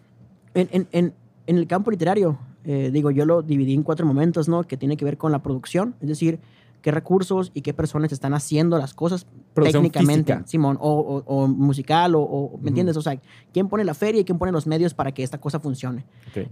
[0.54, 1.14] en, en, en,
[1.48, 4.64] en el campo literario eh, digo, yo lo dividí en cuatro momentos, ¿no?
[4.64, 6.40] Que tiene que ver con la producción, es decir,
[6.82, 12.70] qué recursos y qué personas están haciendo las cosas técnicamente, Simón, o, musical, o, ¿me
[12.70, 12.98] entiendes?
[12.98, 13.20] O sea,
[13.54, 16.06] quién pone la feria y quién pone los medios para que esta cosa funcione.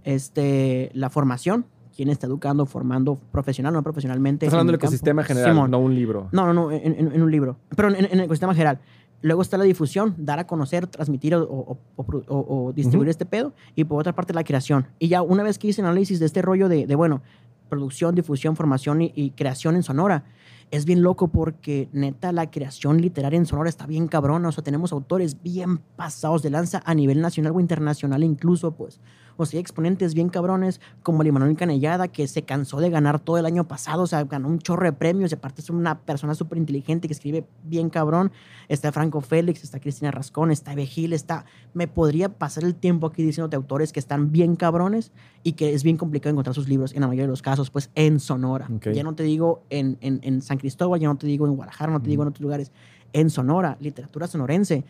[0.03, 4.45] Este, la formación, quién está educando, formando profesional o no profesionalmente.
[4.45, 5.71] Estás hablando del ecosistema general, Simón.
[5.71, 6.29] no un libro.
[6.31, 7.57] No, no, no, en, en- en un libro.
[7.75, 8.79] Pero en, en el ecosistema general.
[9.21, 13.09] Luego está la difusión, dar a conocer, transmitir o, o- o produ- o- o distribuir
[13.09, 13.53] este pedo.
[13.75, 14.87] Y por otra parte, la creación.
[14.97, 17.21] Y ya una vez que hice análisis de este rollo de, de, bueno,
[17.67, 20.23] producción, difusión, formación y, y creación en Sonora,
[20.71, 24.49] es bien loco porque neta la creación literaria en Sonora está bien cabrona.
[24.49, 28.99] O sea, tenemos autores bien pasados de lanza a nivel nacional o internacional incluso, pues.
[29.41, 33.19] O sea, hay exponentes bien cabrones como el Manuel Canellada, que se cansó de ganar
[33.19, 34.03] todo el año pasado.
[34.03, 35.31] O sea, ganó un chorro de premios.
[35.31, 38.31] Y aparte es una persona súper inteligente que escribe bien cabrón.
[38.67, 41.45] Está Franco Félix, está Cristina Rascón, está Eve Gil, está...
[41.73, 45.11] Me podría pasar el tiempo aquí diciéndote autores que están bien cabrones
[45.43, 47.89] y que es bien complicado encontrar sus libros, en la mayoría de los casos, pues
[47.95, 48.67] en Sonora.
[48.93, 51.91] Ya no te digo en, en, en San Cristóbal, ya no te digo en Guadalajara,
[51.91, 52.71] no te digo en otros lugares.
[53.11, 54.83] En Sonora, literatura sonorense,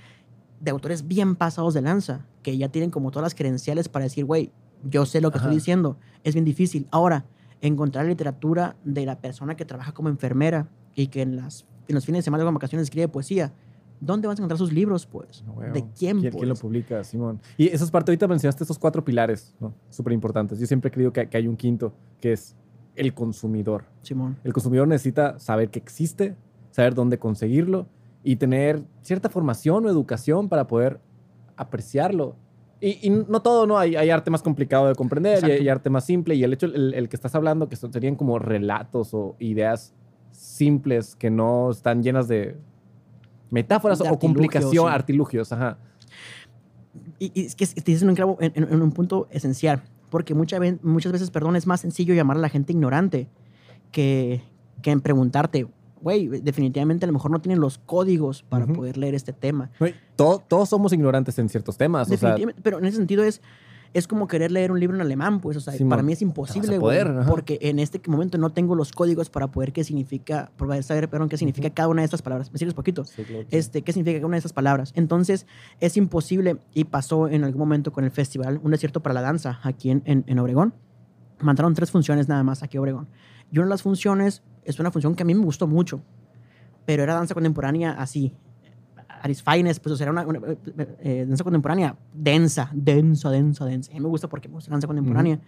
[0.59, 4.25] de autores bien pasados de lanza, que ya tienen como todas las credenciales para decir,
[4.25, 4.51] güey,
[4.83, 5.47] yo sé lo que Ajá.
[5.47, 6.87] estoy diciendo, es bien difícil.
[6.91, 7.25] Ahora,
[7.61, 12.05] encontrar literatura de la persona que trabaja como enfermera y que en, las, en los
[12.05, 13.53] fines de semana con vacaciones escribe poesía,
[13.99, 15.43] ¿dónde vas a encontrar sus libros, pues?
[15.45, 15.73] No, huevo.
[15.73, 16.35] ¿De quién, ¿Quién, pues?
[16.35, 17.41] quién lo publica, Simón?
[17.57, 19.73] Y eso es parte, ahorita mencionaste estos cuatro pilares, ¿no?
[19.89, 20.59] Súper importantes.
[20.59, 22.55] Yo siempre he creído que, que hay un quinto, que es
[22.95, 23.85] el consumidor.
[24.01, 24.37] Simón.
[24.43, 26.35] El consumidor necesita saber que existe,
[26.71, 27.87] saber dónde conseguirlo
[28.23, 30.99] y tener cierta formación o educación para poder
[31.55, 32.35] apreciarlo.
[32.81, 33.77] Y, y no todo, ¿no?
[33.77, 36.35] Hay, hay arte más complicado de comprender y arte más simple.
[36.35, 39.93] Y el hecho, el, el que estás hablando, que son- serían como relatos o ideas
[40.31, 42.55] simples que no están llenas de
[43.51, 44.93] metáforas De o complicación, sí.
[44.93, 45.77] artilugios, ajá.
[47.19, 51.11] Y, y es que te dices en en, un punto esencial, porque mucha ve- muchas
[51.11, 53.27] veces, perdón, es más sencillo llamar a la gente ignorante
[53.91, 54.41] que,
[54.81, 55.67] que en preguntarte,
[56.01, 59.69] güey, definitivamente a lo mejor no tienen los códigos para poder leer este tema.
[59.79, 62.09] No, y todo- todos somos ignorantes en ciertos temas.
[62.11, 63.41] O sea, pero en ese sentido es,
[63.91, 66.77] es como querer leer un libro en alemán, pues, o sea, para mí es imposible,
[66.77, 70.83] güey, porque en este momento no tengo los códigos para poder qué significa, para poder
[70.83, 72.51] saber, perdón, qué significa cada una de estas palabras.
[72.51, 73.03] ¿Me sigues poquito?
[73.03, 73.57] Sí, claro que sí.
[73.57, 74.91] este, qué significa cada una de esas palabras.
[74.95, 75.47] Entonces,
[75.79, 79.59] es imposible, y pasó en algún momento con el festival, un desierto para la danza
[79.63, 80.73] aquí en, en, en Obregón.
[81.41, 83.07] Mandaron tres funciones nada más aquí a Obregón.
[83.51, 86.01] Y una de las funciones es una función que a mí me gustó mucho,
[86.85, 88.33] pero era danza contemporánea así.
[89.21, 90.57] Aris Fines, pues o sea, era una, una, eh,
[91.01, 93.91] eh, danza contemporánea densa, densa, densa, densa.
[93.91, 95.39] A mí me gusta porque me gusta danza contemporánea.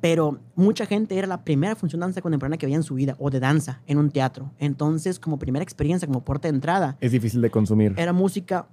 [0.00, 3.14] Pero mucha gente era la primera función de danza contemporánea que veía en su vida,
[3.20, 4.50] o de danza, en un teatro.
[4.58, 7.94] Entonces, como primera experiencia, como puerta de entrada, Es difícil de consumir.
[7.96, 8.66] era música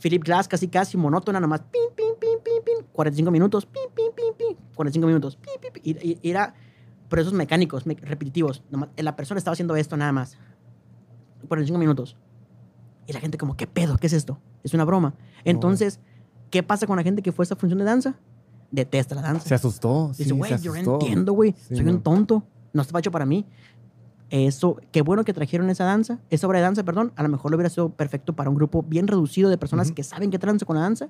[0.00, 4.06] Philip Glass casi casi monótona nomás pin pin pin pin pin 45 minutos pin pin
[4.16, 6.54] pin pin 45 minutos pin pin, pin, y- y era
[7.10, 10.38] procesos mecánicos me- repetitivos nomás, la persona estaba haciendo esto nada más
[11.48, 12.16] 45 minutos
[13.06, 16.00] y la gente como qué pedo qué es esto es una broma entonces
[16.50, 18.14] qué pasa con la gente que fue a esta función de danza
[18.70, 20.12] detesta la danza Se asustó.
[20.16, 21.56] Dice, güey, yo no entiendo, güey.
[21.68, 21.90] Sí, Soy no.
[21.90, 22.44] un tonto.
[22.72, 23.44] No estaba hecho para mí.
[24.30, 27.12] Eso, qué bueno que trajeron esa danza, esa obra de danza, perdón.
[27.16, 29.96] A lo mejor lo hubiera sido perfecto para un grupo bien reducido de personas Ujú.
[29.96, 31.08] que saben qué tranza con la danza.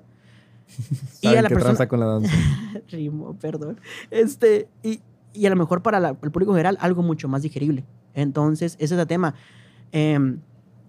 [1.21, 2.31] y a la qué persona- tranza con la danza.
[2.89, 3.79] Rimo, perdón.
[4.09, 5.01] Este, y,
[5.33, 7.85] y a lo mejor para la- el público general algo mucho más digerible.
[8.13, 9.33] Entonces, ese es el tema.
[9.91, 10.19] Eh, a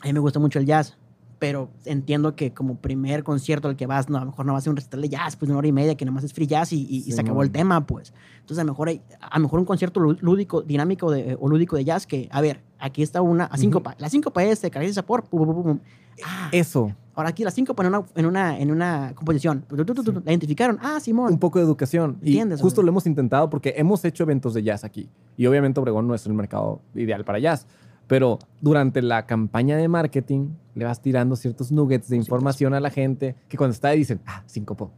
[0.06, 0.96] mí me gusta mucho el jazz,
[1.38, 4.66] pero entiendo que como primer concierto al que vas, no, a lo mejor no vas
[4.66, 6.46] a un recital de jazz, pues de una hora y media, que nomás es free
[6.46, 8.12] jazz y, y- y Sí, se acabó el tema, pues.
[8.40, 11.48] Entonces, a lo mejor, hay- a lo mejor un concierto lú- lúdico, dinámico de- o
[11.48, 13.94] lúdico de jazz que, a ver, aquí está una, a síncopa.
[13.98, 15.78] La síncopa es de caracteriza por, pum, pum, pum.
[16.24, 19.64] Ah, Eso, ahora aquí la síncopa en una, en una, en una composición.
[19.68, 19.76] Sí.
[20.24, 20.78] La identificaron.
[20.80, 21.32] Ah, Simón.
[21.32, 22.18] un poco de educación.
[22.22, 22.86] Y ¿Entiendes, justo güey?
[22.86, 25.08] lo hemos intentado porque hemos hecho eventos de jazz aquí.
[25.36, 27.66] Y obviamente Obregón no es el mercado ideal para jazz.
[28.06, 32.90] Pero durante la campaña de marketing le vas tirando ciertos nuggets de información a la
[32.90, 34.90] gente que cuando está ahí dicen, ah, sincopó.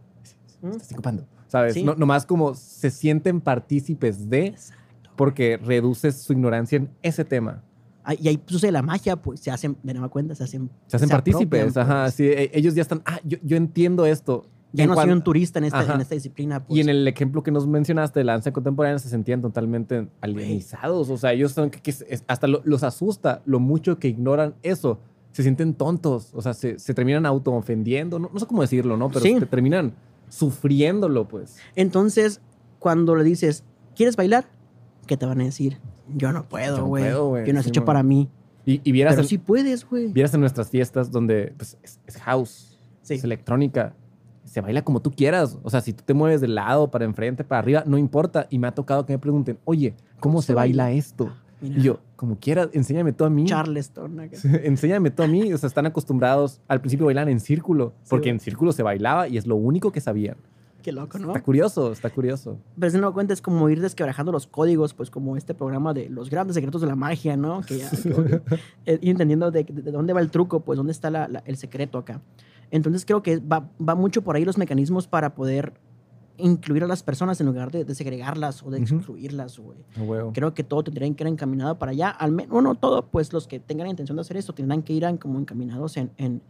[0.63, 0.71] ¿Mm?
[0.71, 1.27] Está sincopando.
[1.49, 1.75] ¿Sabes?
[1.75, 1.85] Sí.
[1.85, 4.55] No, nomás como se sienten partícipes de
[5.17, 7.63] porque reduces su ignorancia en ese tema.
[8.19, 10.69] Y ahí sucede la magia, pues se hacen, de nueva cuenta, se hacen.
[10.87, 11.63] Se hacen partícipes.
[11.77, 12.05] apropian, Ajá.
[12.05, 12.15] pues.
[12.15, 14.47] Sí, e- ellos ya están, ah, yo, yo entiendo esto.
[14.73, 16.65] Ya En no soy un turista en esta, en esta disciplina.
[16.65, 16.77] Pues.
[16.77, 21.11] Y en el ejemplo que nos mencionaste de la danza contemporánea se sentían totalmente alienizados.
[21.11, 21.95] O sea, ellos son que,
[22.27, 24.99] hasta lo- los asusta lo mucho que ignoran eso.
[25.31, 26.31] Se sienten tontos.
[26.35, 28.19] O sea, se, se terminan auto-ofendiendo.
[28.19, 29.09] No, no sé cómo decirlo, ¿no?
[29.09, 29.37] Pero Sí.
[29.39, 29.95] te terminan
[30.29, 31.57] sufriéndolo, pues.
[31.77, 32.41] Entonces,
[32.81, 33.65] cuando le dices,
[33.95, 34.45] ¿quieres bailar?
[35.07, 35.79] ¿Qué te van a decir?
[36.15, 37.47] Yo no Yo puedo, güey.
[37.47, 38.29] Yo no es Sí, hecho para mí.
[38.67, 40.09] Y, y vieras, Pero en, sí puedes, güey.
[40.13, 43.15] vieras en nuestras fiestas donde pues, es, es house, Sí.
[43.15, 43.95] es electrónica.
[44.45, 45.59] Se baila como tú quieras.
[45.63, 48.47] O sea, si tú te mueves de lado, para enfrente, para arriba, no importa.
[48.51, 51.33] Y me ha tocado que me pregunten, oye, ¿cómo, se, baila, esto?
[51.61, 53.45] Mira, Y yo, como quieras, enséñame tú a mí.
[53.47, 54.21] Charleston.
[54.21, 54.37] acá.
[54.63, 55.53] Enséñame tú a mí.
[55.53, 59.37] O sea, están acostumbrados al principio bailan en círculo, porque en círculo se bailaba y
[59.39, 60.37] es lo único que sabían.
[60.85, 61.29] Qué loco, ¿no?
[61.29, 62.59] Está curioso, está curioso.
[62.79, 66.11] Pero si no cuenta, es como ir desquebrajando los códigos, pues como este programa de
[66.11, 67.63] los grandes secretos de la magia, ¿no?
[67.63, 67.91] Que ya,
[68.85, 71.57] eh, ir entendiendo de, de, dónde va el truco, pues dónde está la, la, el
[71.57, 72.21] secreto acá.
[72.71, 75.73] Entonces creo que va, va, mucho por ahí los mecanismos para poder
[76.37, 79.79] incluir a las personas en lugar de, de segregarlas o de excluirlas, güey.
[79.99, 82.11] Oh, Creo que todo tendría que ir encaminado para allá.
[82.11, 84.93] Al menos, no todo, pues los que tengan la intención de hacer esto tendrán que
[84.93, 86.43] ir como encaminados en, en,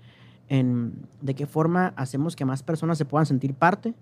[0.48, 3.94] en de qué forma hacemos que más personas se puedan sentir parte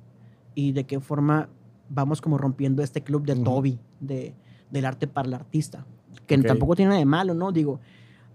[0.55, 1.49] y de qué forma
[1.89, 4.35] vamos como rompiendo este club de Toby, de,
[4.71, 5.85] del arte para el artista,
[6.27, 6.47] que okay.
[6.47, 7.53] tampoco tiene nada de malo, ¿no?
[7.53, 7.81] Digo,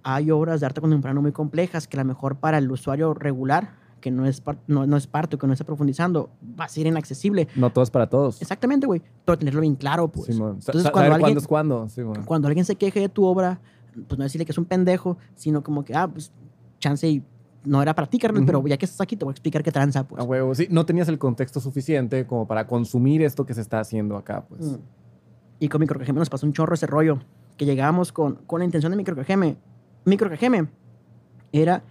[0.03, 3.87] hay obras de arte contemporáneo muy complejas que a lo mejor para el usuario regular
[3.99, 6.29] que no es, no, no, es parte que no está profundizando,
[6.59, 7.47] va a ser inaccesible.
[7.55, 8.41] No todo es para todos.
[8.41, 9.01] Exactamente, güey.
[9.25, 10.29] Pero tenerlo bien claro, pues.
[10.29, 11.87] Entonces, cuando alguien, es cuándo.
[12.25, 13.59] Cuando alguien se queje de tu obra,
[14.07, 16.31] pues no decirle que es un pendejo, sino como que, ah, pues,
[16.79, 17.23] chance y
[17.63, 18.47] no era para ti, carnal, uh -huh.
[18.47, 20.21] pero ya que estás aquí te voy a explicar qué tranza, pues.
[20.21, 20.67] A huevo, sí.
[20.69, 24.61] No tenías el contexto suficiente como para consumir esto que se está haciendo acá, pues.
[24.61, 24.77] Mm.
[25.59, 27.19] Y con Microcajeme nos pasó un chorro ese rollo,
[27.57, 29.57] que llegábamos con, con la intención de Microcajeme.
[30.05, 30.67] Microcajeme
[31.51, 31.83] era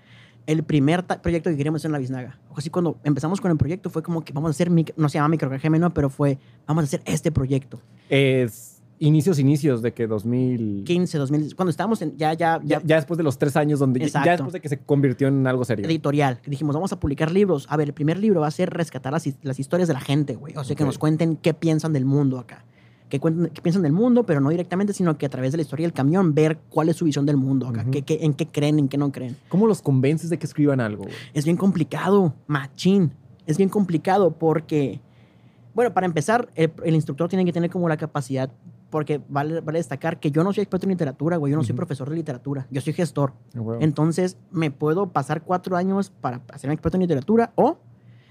[0.47, 2.39] el primer proyecto que queríamos hacer en la Biznaga.
[2.51, 5.19] O así cuando empezamos con el proyecto fue como que vamos a hacer, no se
[5.19, 7.81] llama microgm, no, pero fue, vamos a hacer este proyecto.
[8.09, 13.19] Es inicios, inicios de que 2015, 2000, cuando estábamos en, ya, ya, ya, ya, después
[13.19, 14.27] de los tres años, donde Exacto.
[14.27, 15.87] ya después de que se convirtió en algo serio.
[15.87, 16.41] Editorial.
[16.47, 17.67] Dijimos, vamos a publicar libros.
[17.69, 20.35] A ver, el primer libro va a ser rescatar las, las historias de la gente,
[20.37, 20.53] güey.
[20.53, 20.77] O sea, okay.
[20.77, 22.65] que nos cuenten qué piensan del mundo acá.
[23.09, 25.63] Que, cuenten, que piensan del mundo, pero no directamente, sino que a través de la
[25.63, 27.83] historia del camión, ver cuál es su visión del mundo acá.
[27.83, 27.93] Uh -huh.
[27.93, 29.37] qué, qué, en qué creen, en qué no creen.
[29.49, 31.05] ¿Cómo los convences de que escriban algo?
[31.05, 31.15] Güey?
[31.35, 33.13] Es bien complicado, machín.
[33.47, 35.01] Es bien complicado porque,
[35.73, 38.51] bueno, para empezar, el, el instructor tiene que tener como la capacidad
[38.91, 41.51] porque vale, vale, destacar que yo no soy experto en literatura, güey.
[41.51, 41.67] Yo no uh -huh.
[41.67, 42.67] soy profesor de literatura.
[42.71, 43.33] Yo soy gestor.
[43.81, 47.79] Entonces, me puedo pasar cuatro años para hacerme experto en literatura o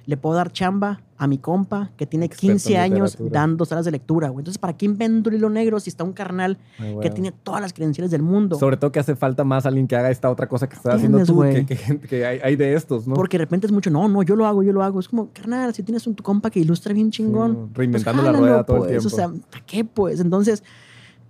[0.06, 4.30] le puedo dar chamba a mi compa que tiene 15 años dando salas de lectura,
[4.30, 4.41] güey.
[4.41, 6.99] Entonces, ¿para qué invento el hilo negro si está un carnal Ay, bueno.
[7.02, 8.60] que tiene todas las credenciales del mundo?
[8.60, 11.23] Sobre todo que hace falta más alguien que haga esta otra cosa que estás haciendo
[11.26, 13.15] tú, que, que, que hay, hay, de estos, ¿no?
[13.15, 14.99] Porque de repente es mucho, no, no, yo lo hago, yo lo hago.
[14.99, 17.53] Es como, carnal, si tienes un tu compa que ilustra bien chingón.
[17.53, 18.91] Sí, reinventando pues, jálalo, la rueda todo pues.
[18.91, 19.15] el tiempo.
[19.15, 20.19] O sea, ¿para qué, pues?
[20.19, 20.64] Entonces,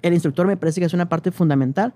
[0.01, 1.93] el instructor me parece que es una parte fundamental.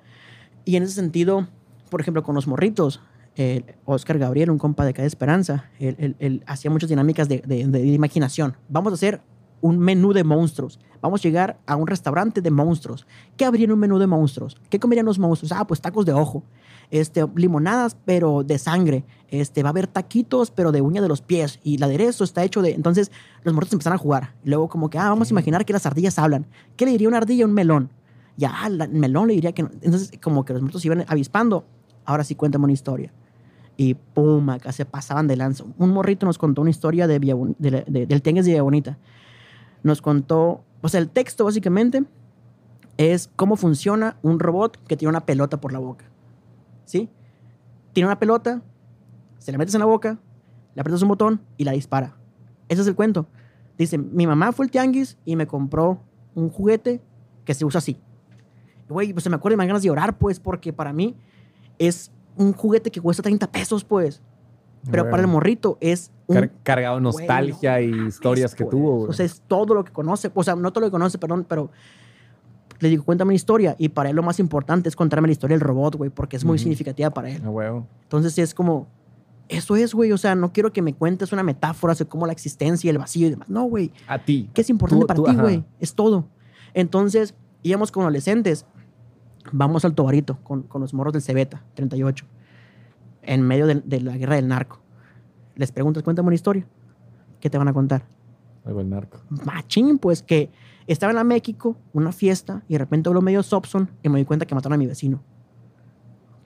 [0.63, 1.47] Y en ese sentido,
[1.89, 3.01] por ejemplo, con los morritos,
[3.41, 7.41] eh, Oscar Gabriel, un compa de Calle Esperanza, él, él, él hacía muchas dinámicas de,
[7.47, 8.57] de, de, imaginación.
[8.67, 9.21] Vamos a hacer
[9.61, 10.77] un menú de monstruos.
[11.01, 13.07] Vamos a llegar a un restaurante de monstruos.
[13.37, 14.57] ¿Qué habría en un menú de monstruos?
[14.69, 15.53] ¿Qué comerían los monstruos?
[15.53, 16.43] Ah, pues tacos de ojo.
[16.91, 19.05] Este, limonadas, pero de sangre.
[19.29, 21.61] Este, va a haber taquitos, pero de uña de los pies.
[21.63, 22.71] Y el aderezo está hecho de...
[22.71, 23.09] Entonces,
[23.43, 24.35] los morritos empezaron a jugar.
[24.43, 26.45] Luego como que, ah, vamos a imaginar que las ardillas hablan.
[26.75, 27.93] ¿Qué le diría una ardilla a un melón?
[28.35, 29.69] Ya, el melón le diría que no.
[29.81, 31.63] Entonces, como que los morritos iban avispando.
[32.03, 33.13] Ahora sí, cuéntame una historia
[33.79, 35.63] y pum, acá se pasaban de lanza.
[35.77, 38.97] Un morrito nos contó una historia de, Villa, de, de, del Tianguis de Villa Bonita.
[39.83, 42.03] Nos contó, o sea, el texto básicamente
[42.97, 46.03] es cómo funciona un robot que tiene una pelota por la boca.
[46.83, 47.07] ¿Sí?
[47.93, 48.61] Tiene una pelota,
[49.37, 50.19] se la metes en la boca,
[50.75, 52.17] le aprietas un botón y la dispara.
[52.67, 53.27] Ese es el cuento.
[53.77, 56.01] Dice, mi mamá fue el tianguis y me compró
[56.35, 57.01] un juguete
[57.45, 57.97] que se usa así.
[58.89, 61.15] Güey, pues se me acuerda y me dan ganas de llorar, pues, porque para mí
[61.77, 64.21] es un juguete que cuesta 30 pesos, pues.
[64.85, 65.11] Pero bueno.
[65.11, 66.11] para el morrito es.
[66.25, 68.71] Un, Car cargado nostalgia bueno, y historias que pues.
[68.71, 68.97] tuvo.
[68.99, 69.09] Güey.
[69.09, 70.31] O sea, es todo lo que conoce.
[70.33, 71.69] O sea, no todo lo que conoce, perdón, pero
[72.79, 73.75] le digo, cuéntame una historia.
[73.77, 76.45] Y para él lo más importante es contarme la historia del robot, güey, porque es
[76.45, 76.59] muy uh -huh.
[76.59, 77.41] significativa para él.
[77.45, 77.87] Ah, bueno.
[78.03, 78.87] Entonces es como.
[79.49, 80.11] Eso es, güey.
[80.13, 82.99] O sea, no quiero que me cuentes una metáfora sobre cómo la existencia y el
[82.99, 83.49] vacío y demás.
[83.49, 83.91] No, güey.
[84.07, 84.49] A ti.
[84.53, 85.63] ¿Qué es importante tú, para tú, ti, güey?
[85.79, 86.27] Es todo.
[86.73, 87.33] Entonces,
[87.63, 88.65] íbamos con adolescentes.
[89.51, 92.25] Vamos al Tobarito con, con los morros del Cebeta, 38
[93.23, 94.79] en medio de, de, la guerra del narco.
[95.55, 96.65] Les preguntas, cuéntame una historia.
[97.39, 98.05] ¿Qué te van a contar?
[98.65, 99.19] Algo del narco.
[99.29, 100.49] Machín, pues que
[100.87, 104.25] estaba en la México, una fiesta, y de repente habló medio Sobson y me di
[104.25, 105.21] cuenta que mataron a mi vecino.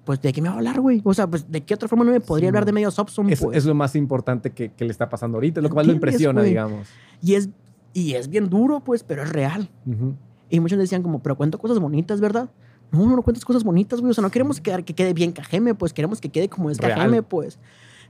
[0.04, 1.02] Pues, ¿de qué me va a hablar, güey?
[1.06, 3.30] O sea, pues, ¿de qué otra forma no me podría sí, hablar de medio Sobson?
[3.30, 3.58] Es, pues?
[3.58, 5.94] es, lo más importante que, que, le está pasando ahorita, es lo que más lo
[5.94, 6.50] impresiona, wey?
[6.50, 6.90] digamos.
[7.22, 7.50] Y es,
[7.94, 9.70] y es bien duro, pues, pero es real.
[9.86, 10.14] Uh -huh.
[10.50, 12.50] Y muchos decían como, pero cuento cosas bonitas, ¿verdad?
[12.94, 14.12] No, no, no cuentes cosas bonitas, güey.
[14.12, 16.78] O sea, no queremos que, que quede bien Cajeme, pues queremos que quede como es.
[16.78, 17.60] Cajeme, pues.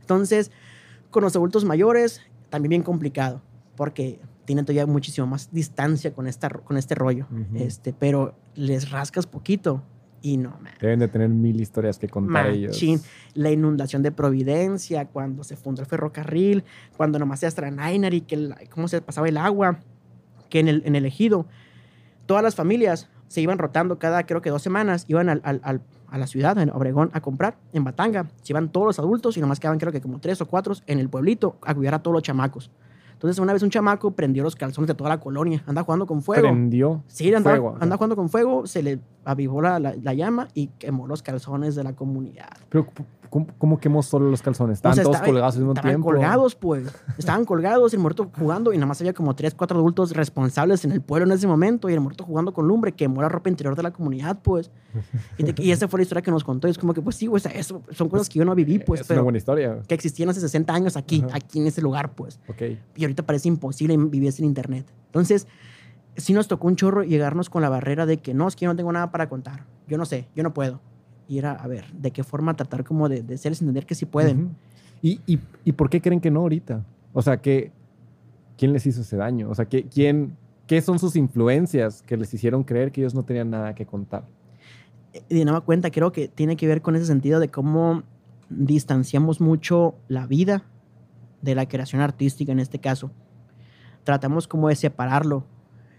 [0.01, 0.51] Entonces,
[1.09, 3.41] con los adultos mayores, también bien complicado,
[3.75, 7.27] porque tienen todavía muchísimo más distancia con, esta, con este rollo.
[7.31, 7.61] Uh -huh.
[7.61, 9.83] este, pero les rascas poquito
[10.21, 10.73] y no, man.
[10.79, 12.81] Deben de tener mil historias que contar ellos.
[13.33, 16.63] La inundación de Providencia, cuando se fundó el ferrocarril,
[16.97, 19.79] cuando nomás se y que cómo se pasaba el agua,
[20.49, 21.45] que en el, en el ejido,
[22.25, 25.81] todas las familias se iban rotando cada, creo que dos semanas, iban al, al, al,
[26.07, 28.27] a la ciudad, en Obregón, a comprar, en Batanga.
[28.43, 30.99] Se iban todos los adultos y nomás quedaban, creo que como tres o cuatro en
[30.99, 32.69] el pueblito a cuidar a todos los chamacos.
[33.13, 35.63] Entonces, una vez un chamaco prendió los calzones de toda la colonia.
[35.65, 36.43] Anda jugando con fuego.
[36.43, 37.03] Prendió.
[37.07, 37.95] Sí, anda, fuego, anda ajá.
[37.97, 41.83] jugando con fuego, se le avivó la, la- la llama y quemó los calzones de
[41.83, 42.49] la comunidad.
[42.69, 42.85] Pero,
[43.33, 44.77] ¿cómo, cómo quemó solo los calzones?
[44.77, 46.05] Estaban O sea, todos estaba- colgados al mismo Estaban tiempo.
[46.05, 46.83] colgados, pues.
[47.17, 50.85] Estaban colgados y el muerto jugando y nada más había como tres, cuatro adultos responsables
[50.85, 53.49] en el pueblo en ese momento y el muerto jugando con lumbre quemó la ropa
[53.49, 54.69] interior de la comunidad, pues.
[55.39, 56.67] Y, te- y esa fue la historia que nos contó.
[56.67, 58.77] Y es como que, pues sí, o sea, eso son cosas que yo no viví,
[58.77, 59.79] pues, es una pero buena historia.
[59.87, 61.37] que existían hace 60 años aquí, Ajá.
[61.37, 62.39] aquí en ese lugar, pues.
[62.47, 62.61] Ok.
[62.95, 64.85] Y ahorita parece imposible vivir sin internet.
[65.07, 65.47] Entonces,
[66.15, 68.69] sí nos tocó un chorro llegarnos con la barrera de que no, es que yo
[68.71, 69.65] no tengo nada para contar.
[69.87, 70.79] Yo no sé, yo no puedo.
[71.27, 74.05] Y era, a ver, ¿de qué forma tratar como de, de hacerles entender que sí
[74.05, 74.55] pueden?
[75.01, 76.83] ¿Y, y, y por qué creen que no ahorita?
[77.13, 77.71] O sea, ¿qué,
[78.57, 79.49] ¿quién les hizo ese daño?
[79.49, 80.35] O sea, ¿qué, quién,
[80.67, 84.25] ¿qué son sus influencias que les hicieron creer que ellos no tenían nada que contar?
[85.29, 88.03] Y de nueva cuenta, creo que tiene que ver con ese sentido de cómo
[88.49, 90.63] distanciamos mucho la vida
[91.41, 93.11] de la creación artística en este caso.
[94.03, 95.45] Tratamos como de separarlo,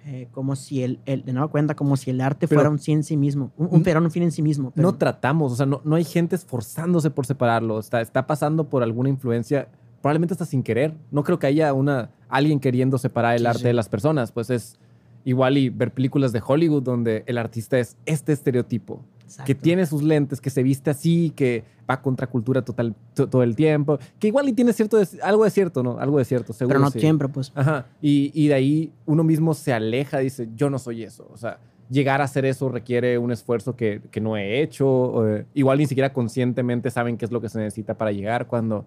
[0.06, 2.78] eh, como si el, el- de nueva cuenta, como si el arte Pero- fuera un
[2.78, 4.70] fin en sí mismo, un, un, un fin en sí mismo.
[4.70, 7.78] pero- No tratamos, o sea, no, no hay gente esforzándose por separarlo.
[7.78, 9.68] Está, está pasando por alguna influencia,
[10.02, 10.94] probablemente hasta sin querer.
[11.10, 13.64] No creo que haya una, alguien queriendo separar el Sí, arte sí.
[13.66, 14.30] de las personas.
[14.32, 14.78] Pues es
[15.24, 19.00] igual y ver películas de Hollywood donde el artista es este estereotipo.
[19.22, 19.46] Exacto.
[19.46, 23.42] que tiene sus lentes, que se viste así, que va contra cultura total to- todo
[23.42, 25.98] el tiempo, que igual y tiene cierto de- algo de cierto, ¿no?
[25.98, 26.74] Algo de cierto, seguro.
[26.74, 27.00] Pero no sí.
[27.00, 27.52] siempre, pues.
[27.54, 27.86] Ajá.
[28.00, 31.28] Y, y de ahí uno mismo se aleja, dice, yo no soy eso.
[31.32, 31.58] O sea,
[31.90, 35.28] llegar a hacer eso requiere un esfuerzo que, que no he hecho.
[35.28, 38.86] eh, igual ni siquiera conscientemente saben qué es lo que se necesita para llegar cuando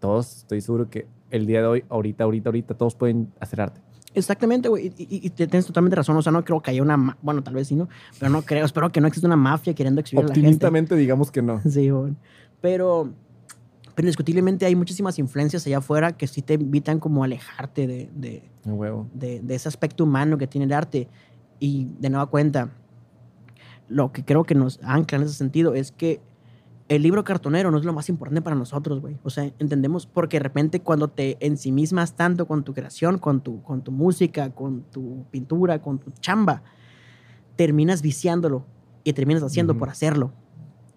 [0.00, 3.80] todos, estoy seguro que el día de hoy, ahorita, ahorita, ahorita, todos pueden hacer arte.
[4.14, 4.92] Exactamente, güey.
[4.96, 6.16] Y, y- tienes totalmente razón.
[6.16, 7.16] O sea, no creo que haya una.
[7.22, 7.88] Bueno, tal vez sí, ¿no?
[8.18, 8.64] Pero no creo.
[8.64, 10.46] Espero que no exista una mafia queriendo exhibir a la gente.
[10.48, 11.60] Optimistamente digamos que no.
[11.68, 12.14] Sí, güey.
[12.60, 13.12] Pero.
[13.94, 18.42] Pero indiscutiblemente hay muchísimas influencias allá afuera que sí te invitan como a alejarte de,
[18.64, 19.08] huevo.
[19.12, 21.08] de- de ese aspecto humano que tiene el arte.
[21.58, 22.70] Y de nueva cuenta,
[23.88, 26.20] lo que creo que nos ancla en ese sentido es que
[26.88, 29.18] el libro cartonero no es lo más importante para nosotros, güey.
[29.22, 33.62] O sea, entendemos porque de repente cuando te ensimismas tanto con tu creación, con tu,
[33.62, 36.62] con tu música, con tu pintura, con tu chamba,
[37.56, 38.64] terminas viciándolo
[39.04, 40.32] y terminas haciendo por hacerlo.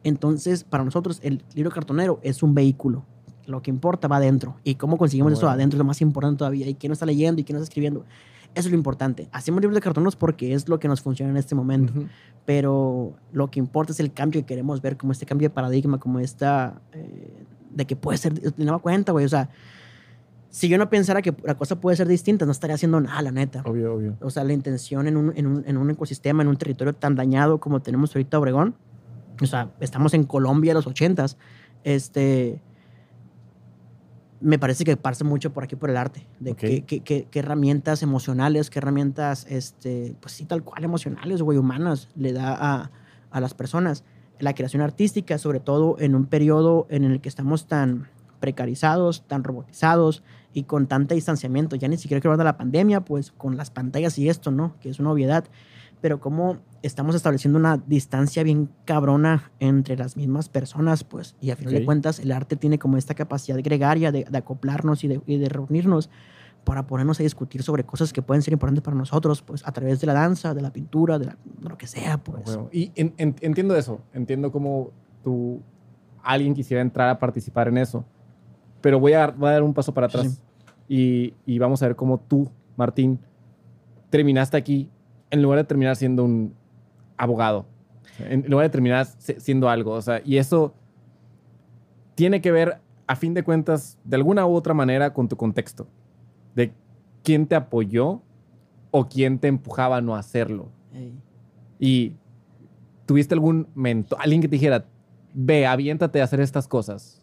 [0.03, 3.05] Entonces, para nosotros, el libro cartonero es un vehículo.
[3.45, 4.55] Lo que importa va adentro.
[4.63, 6.67] Y cómo conseguimos eso adentro es lo más importante todavía.
[6.67, 8.05] Y quién está leyendo y quién está escribiendo.
[8.53, 9.29] Eso es lo importante.
[9.31, 11.93] Hacemos libros de cartoneros porque es lo que nos funciona en este momento.
[11.93, 12.07] Ujú.
[12.45, 15.99] Pero lo que importa es el cambio que queremos ver, como este cambio de paradigma,
[15.99, 16.81] como esta.
[16.91, 18.33] eh, de que puede ser.
[18.33, 19.23] De nueva cuenta, güey.
[19.25, 19.49] O sea,
[20.49, 23.31] si yo no pensara que la cosa puede ser distinta, no estaría haciendo nada, la
[23.31, 23.63] neta.
[23.65, 24.17] Obvio, obvio.
[24.19, 27.15] O sea, la intención en un, en, un, en un ecosistema, en un territorio tan
[27.15, 28.75] dañado como tenemos ahorita Obregón.
[29.41, 31.37] O sea, estamos en Colombia a los ochentas.
[31.85, 32.61] Este.
[34.41, 36.25] Me parece que pasa mucho por aquí por el arte.
[36.39, 36.57] De Ok.
[36.57, 42.33] qué, qué- herramientas emocionales, qué herramientas, este, pues sí, tal cual, emocionales, güey, humanas, le
[42.33, 42.91] da a,
[43.29, 44.03] a las personas.
[44.39, 48.07] La creación artística, sobre todo en un periodo en el que estamos tan
[48.39, 50.23] precarizados, tan robotizados
[50.53, 51.75] y con tanto distanciamiento.
[51.75, 54.75] Ya ni siquiera quiero hablar de la pandemia, pues con las pantallas y esto, ¿no?
[54.81, 55.45] Que es una obviedad.
[56.01, 61.35] Pero cómo estamos estableciendo una distancia bien cabrona entre las mismas personas, pues.
[61.39, 61.79] Y a final Ok.
[61.79, 65.37] de cuentas, el arte tiene como esta capacidad gregaria de, de acoplarnos y de, y
[65.37, 66.09] de reunirnos
[66.63, 69.99] para ponernos a discutir sobre cosas que pueden ser importantes para nosotros, pues a través
[70.01, 72.47] de la danza, de la pintura, de, la- de lo que sea, pues.
[72.47, 72.69] Huevo.
[72.71, 74.91] Y en- en- entiendo eso, entiendo cómo
[75.23, 75.59] tú,
[76.23, 78.05] alguien quisiera entrar a participar en eso,
[78.79, 80.41] pero voy a, voy a dar un paso para Sí, atrás
[80.87, 83.19] y, y vamos a ver cómo tú, Martín,
[84.09, 84.89] terminaste aquí
[85.31, 86.53] en lugar de terminar siendo un
[87.17, 87.65] abogado,
[88.19, 90.73] en lugar de terminar siendo algo, o sea, y eso
[92.15, 95.87] tiene que ver, a fin de cuentas, de alguna u otra manera con tu contexto,
[96.55, 96.73] de
[97.23, 98.21] quién te apoyó
[98.91, 100.69] o quién te empujaba a no hacerlo.
[101.79, 102.13] Y
[103.05, 104.85] tuviste algún mentor, alguien que te dijera,
[105.33, 107.21] ve, aviéntate a hacer estas cosas.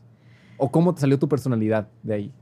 [0.56, 2.32] ¿O cómo te salió tu personalidad de ahí?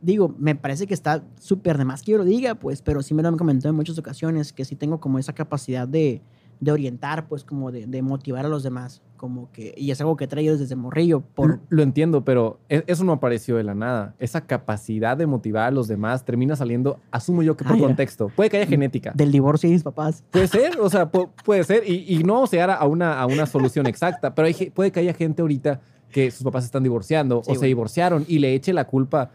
[0.00, 3.14] Digo, me parece que está súper de más que yo lo diga, pues, pero sí
[3.14, 6.20] me lo han comentado en muchas ocasiones que sí tengo como esa capacidad de,
[6.60, 10.16] de orientar, pues, como de, de motivar a los demás, como que, y es algo
[10.16, 13.74] que he traído desde morrillo, por, Lo entiendo, pero e- eso no apareció de la
[13.74, 14.14] nada.
[14.20, 18.28] Esa capacidad de motivar a los demás termina saliendo, asumo yo que por Ah, contexto.
[18.34, 19.12] Puede que haya genética.
[19.14, 20.22] del divorcio de mis papás.
[20.30, 21.82] Puede ser, o sea, pu- puede ser.
[21.88, 24.92] Y, y no vamos a llegar a una, a una solución exacta, pero hay, puede
[24.92, 25.80] que haya gente ahorita
[26.12, 29.30] que sus papás se están divorciando Sí, o se divorciaron y le eche la culpa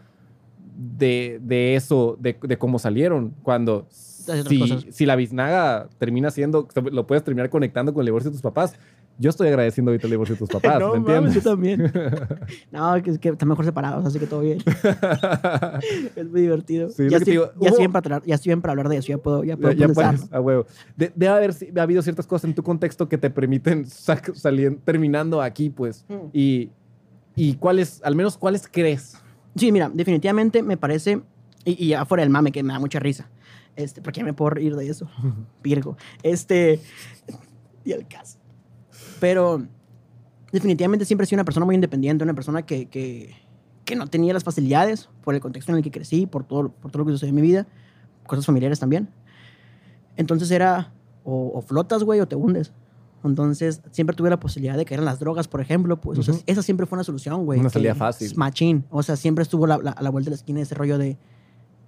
[0.76, 7.06] de, de eso, de, de cómo salieron, cuando si, si la biznaga termina siendo, lo
[7.06, 8.74] puedes terminar conectando con el divorcio de tus papás,
[9.18, 11.44] Yo estoy agradeciendo ahorita el divorcio de tus papás, no, ¿me mames, entiendes?
[11.44, 11.92] yo también.
[12.72, 14.58] no, que, es que están mejor separados, así que todo bien.
[16.16, 16.88] es muy divertido.
[16.90, 19.08] Sí, ya, estoy, digo, ya, estoy para, tra- ya estoy bien para hablar de eso,
[19.08, 20.66] ya puedo, ya puedo Ya, puedes, a huevo.
[20.96, 25.40] De- debe haber ha habido ciertas cosas en tu contexto que te permiten salir, terminando
[25.42, 26.04] aquí, pues.
[26.08, 26.14] Mm.
[26.32, 26.70] Y,
[27.36, 29.16] y cuáles, al menos cuáles crees.
[29.56, 31.22] Sí, mira, definitivamente me parece,
[31.64, 33.30] y, y ya fuera del mame, que me da mucha risa,
[33.76, 35.08] este, porque ya me puedo reír de eso,
[35.62, 36.80] Virgo, este,
[37.84, 38.38] y el caso.
[39.20, 39.66] Pero
[40.52, 43.34] definitivamente siempre he sido una persona muy independiente, una persona que, que,
[43.84, 46.90] que no tenía las facilidades por el contexto en el que crecí, por todo, por
[46.90, 47.66] todo lo que sucedió en mi vida,
[48.26, 49.08] cosas familiares también.
[50.16, 50.92] Entonces era
[51.24, 52.72] o, o flotas, güey, o te hundes.
[53.28, 56.34] Entonces siempre tuve la posibilidad de caer en las drogas, por ejemplo, pues, o sea,
[56.34, 56.42] Ujú.
[56.46, 57.60] esa siempre fue una solución, güey.
[57.60, 58.32] Una salida fácil.
[58.36, 58.84] Machín.
[58.90, 61.10] O sea, siempre estuvo la- la- a la vuelta de la esquina ese rollo de,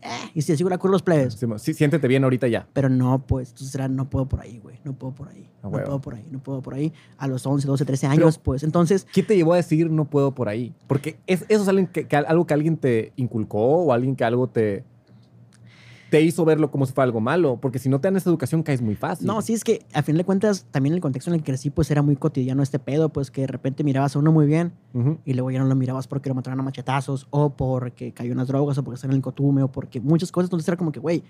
[0.03, 1.35] eh, y si sigo la curva los plebes.
[1.35, 2.69] Sí, sí, siéntete bien ahorita ya.
[2.73, 5.69] Pero no, pues, entonces era, no puedo por ahí, güey, no puedo por ahí, no
[5.71, 5.85] huevo.
[5.87, 6.93] puedo por ahí, no puedo por ahí.
[7.19, 10.33] A los 11, 12, 13 años, pues, entonces, ¿Qué te llevó a decir no puedo
[10.35, 10.75] por ahí?
[10.87, 14.25] Porque es, eso es alguien que, que- algo que alguien te inculcó o alguien que
[14.25, 14.85] algo te,
[16.11, 17.59] te hizo verlo como si fuera algo malo.
[17.61, 19.27] Porque si no te dan esa educación, caes muy fácil.
[19.27, 21.71] no, sí es que a final de cuentas, también el contexto en el que crecí,
[21.71, 24.73] pues, era muy cotidiano este pedo, pues, que de repente mirabas a uno muy bien
[25.25, 28.39] y luego ya no lo mirabas porque lo mataron a machetazos o porque cayó en
[28.39, 30.47] las drogas o porque está en el cotume o porque muchas cosas.
[30.47, 31.23] Entonces era como que, güey,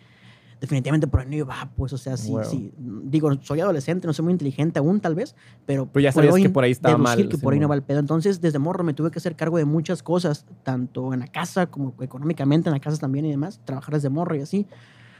[0.60, 2.48] definitivamente por ahí no iba, pues, o sea, sí, Huevo.
[2.50, 2.72] sí.
[2.76, 5.34] Digo, soy adolescente, no soy muy inteligente aún, tal vez,
[5.66, 5.86] pero.
[5.92, 7.98] Pero ya sabías que por ahí estaba mal, que por ahí no va el pedo.
[7.98, 11.66] Entonces, desde morro me tuve que hacer cargo de muchas cosas, tanto en la casa
[11.66, 14.66] como económicamente en la casa también y demás, trabajar desde morro y así.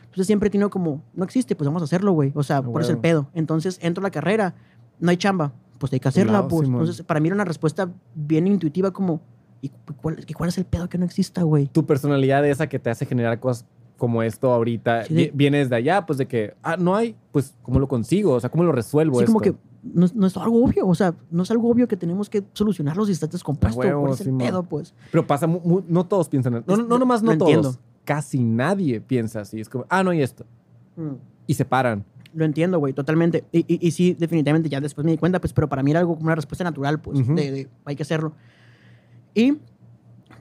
[0.05, 2.33] Entonces siempre he tenido como, no existe, pues vamos a hacerlo, güey.
[2.35, 3.29] O sea, por eso el pedo.
[3.35, 4.55] Entonces entro a la carrera,
[4.99, 6.67] no hay chamba, pues hay que hacerla, Claro, pues.
[6.67, 6.81] Simón.
[6.81, 9.21] Entonces, para mí era una respuesta bien intuitiva como,
[9.61, 11.67] ¿y cu- cuál, y cuál es el pedo que no exista, güey?
[11.67, 16.05] Tu personalidad esa que te hace generar cosas como esto ahorita, Sí, viene desde allá,
[16.07, 18.33] pues de que, ah, no hay, pues, ¿cómo lo consigo?
[18.35, 19.33] O sea, ¿cómo lo resuelvo Sí, esto?
[19.33, 21.97] como que no, es- no es algo obvio, o sea, no es algo obvio que
[21.97, 23.79] tenemos que solucionarlo si está descompuesto.
[23.81, 24.39] huevo, ¿Cuál es el Simón.
[24.47, 24.95] pedo, pues?
[25.13, 27.79] Pero pasa, mu- mu- no todos piensan, no, no, no nomás no Lo todos, entiendo.
[28.05, 29.61] casi nadie piensa así.
[29.61, 30.45] Es como, ah, no hay esto.
[30.97, 31.13] Mm.
[31.47, 32.05] Y se paran.
[32.35, 33.45] Lo entiendo, güey, totalmente.
[33.53, 36.01] Y, y, y sí, definitivamente, ya después me di cuenta, pues, pero para mí era
[36.01, 37.35] algo como una respuesta natural, pues, Ujú.
[37.35, 38.33] de, de hay que hacerlo.
[39.35, 39.57] Y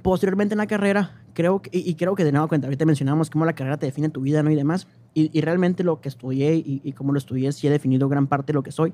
[0.02, 3.30] posteriormente en la carrera, creo que, y, y creo que de nuevo cuenta, ahorita mencionamos
[3.30, 4.50] cómo la carrera te define tu vida, ¿no?
[4.50, 4.88] Y demás.
[5.14, 8.26] Y, y realmente lo que estudié y, y cómo lo estudié sí ha definido gran
[8.26, 8.94] parte de lo que soy.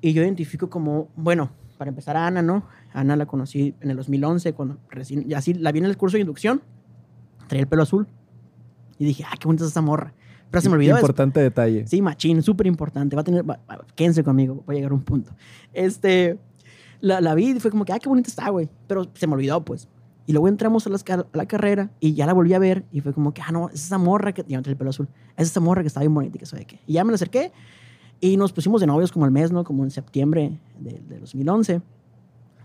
[0.00, 2.64] Y yo identifico como, bueno, para empezar a Ana, ¿no?
[2.92, 6.16] Ana la conocí en el 2011, cuando recién, y así la vi en el curso
[6.16, 6.60] de inducción,
[7.46, 8.08] traía el pelo azul.
[8.98, 10.12] Y dije, ah, qué bonita es esa morra.
[10.50, 10.96] Pero se me olvidó.
[10.96, 11.86] Importante detalle.
[11.86, 13.16] Sí, machín, súper importante.
[13.16, 15.32] Va a tener, va- va- quédense conmigo, voy a llegar a un punto.
[15.72, 16.38] Este,
[17.00, 18.68] la, la vi y fue como que, ah, qué bonita está, güey.
[18.86, 19.88] Pero se me olvidó, pues.
[20.26, 23.00] Y luego entramos a, car- a la carrera y ya la volví a ver y
[23.00, 25.60] fue como que, ah, no, es esa morra que, ya el pelo azul, es esa
[25.60, 26.78] morra que está bien bonita y que sabe qué.
[26.86, 27.52] Y ya me la acerqué
[28.20, 29.64] y nos pusimos de novios como el mes, ¿no?
[29.64, 31.72] Como en septiembre de, de 2011.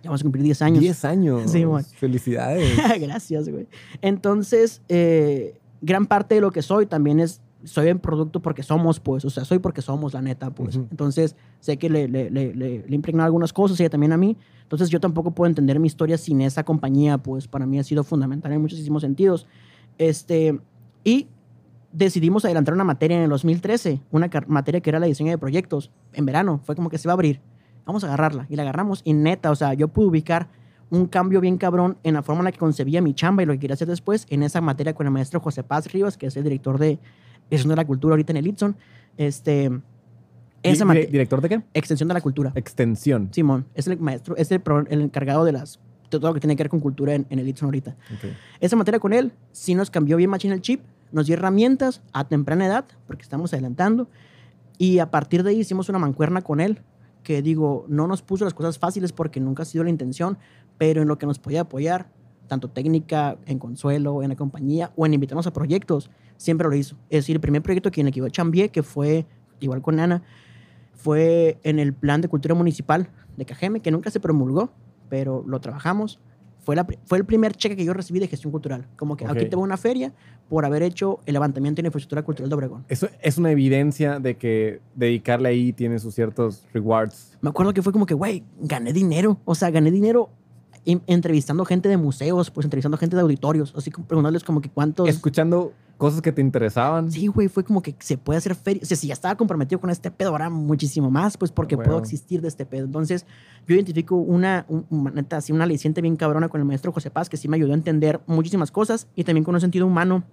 [0.04, 0.80] Ya vamos a cumplir 10 años.
[0.82, 1.42] 10 años.
[1.52, 1.84] Sí, man.
[1.84, 2.78] Felicidades.
[3.02, 3.68] Gracias, güey.
[4.04, 9.00] Entonces, eh, gran parte de lo que soy también es, soy el producto porque somos,
[9.00, 10.76] pues, o sea, soy porque somos, la neta, pues.
[10.76, 10.88] Ujú.
[10.90, 14.38] Entonces, sé que le, le, le, le, impregnan algunas cosas, ella también a mí.
[14.64, 18.04] Entonces, yo tampoco puedo entender mi historia sin esa compañía, pues, para mí ha sido
[18.04, 19.48] fundamental en muchísimos sentidos.
[19.98, 20.60] Este,
[21.04, 21.28] y
[21.92, 25.92] decidimos adelantar una materia en el 2013, una materia que era la diseño de proyectos,
[26.14, 26.62] en verano.
[26.64, 27.42] Fue como que se va a abrir.
[27.86, 28.46] Vamos a agarrarla.
[28.50, 29.02] Y la agarramos.
[29.04, 30.50] Y neta, o sea, yo pude ubicar
[30.90, 33.54] un cambio bien cabrón en la forma en la que concebía mi chamba y lo
[33.54, 36.38] que quería hacer después en esa materia con el maestro José Paz Rivas, que es
[36.38, 37.00] el director de
[37.50, 38.76] Extensión de la Cultura ahorita en el Itson.
[39.18, 39.72] Este,
[40.64, 41.62] esa ¿Director de qué?
[41.74, 42.52] Extensión de la Cultura.
[42.56, 43.30] Extensión.
[43.32, 45.80] Simón, es el maestro, es el, el encargado de las
[46.10, 47.96] de todo lo que tiene que ver con cultura en, en el Itson ahorita.
[48.60, 52.28] Esa materia con él sí nos cambió bien machín el chip, nos dio herramientas a
[52.28, 54.10] temprana edad, porque estamos adelantando,
[54.78, 56.82] y a partir de ahí hicimos una mancuerna con él,
[57.24, 60.38] que digo, no nos puso las cosas fáciles porque nunca ha sido la intención,
[60.78, 62.10] pero en lo que nos podía apoyar,
[62.48, 66.96] tanto técnica, en consuelo, en la compañía o en invitarnos a proyectos, siempre lo hizo.
[67.10, 69.26] Es decir, el primer proyecto que en el que yo chambié, que fue
[69.60, 70.24] igual con Ana,
[70.94, 74.72] fue en el plan de cultura municipal de Cajeme, que nunca se promulgó,
[75.10, 76.20] pero lo trabajamos.
[76.60, 78.88] Fue, la, fue el primer cheque que yo recibí de gestión cultural.
[78.98, 79.50] Como que aquí Ok.
[79.50, 80.12] te va una feria
[80.50, 82.86] por haber hecho el levantamiento de la infraestructura cultural de Obregón.
[82.90, 87.38] Eso es una evidencia de que dedicarle ahí tiene sus ciertos rewards.
[87.40, 89.38] Me acuerdo que fue como que, güey, gané dinero.
[89.46, 90.30] O sea, gané dinero
[91.08, 95.08] entrevistando gente de museos, pues entrevistando gente de auditorios, así como preguntándoles como que cuántos...
[95.10, 97.12] Escuchando cosas que te interesaban.
[97.12, 98.82] Sí, güey, fue como que se puede hacer feria.
[98.84, 101.80] O sea, si ya estaba comprometido con este pedo, ahora muchísimo más, pues porque Ah,
[101.84, 102.86] puedo existir de este pedo.
[102.86, 103.26] Entonces,
[103.68, 107.10] yo identifico una, un- un- neta, así, una aliciente bien cabrona con el maestro José
[107.10, 110.24] Paz, que sí me ayudó a entender muchísimas cosas y también con un sentido humano,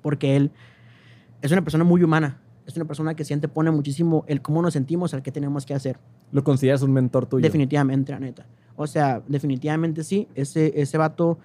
[0.00, 0.52] porque él
[1.42, 2.40] es una persona muy humana.
[2.66, 5.74] es una persona que siente, pone muchísimo el cómo nos sentimos, al que tenemos que
[5.74, 5.98] hacer.
[6.32, 7.42] ¿Lo consideras un mentor tuyo?
[7.42, 8.46] Definitivamente, la neta.
[8.76, 10.28] O sea, definitivamente sí.
[10.34, 11.38] Ese, ese vato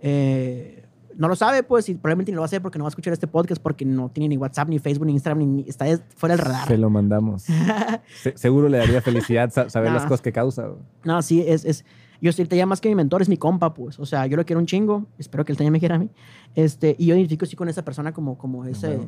[0.00, 0.84] eh,
[1.16, 2.90] no lo sabe, pues, y probablemente ni lo va a hacer porque no va a
[2.90, 5.84] escuchar este podcast porque no tiene ni WhatsApp, ni Facebook, ni Instagram, ni, está
[6.16, 6.68] fuera del radar.
[6.68, 7.44] Se lo mandamos.
[8.34, 10.68] seguro le daría felicidad saber las cosas que causa.
[11.04, 11.84] No, sí, es, es
[12.20, 13.98] yo te ya más que mi mentor, es mi compa, pues.
[13.98, 15.06] O sea, yo lo quiero un chingo.
[15.18, 16.10] Espero que él también me quiera a mí.
[16.54, 19.00] Este, y yo identifico sí con esa persona como, como ese,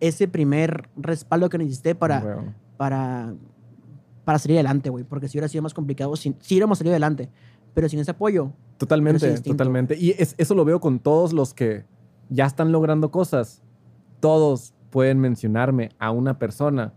[0.00, 2.44] ese primer respaldo que necesité para,
[2.76, 3.32] para,
[4.28, 5.04] para salir adelante, güey.
[5.04, 7.30] Porque si hubiera sido más complicado, si, si hubiéramos salido adelante.
[7.72, 8.52] Pero sin ese apoyo.
[8.76, 9.96] Totalmente, totalmente.
[9.96, 11.86] Y eso lo veo con todos los que
[12.28, 13.62] ya están logrando cosas.
[14.20, 16.92] Todos pueden mencionarme a una persona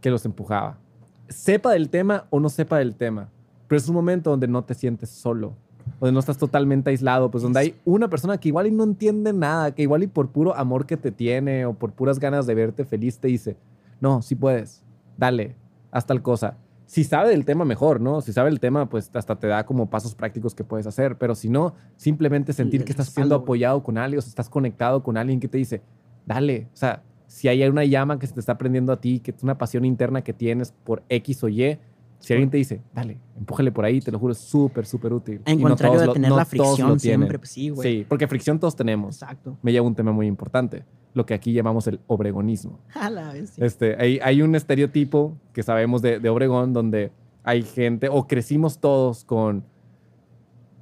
[0.00, 0.80] que los empujaba.
[1.28, 3.30] Sepa del tema o no sepa del tema
[3.72, 5.54] pero es un momento donde no te sientes solo,
[5.98, 9.32] donde no estás totalmente aislado, pues donde hay una persona que igual y no entiende
[9.32, 12.54] nada, que igual y por puro amor que te tiene o por puras ganas de
[12.54, 13.56] verte feliz te dice,
[13.98, 14.82] no, sí puedes,
[15.16, 15.56] dale,
[15.90, 16.58] haz tal cosa.
[16.92, 18.20] Si sabe del tema, mejor, ¿no?
[18.20, 21.34] Si sabe el tema, pues hasta te da como pasos prácticos que puedes hacer, pero
[21.34, 25.40] si no, simplemente sentir que estás siendo apoyado con alguien o estás conectado con alguien
[25.40, 25.80] que te dice,
[26.26, 29.30] dale, o sea, si hay una llama que se te está prendiendo a ti, que
[29.30, 31.78] es una pasión interna que tienes por X o Y,
[32.18, 35.40] si alguien te dice, dale, empújale por ahí, te lo juro, es súper, súper útil.
[35.46, 38.00] En contrario de tener la fricción siempre, pues sí, güey.
[38.00, 39.22] Sí, porque fricción todos tenemos.
[39.22, 39.56] Exacto.
[39.62, 42.80] Me lleva un tema muy importante, lo que aquí llamamos el obregonismo.
[42.94, 47.12] A la vez, este, hay, hay, un estereotipo que sabemos de, de Obregón donde
[47.44, 49.64] hay gente, o crecimos todos con,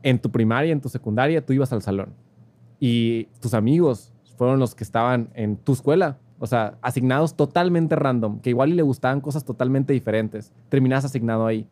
[0.03, 2.15] en tu primaria, en tu secundaria, tú ibas al salón
[2.79, 8.41] y tus amigos fueron los que estaban en tu escuela o sea, asignados totalmente random,
[8.41, 10.53] que igual y le gustaban cosas totalmente diferentes.
[10.71, 11.69] Terminas asignado ahí.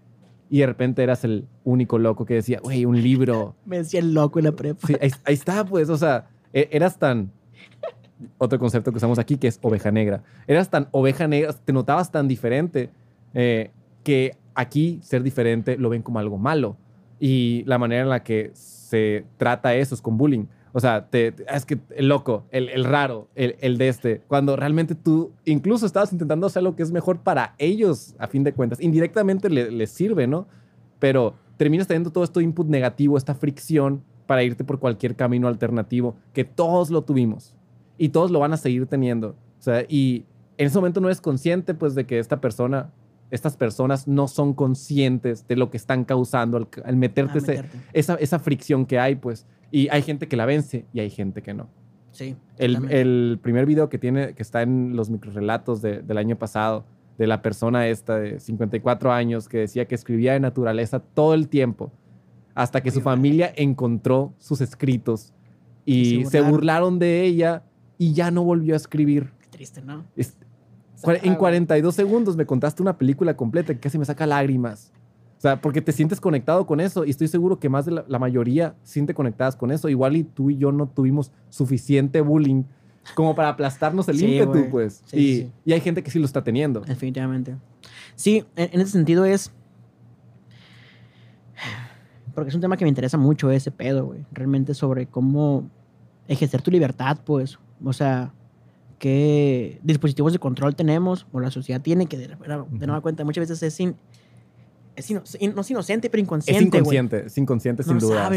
[0.50, 3.54] Y de repente eras el único loco que decía, güey, un libro.
[3.64, 4.86] Me decía el loco en la prepa.
[4.86, 5.88] Sí, ahí, está, pues.
[5.88, 7.32] O sea, e, eras tan.
[8.38, 10.22] Otro concepto que usamos aquí que es oveja negra.
[10.46, 12.90] Eras tan oveja negra, te notabas tan diferente
[13.34, 13.70] eh,
[14.02, 16.76] que aquí ser diferente lo ven como algo malo.
[17.20, 20.46] Y la manera en la que se trata eso es con bullying.
[20.72, 24.54] O sea, te, es que el loco, el, el raro, el, el, de este, cuando
[24.54, 28.52] realmente tú incluso estabas intentando hacer lo que es mejor para ellos, a fin de
[28.52, 28.80] cuentas.
[28.80, 30.46] Indirectamente les le sirve, ¿no?
[30.98, 36.16] Pero terminas teniendo todo esto input negativo, esta fricción para irte por cualquier camino alternativo,
[36.32, 37.56] que todos lo tuvimos
[37.98, 39.30] y todos lo van a seguir teniendo.
[39.58, 40.24] O sea, y
[40.56, 42.90] en ese momento no eres consciente, pues, de que esta persona,
[43.30, 47.62] estas personas no son conscientes de lo que están causando al, meterte,
[47.92, 49.46] esa, esa fricción que hay, pues.
[49.70, 51.68] Y hay gente que la vence y hay gente que no.
[52.12, 52.36] Sí.
[52.56, 56.84] El, el, primer video que tiene, que está en los microrelatos de, del año pasado,
[57.18, 61.48] de la persona esta de 54 años que decía que escribía de naturaleza todo el
[61.48, 61.92] tiempo,
[62.54, 65.32] hasta que su familia encontró sus escritos
[65.84, 66.98] y se burlaron.
[66.98, 67.62] de ella
[67.98, 69.32] y ya no volvió a escribir.
[69.40, 70.04] Qué triste, ¿no?
[71.04, 74.92] en 42 segundos me contaste una película completa que casi me saca lágrimas.
[75.38, 78.18] O sea, porque te sientes conectado con eso y estoy seguro que más de la,
[78.18, 79.88] mayoría siente conectadas con eso.
[79.88, 82.64] Igual y tú y yo no tuvimos suficiente bullying
[83.14, 85.02] como para aplastarnos el ímpetu, pues.
[85.12, 86.80] y, y, hay gente que sí lo está teniendo.
[86.80, 87.56] Definitivamente.
[88.16, 89.52] Sí, en, ese sentido es...
[92.34, 94.26] Porque es un tema que me interesa mucho ese pedo, güey.
[94.32, 95.70] Realmente sobre cómo
[96.26, 97.58] ejercer tu libertad, pues.
[97.84, 98.32] O sea,
[98.98, 103.42] qué dispositivos de control tenemos o la sociedad tiene que de, de, nueva cuenta muchas
[103.42, 103.96] veces es sin
[104.98, 105.10] es
[105.54, 106.58] no es inocente, pero inconsciente.
[106.58, 108.30] Es inconsciente, es inconsciente sin duda.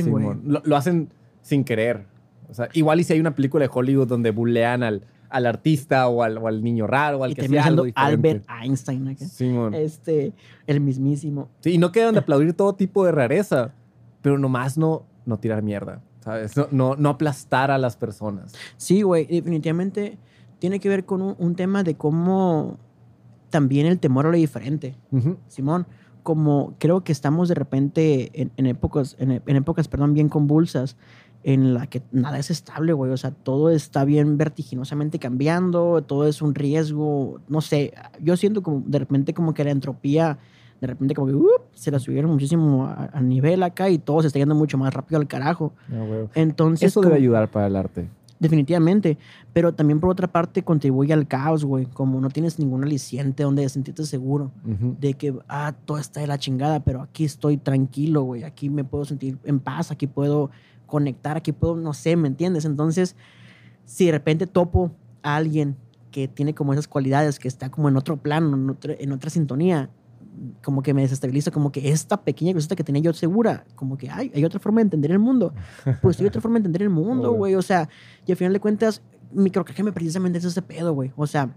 [0.45, 1.09] lo, hacen
[1.41, 2.05] sin querer.
[2.49, 6.07] O sea, igual y si hay una película de Hollywood donde bulean al, al artista
[6.07, 9.17] o al, o al, niño raro o al que sea algo Albert Einstein.
[9.17, 9.73] Simón.
[9.73, 10.33] Este,
[10.67, 11.49] el mismísimo.
[11.61, 13.73] Sí, y no quedan de aplaudir todo tipo de rareza,
[14.21, 16.53] pero nomás no, no tirar mierda, ¿sabes?
[16.71, 18.53] No, no, aplastar a las personas.
[18.77, 20.17] Sí, güey, definitivamente
[20.59, 22.77] tiene que ver con un, tema de cómo
[23.49, 24.95] también el temor a lo diferente.
[25.47, 25.87] Simón,
[26.23, 30.97] como creo que estamos de repente en, épocas, en, épocas, perdón, bien convulsas,
[31.43, 33.11] en la que nada es estable, güey.
[33.11, 37.93] O sea, todo está bien vertiginosamente cambiando, todo es un riesgo, no sé.
[38.21, 40.37] Yo siento como de repente como que la entropía,
[40.81, 44.27] de repente como que uh, se la subieron muchísimo a, nivel acá y todo se
[44.27, 45.73] está yendo mucho más rápido al carajo.
[45.91, 48.09] Ah, Entonces, Eso debe ayudar para el arte
[48.41, 49.17] definitivamente.
[49.53, 51.85] Pero también por otra parte contribuye al caos, güey.
[51.85, 54.51] Como no tienes ningún aliciente donde sentirte seguro
[54.99, 58.43] de que, ah, todo está de la chingada, pero aquí estoy tranquilo, güey.
[58.43, 60.49] Aquí me puedo sentir en paz, aquí puedo
[60.87, 62.65] conectar, aquí puedo, no sé, ¿me entiendes?
[62.65, 63.15] Entonces,
[63.85, 64.91] si de repente topo
[65.21, 65.77] a alguien
[66.09, 69.89] que tiene como esas cualidades, que está como en otro plano, en, en otra sintonía,
[70.63, 74.09] como que me desestabiliza, como que esta pequeña cosita que tenía yo segura, como que
[74.09, 75.53] hay, hay otra forma de entender el mundo.
[76.01, 77.55] Pues hay otra forma de entender el mundo, güey.
[77.55, 77.89] O sea,
[78.25, 79.01] y al final de cuentas,
[79.33, 79.49] me
[79.91, 81.11] precisamente es ese pedo, güey.
[81.15, 81.55] O sea,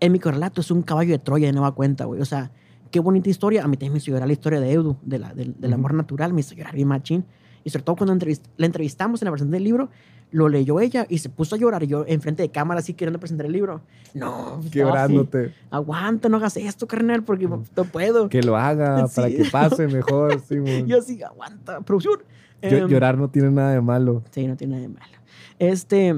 [0.00, 2.20] en mi correlato es un caballo de Troya de nueva cuenta, güey.
[2.20, 2.50] O sea,
[2.90, 3.64] qué bonita historia.
[3.64, 5.74] A mí también me hizo llorar la historia de Eudu, de la, del, del Ujú.
[5.80, 7.24] amor natural, me hizo llorar bien machín.
[7.64, 9.90] Y sobre todo cuando entrevist- la entrevistamos en la presentación del libro,
[10.32, 13.18] lo leyó ella y se puso a llorar y yo enfrente de cámara así queriendo
[13.18, 13.80] presentar el libro.
[14.12, 15.54] No, así, Quebrándote.
[15.70, 17.62] Aguanta, no hagas esto, carnal, porque no
[17.92, 18.28] puedo.
[18.28, 19.36] Que lo haga para Sí.
[19.36, 20.86] que pase mejor, Simón.
[20.86, 22.20] Yo así, aguanta, producción.
[22.60, 24.22] Em, Llorar no tiene nada de malo.
[24.30, 25.12] Sí, no tiene nada de malo.
[25.58, 26.14] Este,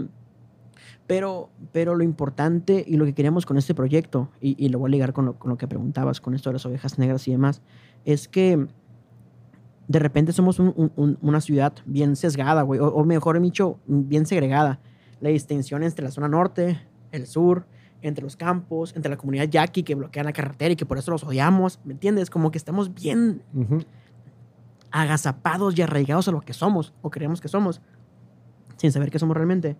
[1.06, 4.88] pero, pero lo importante y lo que queríamos con este proyecto, y, y lo voy
[4.88, 7.32] a ligar con lo, con lo que preguntabas, con esto de las ovejas negras y
[7.32, 7.62] demás,
[8.04, 8.66] es que
[9.88, 13.78] de repente somos un- un- un- una ciudad bien sesgada, güey, o, o mejor dicho,
[13.86, 14.80] bien segregada.
[15.20, 16.78] La distinción entre la zona norte,
[17.10, 17.66] el sur,
[18.02, 21.10] entre los campos, entre la comunidad yaqui que bloquean la carretera y que por eso
[21.10, 22.30] los odiamos, ¿me entiendes?
[22.30, 23.42] Como que estamos bien
[24.90, 27.80] agazapados y arraigados a lo que somos o creemos que somos,
[28.76, 29.76] sin saber qué somos realmente.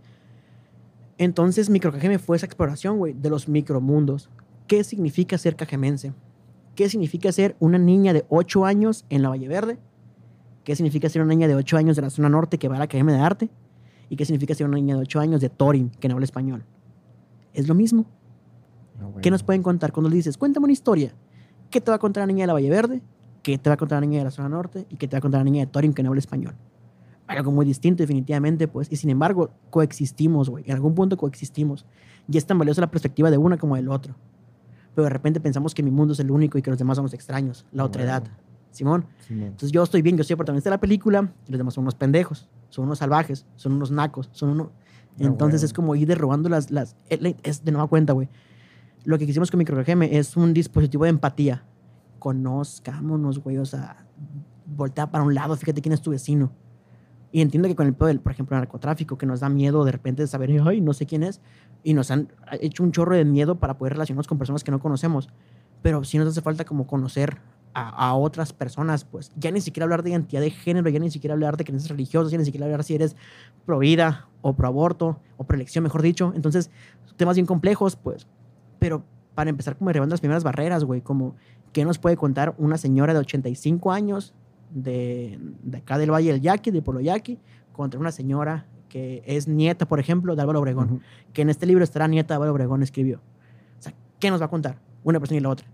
[1.18, 4.30] Entonces, Microcajeme fue esa exploración, güey, de los micromundos.
[4.66, 6.12] ¿Qué significa ser cajemense?
[6.74, 9.78] ¿Qué significa ser una niña de 8 años en la Valle Verde?
[10.68, 12.78] ¿Qué significa ser una niña de 8 años de la zona norte que va a
[12.78, 13.48] la Academia de Arte?
[14.10, 16.62] ¿Y qué significa ser una niña de 8 años de Torin que no habla español?
[17.54, 18.04] Es lo mismo.
[18.98, 19.20] Ah, bueno.
[19.22, 21.14] ¿Qué nos pueden contar cuando le dices, cuéntame una historia?
[21.70, 23.00] ¿Qué te va a contar la niña de la Valle Verde?
[23.42, 24.86] ¿Qué te va a contar la niña de la zona norte?
[24.90, 26.54] ¿Y qué te va a contar la niña de Torin que no habla español?
[27.28, 28.92] Algo muy distinto, definitivamente, pues.
[28.92, 30.64] Y sin embargo, coexistimos, güey.
[30.66, 31.86] En algún punto coexistimos.
[32.30, 34.16] Y es tan valiosa la perspectiva de una como del otro.
[34.94, 37.14] Pero de repente pensamos que mi mundo es el único y que los demás somos
[37.14, 37.64] extraños.
[37.72, 38.18] La otra bueno.
[38.18, 38.47] edad.
[38.70, 39.06] Simón.
[39.26, 39.48] Simón.
[39.48, 41.82] Entonces yo estoy bien, yo soy el protagonista de la película y los demás son
[41.82, 44.68] unos pendejos, son unos salvajes, son unos nacos, son unos...
[45.18, 45.66] Entonces bueno.
[45.66, 46.70] es como ir derrubando las...
[46.70, 48.28] las es, de nueva cuenta, güey.
[49.04, 51.64] Lo que quisimos con Microgeme es un dispositivo de empatía.
[52.18, 54.06] Conozcámonos, güey, o sea,
[54.66, 56.52] voltea para un lado, fíjate quién es tu vecino.
[57.30, 59.92] Y entiendo que con el pedo del, por ejemplo, narcotráfico, que nos da miedo de
[59.92, 61.40] repente de saber, ay, no sé quién es,
[61.82, 64.80] y nos han hecho un chorro de miedo para poder relacionarnos con personas que no
[64.80, 65.28] conocemos.
[65.82, 67.38] Pero sí nos hace falta como conocer
[67.78, 71.10] a, a otras personas, pues ya ni siquiera hablar de identidad de género, ya ni
[71.10, 73.16] siquiera hablar de creencias religiosas, ya ni siquiera hablar si eres
[73.66, 76.32] pro vida o pro aborto o pro elección, mejor dicho.
[76.34, 76.70] Entonces,
[77.16, 78.26] temas bien complejos, pues,
[78.78, 81.36] pero para empezar como derribando las primeras barreras, güey, como
[81.72, 84.34] qué nos puede contar una señora de 85 años
[84.70, 87.38] de, de acá del Valle del Yaqui, de Polo Yaqui,
[87.72, 91.02] contra una señora que es nieta, por ejemplo, de Álvaro Obregón,
[91.32, 93.18] que en este libro estará nieta de Álvaro Obregón, escribió.
[93.78, 94.78] O sea, ¿qué nos va a contar?
[95.04, 95.68] Una persona y la otra.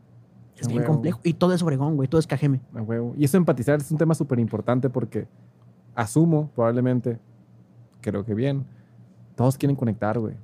[0.59, 0.93] Es A bien huevo.
[0.95, 1.21] complejo.
[1.25, 2.61] Y todo es Obregón, güey, todo es Cajeme.
[2.75, 3.15] A huevo.
[3.17, 5.27] Y eso empatizar es un tema súper importante porque
[5.95, 7.19] asumo, probablemente,
[8.01, 8.65] creo que bien,
[9.35, 10.35] todos quieren conectar, güey.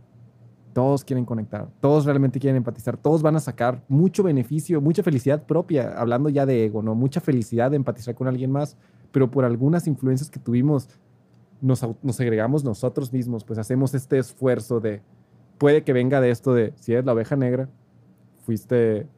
[0.72, 1.68] Todos quieren conectar.
[1.80, 2.96] Todos realmente quieren empatizar.
[2.96, 6.94] Todos van a sacar mucho beneficio, mucha felicidad propia, hablando ya de ego, ¿no?
[6.94, 8.76] Mucha felicidad de empatizar con alguien más,
[9.10, 10.88] pero por algunas influencias que tuvimos,
[11.60, 15.02] nos, nos agregamos nosotros mismos, pues hacemos este esfuerzo de,
[15.58, 17.68] puede que venga de esto de, si eres la oveja negra,
[18.44, 19.08] fuiste,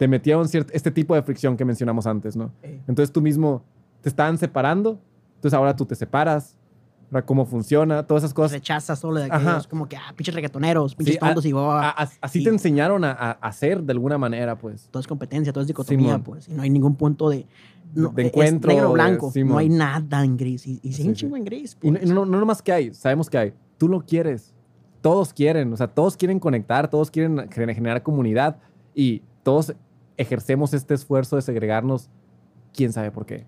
[0.00, 2.50] te metieron cierto, este tipo de fricción que mencionamos antes, ¿no?
[2.62, 3.62] Entonces tú mismo
[4.00, 4.98] te estaban separando,
[5.34, 6.56] entonces ahora tú te separas,
[7.26, 8.52] cómo funciona, todas esas cosas.
[8.52, 9.36] Rechazas todo lo de Ajá.
[9.36, 12.44] aquellos, como que, ah, pinches reggaetoneros, pinches Sí, ah, tontos, y A- a- así y-
[12.44, 13.12] te enseñaron a,
[13.42, 14.88] hacer de alguna manera, pues.
[14.90, 16.22] todo es competencia, todo es dicotomía, Simón.
[16.22, 16.48] pues.
[16.48, 17.44] Y no hay ningún punto de.
[17.94, 19.32] No, De es encuentro, negro o de- blanco.
[19.44, 20.66] No hay nada en gris.
[20.66, 21.76] Y, y sí, un chingo en gris.
[21.82, 22.10] Y no, pues.
[22.10, 23.52] y no, no nomás que hay, sabemos que hay.
[23.76, 24.54] Tú lo quieres.
[25.02, 28.56] Todos quieren, o sea, todos quieren conectar, todos quieren gener- generar comunidad
[28.94, 29.74] y todos
[30.20, 32.08] ejercemos este esfuerzo de segregarnos,
[32.74, 33.46] quién sabe por qué.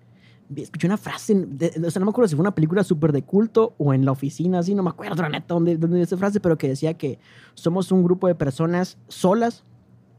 [0.55, 3.23] Escuché una frase, de- o sea, no me acuerdo si fue una película súper de
[3.23, 6.39] culto o en la oficina, así, no me acuerdo, la neta, dónde, dónde esa frase,
[6.39, 7.17] pero que decía que
[7.53, 9.63] somos un grupo de personas solas,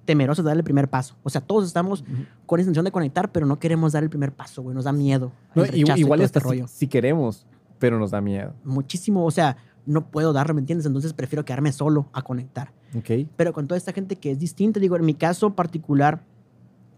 [0.07, 1.17] temerosas de dar el primer paso.
[1.23, 2.05] O sea, todos estamos
[2.47, 5.33] con intención de conectar, pero no queremos dar el primer paso, güey, nos da miedo.
[5.55, 6.67] No, igual este si, rollo.
[6.69, 7.47] si queremos,
[7.79, 8.55] pero nos da miedo.
[8.65, 9.57] Muchísimo, o sea,
[9.87, 10.87] no puedo darlo, ¿me entiendes?
[10.87, 12.73] Entonces prefiero quedarme solo a conectar.
[13.37, 16.23] Pero con toda esta gente que es distinta, digo, en mi caso particular,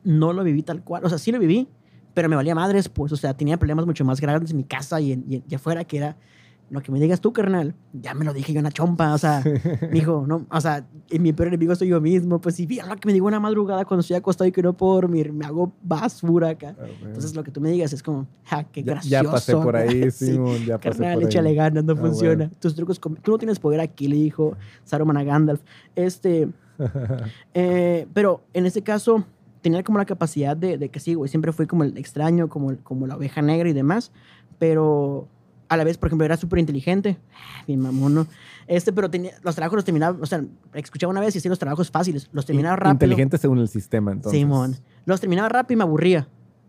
[0.07, 1.69] no lo viví tal cual, o sea, sí lo viví,
[2.15, 5.01] pero me valía madres, pues, o sea, tenía problemas mucho más grandes en mi casa
[5.01, 6.17] y, en, y, y afuera, que era,
[6.69, 9.19] lo que me digas tú, carnal, ya me lo dije yo en la chompa, o
[9.19, 9.41] sea,
[9.93, 12.97] dijo, no, o sea, y mi peor enemigo soy yo mismo, pues, si bien lo
[12.97, 15.73] que me digo una madrugada cuando estoy acostado y que no puedo dormir, me hago
[15.83, 16.75] basura acá.
[17.05, 19.25] Entonces, lo que tú me digas es como, ja, qué ya, gracioso.
[19.25, 20.33] ya pasé por ahí, Sí.
[20.33, 21.27] Simón, ya pasé Carnal, por ahí.
[21.29, 22.35] échale ganas, no Ah, funciona.
[22.47, 22.51] bueno.
[22.59, 25.61] Tus trucos, tú no tienes poder aquí, le dijo Saruman a Gandalf.
[25.95, 26.49] Este,
[27.55, 29.25] eh, pero en este caso
[29.67, 32.71] tenía como la capacidad de, de que sí, güey, siempre fui como el extraño, como,
[32.71, 34.13] el- como la oveja negra y demás,
[34.61, 35.27] pero
[35.69, 37.19] a la vez, por ejemplo, era súper inteligente,
[37.67, 38.27] mi mamón, ¿no?
[38.69, 40.45] Este, pero tenía, los trabajos los terminaba, o sea,
[40.75, 42.93] escuchaba una vez y hacía los trabajos fáciles, los terminaba rápido.
[42.93, 44.39] Inteligente según el sistema, entonces.
[44.39, 44.77] Simón.
[45.05, 46.29] Los terminaba rápido y me aburría.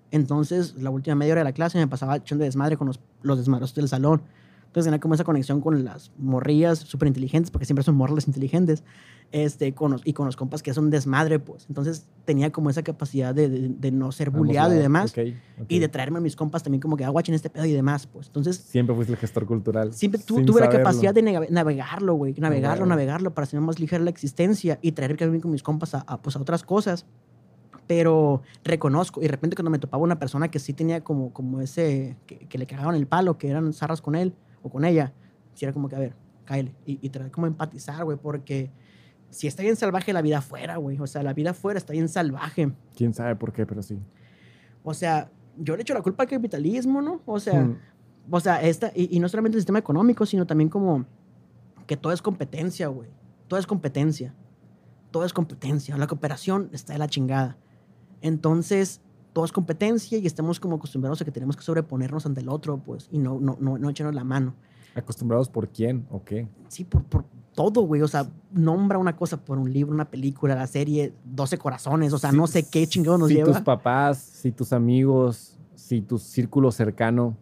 [0.09, 3.37] Entonces, la última media hora de la clase me pasaba echando desmadre con los, los
[3.37, 4.23] desmadrosos del salón.
[4.65, 8.83] Entonces tenía como esa conexión con las morrillas súper inteligentes, porque siempre son morras inteligentes,
[9.31, 11.65] este, con los- y con los compas que son desmadre, pues.
[11.67, 15.11] Entonces tenía como esa capacidad de, de- de no ser bulleado y demás.
[15.11, 15.19] Ok,
[15.61, 15.65] ok.
[15.67, 18.27] Y de traerme a mis compas también como que aguachen este pedo y demás, pues.
[18.27, 19.93] Entonces Siempre fuiste el gestor cultural.
[19.93, 20.85] siempre tu- tuve la saberlo.
[20.85, 22.33] capacidad de navegarlo, güey.
[22.37, 22.89] Navegarlo, huevo.
[22.89, 26.21] navegarlo para hacer más ligera la existencia y traer también con mis compas a, a,
[26.21, 27.05] pues, a otras cosas.
[27.87, 31.61] Pero reconozco, y de repente cuando me topaba una persona que sí tenía como, como
[31.61, 35.13] ese, que, que le cagaban el palo, que eran zarras con él o con ella,
[35.53, 36.13] sí era como que, a ver,
[36.43, 36.73] cáele.
[36.85, 38.71] Y, y tratar como empatizar, güey, porque
[39.29, 40.99] si está bien salvaje la vida afuera, güey.
[40.99, 42.71] O sea, la vida afuera está bien salvaje.
[42.95, 43.99] Quién sabe por qué, pero sí.
[44.83, 47.21] O sea, yo le echo la culpa al capitalismo, ¿no?
[47.25, 47.77] O sea, Hmm.
[48.31, 51.05] o sea, esta, y, y no solamente el sistema económico, sino también como
[51.85, 53.09] que todo es competencia, güey.
[53.47, 54.33] Todo es competencia.
[55.11, 55.97] Todo es competencia.
[55.97, 57.57] La cooperación está de la chingada.
[58.21, 59.01] Entonces,
[59.33, 62.79] todo es competencia y estamos como acostumbrados a que tenemos que sobreponernos ante el otro,
[62.79, 64.55] pues, y no, no, no, no echarnos la mano.
[64.95, 66.47] ¿Acostumbrados por quién o qué?
[66.69, 67.25] Sí, por, por
[67.57, 68.03] todo, güey.
[68.03, 72.13] O sea, nombra una cosa por un libro, una película, la serie, 12 corazones.
[72.13, 73.51] O sea, no sé qué chingados nos si lleva.
[73.51, 77.35] tus papás, si tus amigos, si tu círculo cercano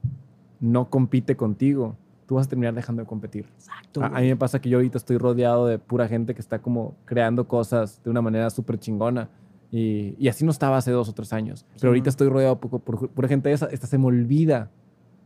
[0.61, 1.97] no compite contigo,
[2.27, 3.45] tú vas a terminar dejando de competir.
[3.57, 4.01] Exacto.
[4.01, 6.59] A, a mí me pasa que yo ahorita estoy rodeado de pura gente que está
[6.61, 9.29] como creando cosas de una manera súper chingona.
[9.69, 11.65] Y, y así no estaba hace dos o tres años.
[11.73, 13.65] Pero Sí, ahorita estoy rodeado por, por pura gente de esa.
[13.65, 14.71] Esta se me olvida.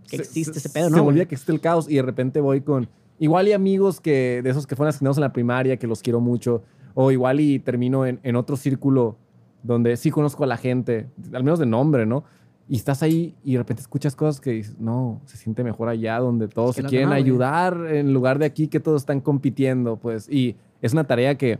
[0.10, 1.14] Que Se- existe se- ese pedo, Se ¿no, me güey?
[1.14, 2.90] olvida que existe el caos y de repente voy con...
[3.20, 6.20] Igual y amigos que de esos que fueron asignados en la primaria, que los quiero
[6.20, 6.64] mucho.
[6.96, 9.18] O igual y termino en, en otro círculo
[9.64, 12.24] donde sí conozco a la gente, al menos de nombre, ¿no?
[12.68, 16.20] Y estás ahí y de repente escuchas cosas que dices, no, se siente mejor allá
[16.20, 19.98] donde todos Es que se quieren ayudar en lugar de aquí que todos están compitiendo,
[19.98, 20.30] pues.
[20.30, 21.60] Y es una tarea que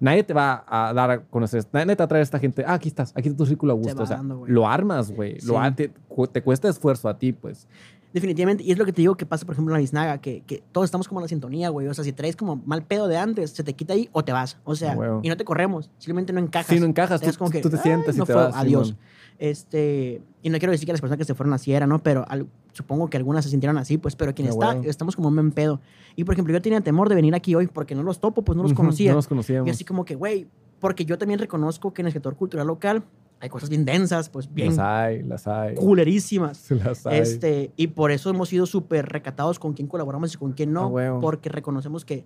[0.00, 2.62] nadie te va a dar a conocer, nadie te va a traer a esta gente,
[2.66, 4.02] ah, aquí estás, aquí está tu círculo a gusto.
[4.02, 5.40] O sea, dando, lo armas, güey.
[5.40, 5.50] Sí.
[5.76, 5.90] te,
[6.30, 7.66] te cuesta esfuerzo a ti, pues.
[8.14, 10.42] Definitivamente, y es lo que te digo que pasa, por ejemplo, en la biznaga, que,
[10.46, 11.88] que todos estamos como en la sintonía, güey.
[11.88, 14.32] O sea, si traes como mal pedo de antes, se te quita ahí o te
[14.32, 14.56] vas.
[14.64, 15.20] O sea, huevo.
[15.22, 16.68] y no te corremos, simplemente no encajas.
[16.68, 18.54] Si no encajas, Te das tú, tú te "Ay, sientes y no te fue, vas.
[18.56, 18.94] Adiós.
[19.38, 22.02] Este, y no quiero decir que las personas que se fueron así eran, ¿no?
[22.02, 25.50] Pero al- supongo que algunas se sintieron así, pues, pero quien está, estamos como en
[25.50, 25.80] pedo.
[26.16, 28.56] Y por ejemplo, yo tenía temor de venir aquí hoy porque no los topo, pues
[28.56, 29.10] no los conocía.
[29.10, 29.66] No los conocíamos.
[29.66, 30.46] y así como que, güey,
[30.78, 33.02] porque yo también reconozco que en el sector cultural local
[33.40, 35.74] hay cosas bien densas, pues bien Las hay, las hay.
[35.74, 36.70] culerísimas.
[36.70, 37.18] Las hay.
[37.18, 40.72] Este, y por eso hemos sido súper recatados con quién colaboramos y con quién Ah,
[40.72, 41.20] no, huevo.
[41.20, 42.24] porque reconocemos que,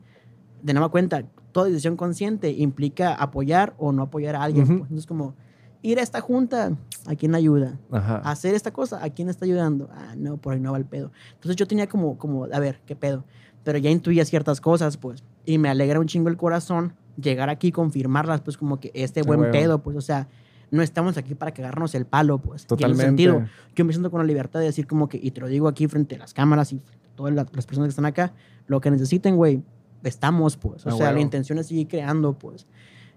[0.63, 4.65] de nueva cuenta, toda decisión consciente implica apoyar o no apoyar a alguien.
[4.65, 4.73] Ujú.
[4.79, 4.91] pues.
[4.91, 5.35] Entonces, como
[5.83, 6.73] ir a esta junta,
[7.07, 7.79] ¿a quién ayuda?
[7.91, 8.19] Ajá.
[8.19, 9.89] Hacer esta cosa, ¿a quién está ayudando?
[9.93, 11.11] Ah, no, por ahí no va el pedo.
[11.35, 13.25] Entonces yo tenía como, como, a ver, ¿qué pedo?
[13.65, 17.69] Pero ya intuía ciertas cosas, pues, y me alegra un chingo el corazón llegar aquí
[17.69, 20.29] y confirmarlas, pues, como que este buen pedo, pues, o sea,
[20.71, 22.63] no estamos aquí para cagarnos el palo, pues.
[22.63, 23.03] En Totalmente.
[23.03, 23.43] ese sentido,
[23.75, 25.87] yo me siento con la libertad de decir como que, y te lo digo aquí
[25.89, 28.33] frente a las cámaras y frente a todas la- las personas que están acá,
[28.67, 29.63] lo que necesiten, güey,
[30.05, 30.85] estamos, pues.
[30.87, 31.21] O Ah, sea, la huevo.
[31.23, 32.67] intención es seguir creando, pues.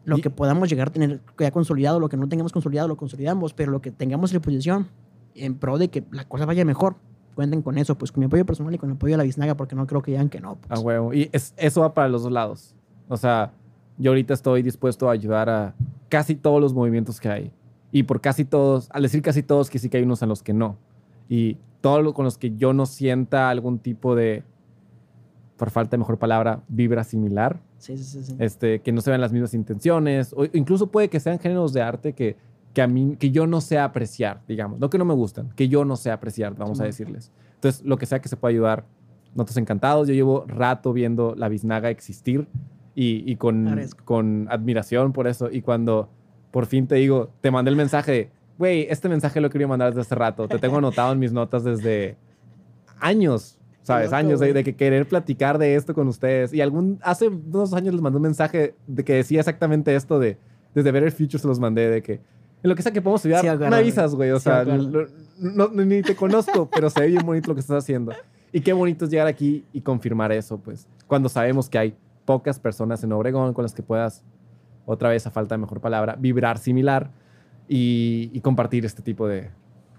[0.04, 2.98] Lo Y- que podamos llegar a tener ya consolidado, lo que no tengamos consolidado, lo
[2.98, 4.88] consolidamos, pero lo que tengamos en la posición
[5.36, 6.96] en pro de que la cosa vaya mejor,
[7.36, 9.56] cuenten con eso, pues con mi apoyo personal y con el apoyo de la biznaga,
[9.56, 10.52] porque no creo que digan que no.
[10.52, 10.80] A Pues.
[10.82, 11.14] huevo.
[11.14, 12.76] Y es- eso va para los dos lados.
[13.08, 13.54] O sea,
[14.02, 15.76] yo ahorita estoy dispuesto a ayudar a
[16.10, 17.52] casi todos los movimientos que hay.
[17.92, 20.42] Y por casi todos, al decir casi todos, que sí que hay unos en los
[20.42, 20.78] que no.
[21.30, 24.44] Y todo lo con los que yo no sienta algún tipo de,
[25.56, 28.36] por falta de mejor palabra, vibra similar, Sí, sí, sí.
[28.40, 31.82] este, que no se vean las mismas intenciones, o incluso puede que sean géneros de
[31.82, 32.38] arte que,
[32.74, 35.68] que a mí, que yo no sé apreciar, digamos, no que no me gustan, que
[35.68, 37.32] yo no sé apreciar, vamos a decirles.
[37.56, 38.86] Entonces, lo que sea que se pueda ayudar,
[39.36, 40.08] nosotros encantados.
[40.08, 42.48] Yo llevo rato viendo la biznaga existir
[42.96, 43.68] y, y con,
[44.06, 45.50] con admiración por eso.
[45.52, 46.10] Y cuando
[46.52, 50.02] por fin te digo, te mandé el mensaje güey, este mensaje lo quería mandar desde
[50.02, 52.16] hace rato, te tengo anotado en mis notas desde
[53.00, 53.58] años.
[53.84, 54.14] ¿Sabes?
[54.14, 56.54] años de, de que querer platicar de esto con ustedes.
[56.54, 60.38] Y algún, hace unos años les mandé un mensaje de que decía exactamente esto de,
[60.76, 63.42] desde Better Future se los mandé, de que en lo que sea que podamos ayudar,
[63.42, 64.30] Sí, me avisas, güey.
[64.30, 65.08] O Sí, sea, lo-
[65.40, 68.14] no- ni te conozco, pero se ve bien bonito lo que estás haciendo.
[68.54, 70.88] Y qué bonito es llegar aquí y confirmar eso, pues.
[71.08, 74.24] Cuando sabemos que hay pocas personas en Obregón con las que puedas,
[74.86, 77.12] otra vez a falta de mejor palabra, vibrar similar
[77.68, 79.52] y, y compartir este tipo de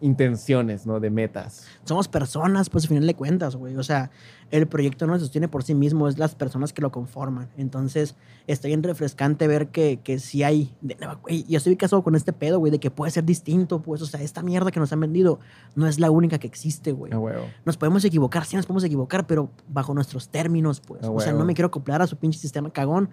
[0.02, 1.00] intenciones, ¿no?
[1.00, 1.66] De metas.
[1.84, 3.76] Somos personas, pues al final de cuentas, güey.
[3.76, 4.10] O sea,
[4.50, 7.48] el proyecto no se sostiene por sí mismo, es las personas que lo conforman.
[7.56, 8.16] Entonces,
[8.46, 10.74] está bien refrescante ver que, que sí hay.
[10.82, 14.02] de- güey, yo estoy casado con este pedo, güey, de que puede ser distinto, pues.
[14.02, 15.38] O sea, esta mierda que nos han vendido
[15.74, 17.12] no es la única que existe, güey.
[17.64, 21.02] Nos podemos equivocar, sí nos podemos equivocar, pero bajo nuestros términos, pues.
[21.06, 23.08] O sea, no me quiero acoplar a su pinche sistema cagón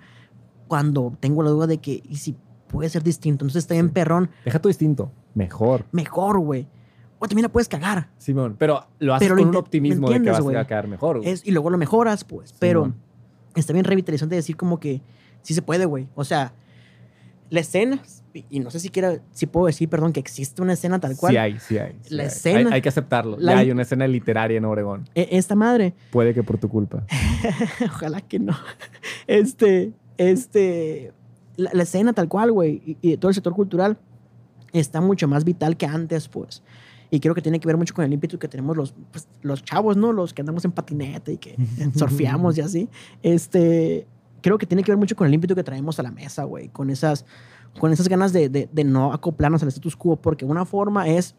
[0.68, 2.36] cuando tengo la duda de que, ¿y si
[2.68, 3.46] puede ser distinto?
[3.46, 3.94] Entonces está bien Sí.
[3.94, 5.12] perrón Deja todo distinto.
[5.34, 5.86] Mejor.
[5.92, 6.68] mejor, güey.
[7.20, 8.10] O también la puedes cagar.
[8.18, 10.56] Simón, pero lo haces Pero con lo un optimismo de que vas güey.
[10.56, 11.22] a quedar mejor.
[11.24, 12.54] Es- y luego lo mejoras, pues.
[12.60, 12.96] Pero Simón.
[13.56, 15.02] está bien revitalizante decir como que
[15.42, 16.08] sí se puede, güey.
[16.16, 16.54] O sea,
[17.50, 18.00] la escena,
[18.50, 21.32] y- no sé si quiera, si puedo decir, perdón, que existe una escena tal cual.
[21.34, 21.98] Sí hay, sí hay.
[22.04, 22.28] sí La hay.
[22.30, 23.38] escena- Hay, hay que aceptarlo.
[23.40, 25.10] la- ya hay una escena literaria en Obregón.
[25.16, 27.04] E- Esta madre, Puede que por tu culpa.
[27.86, 28.56] ojalá que no.
[29.28, 31.12] Este, este,
[31.58, 33.98] la, la escena tal cual, güey, y, y todo el sector cultural
[34.72, 36.62] está mucho más vital que antes, pues.
[37.12, 39.64] Y creo que tiene que ver mucho con el ímpetu que tenemos los, pues, los
[39.64, 40.14] chavos, ¿no?
[40.14, 41.56] Los que andamos en patinete y que
[41.96, 42.90] surfeamos y así.
[43.24, 44.08] Este,
[44.42, 46.70] creo que tiene que ver mucho con el ímpetu que traemos a la mesa, güey.
[46.70, 47.26] Con esas,
[47.80, 50.18] con esas ganas de, de, de no acoplarnos al status quo.
[50.18, 51.36] Porque una forma es,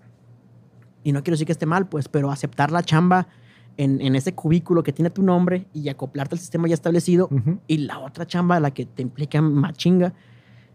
[1.05, 3.28] y no quiero decir que esté mal, pues, pero aceptar la chamba
[3.76, 7.28] en, en ese cubículo que tiene tu nombre y acoplarte al sistema ya establecido.
[7.30, 7.60] Ujú.
[7.68, 10.12] Y la otra chamba, la que te implica más chinga,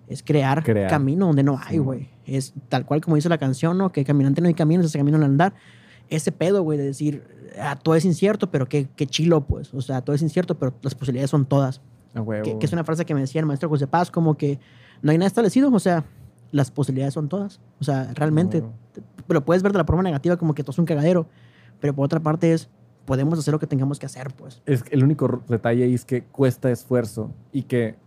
[0.08, 0.90] es crear, Crear.
[0.90, 2.10] camino donde no hay, Sí.
[2.26, 3.92] Es tal cual como dice la canción, ¿no?
[3.92, 5.54] Que caminante no hay camino, ese camino al andar.
[6.10, 7.24] Ese pedo, güey, de decir,
[7.60, 9.74] ah, todo es incierto, pero qué, qué chilo, pues.
[9.74, 11.82] O sea, todo es incierto, pero las posibilidades son todas.
[12.44, 14.60] Que, que es una frase que me decía el maestro José Paz, como que
[15.02, 16.06] no hay nada establecido, o sea,
[16.52, 17.60] las posibilidades son todas.
[17.80, 18.64] O sea, realmente,
[19.28, 21.28] lo puedes ver de la forma negativa como que todo es un cagadero,
[21.82, 22.70] pero por otra parte es,
[23.06, 24.62] podemos hacer lo que tengamos que hacer, pues.
[24.66, 27.98] Es el único detalle ahí es que cuesta esfuerzo y que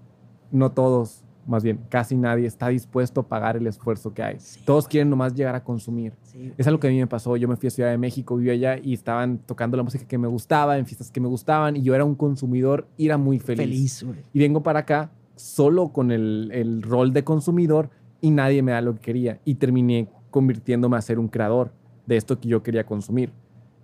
[0.50, 4.36] no todos, más bien casi nadie, está dispuesto a pagar el esfuerzo que hay.
[4.38, 4.90] Sí, todos güey.
[4.92, 6.12] quieren nomás llegar a consumir.
[6.22, 7.36] Sí, Es algo que a mí me pasó.
[7.36, 10.18] Yo me fui a Ciudad de México, viví allá y estaban tocando la música que
[10.18, 13.38] me gustaba, en fiestas que me gustaban y yo era un consumidor y era muy
[13.38, 13.64] feliz.
[13.64, 14.18] feliz, güey.
[14.32, 18.80] Y vengo para acá solo con el, el rol de consumidor y nadie me da
[18.80, 19.40] lo que quería.
[19.44, 21.72] Y terminé convirtiéndome a ser un creador
[22.06, 23.32] de esto que yo quería consumir.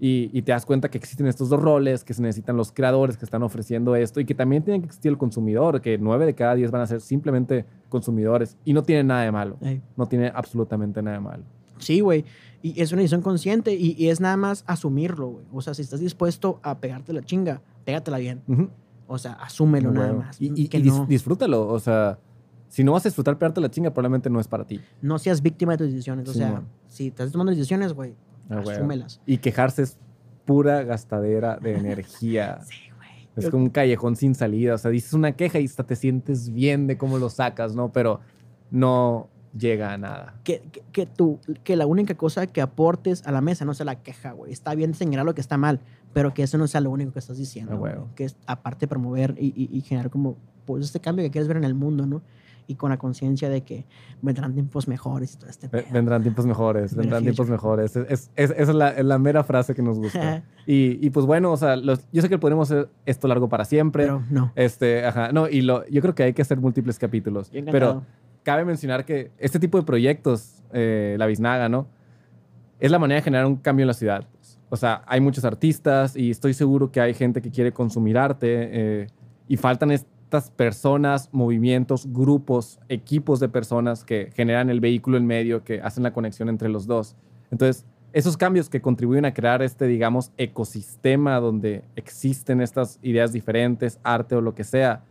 [0.01, 3.17] Y, y te das cuenta que existen estos dos roles, que se necesitan los creadores
[3.17, 6.35] que están ofreciendo esto y que también tiene que existir el consumidor, que nueve de
[6.35, 9.57] cada diez van a ser simplemente consumidores y no tiene nada de malo.
[9.97, 11.45] No tiene absolutamente nada de malo.
[11.79, 12.25] Sí, güey.
[12.63, 15.45] Y es una decisión consciente y, y es nada más asumirlo, güey.
[15.53, 18.43] O sea, si estás dispuesto a pegarte la chinga, pégatela bien.
[18.49, 18.69] Ujú.
[19.07, 20.19] O sea, asúmelo nada Huevo.
[20.21, 20.41] más.
[20.41, 21.69] Y, y- que y dis- no, disfrútalo.
[21.69, 22.19] O sea,
[22.69, 24.81] si no vas a disfrutar pegarte la chinga, probablemente no es para ti.
[25.03, 26.29] no seas víctima de tus decisiones.
[26.29, 26.67] O Sí, sea, man.
[26.89, 28.15] si estás tomando decisiones, güey,
[28.51, 29.21] Ah, asúmelas.
[29.27, 29.97] Y quejarse es
[30.45, 32.61] pura gastadera de energía.
[32.65, 33.29] Sí, güey.
[33.37, 34.75] Es como un callejón sin salida.
[34.75, 37.93] O sea, dices una queja y hasta te sientes bien de cómo lo sacas, ¿no?
[37.93, 38.21] Pero
[38.71, 40.35] no llega a nada.
[40.43, 43.87] que, que, que tú, que la única cosa que aportes a la mesa no sea
[43.87, 44.53] la queja, güey.
[44.53, 45.81] Está bien señalar lo que está mal,
[46.13, 47.73] pero que eso no sea lo único que estás diciendo.
[47.75, 47.93] Ah, güey.
[48.17, 51.57] Que es aparte promover y, y- y generar como, pues, este cambio que quieres ver
[51.57, 52.23] en el mundo, ¿no?
[52.67, 53.85] Y con la conciencia de que
[54.23, 55.83] vendrán tiempos mejores y todo este pedo.
[55.93, 57.95] Vendrán tiempos mejores, Better vendrán tiempos mejores.
[57.97, 60.43] Es, es- es- esa es la, es la mera frase que nos gusta.
[60.67, 63.65] y, y pues bueno, o sea, los- yo sé que podemos hacer esto largo para
[63.67, 64.05] siempre.
[64.05, 64.51] Pero no.
[64.57, 67.51] este, ajá, no, y lo, yo creo que hay que hacer múltiples capítulos.
[67.51, 68.03] Pero encantado.
[68.43, 71.87] cabe mencionar que este tipo de proyectos, eh, la biznaga, ¿no?
[72.81, 74.27] Es la manera de generar un cambio en la ciudad.
[74.71, 78.47] O sea, hay muchos artistas y estoy seguro que hay gente que quiere consumir arte
[79.03, 79.07] eh,
[79.47, 79.91] y faltan
[80.37, 86.03] estas personas, movimientos, grupos, equipos de personas que generan el vehículo en medio, que hacen
[86.03, 87.15] la conexión entre los dos.
[87.53, 94.01] Entonces, esos cambios que contribuyen a crear este, digamos, ecosistema donde existen estas ideas diferentes,
[94.03, 95.05] arte o lo que sea,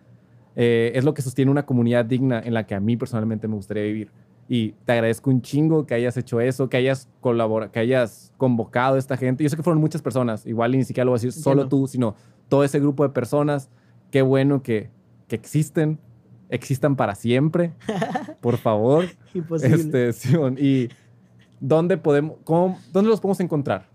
[0.58, 3.56] eh, es lo que sostiene una comunidad digna en la que a mí personalmente me
[3.56, 4.12] gustaría vivir.
[4.50, 8.98] Y te agradezco un chingo que hayas hecho eso, que hayas colaborado, que hayas convocado
[8.98, 9.42] a esta gente.
[9.42, 11.88] Yo sé que fueron muchas personas, igual ni siquiera lo voy a decir solo tú,
[11.88, 12.16] sino
[12.50, 13.70] todo ese grupo de personas.
[14.12, 14.92] Qué bueno que,
[15.28, 16.00] que existen,
[16.50, 17.74] existan para siempre,
[18.42, 19.06] por favor.
[19.34, 19.76] Imposible.
[19.76, 20.90] Este, Simón, y
[21.60, 23.88] dónde podemos, cómo- dónde los podemos encontrar.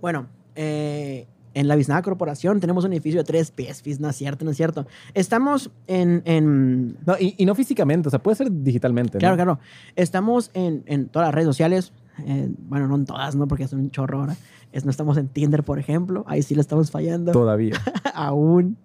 [0.00, 4.44] Bueno, eh, en la Biznaga Corporación tenemos un edificio de tres pies, no es cierto,
[4.44, 4.86] no es cierto.
[5.14, 9.14] Estamos en, en No, y, y no físicamente, o sea, puede ser digitalmente.
[9.16, 9.20] ¿no?
[9.20, 9.58] Claro, claro.
[9.96, 11.92] Estamos en, en todas las redes sociales.
[12.26, 13.48] eh, bueno, no en todas, ¿no?
[13.48, 14.36] Porque es un chorro ahora.
[14.72, 16.24] Es, no estamos en Tinder, por ejemplo.
[16.26, 17.32] Ahí sí le estamos fallando.
[17.32, 17.74] Todavía.
[18.14, 18.76] Aún.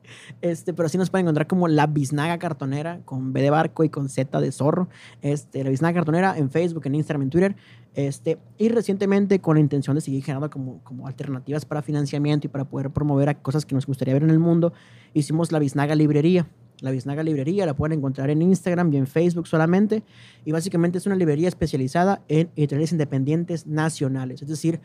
[0.42, 3.90] Este, pero sí nos pueden encontrar como La Biznaga Cartonera, con B de barco y
[3.90, 4.88] con Z de zorro.
[5.22, 7.56] Este, La Biznaga Cartonera en Facebook, en Instagram, en Twitter.
[7.96, 12.50] Este, y recientemente con la intención de seguir generando como, como alternativas para financiamiento y
[12.50, 14.74] para poder promover a cosas que nos gustaría ver en el mundo,
[15.14, 16.48] hicimos La Biznaga Librería.
[16.80, 20.04] La Biznaga Librería la pueden encontrar en Instagram y en Facebook solamente.
[20.44, 24.42] Y básicamente es una librería especializada en editoriales independientes nacionales.
[24.42, 24.82] Es decir,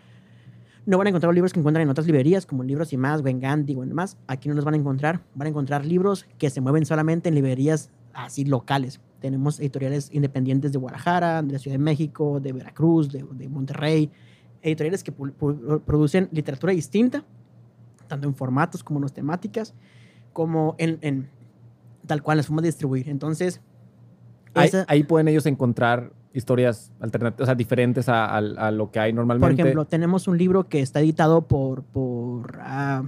[0.89, 3.20] no van a encontrar los libros que encuentran en otras librerías, como libros y más,
[3.23, 4.16] o en Gandhi o en más.
[4.27, 5.20] Aquí no los van a encontrar.
[5.35, 9.01] Van a encontrar libros que se mueven solamente en librerías así locales.
[9.20, 14.10] Tenemos editoriales independientes de Guadalajara, de la Ciudad de México, de Veracruz, de, de Monterrey.
[14.62, 17.23] Editoriales que producen literatura distinta,
[18.06, 19.74] tanto en formatos como en las temáticas,
[20.32, 21.28] como en, en
[22.06, 23.09] tal cual las formas de distribuir.
[23.09, 23.60] Entonces,
[24.55, 28.90] Ahí, Esa- ahí pueden ellos encontrar historias alternativas, o sea, diferentes a, a- a lo
[28.90, 29.60] que hay Por normalmente.
[29.62, 31.82] ejemplo, tenemos un libro que está editado por.
[31.82, 33.02] por ah,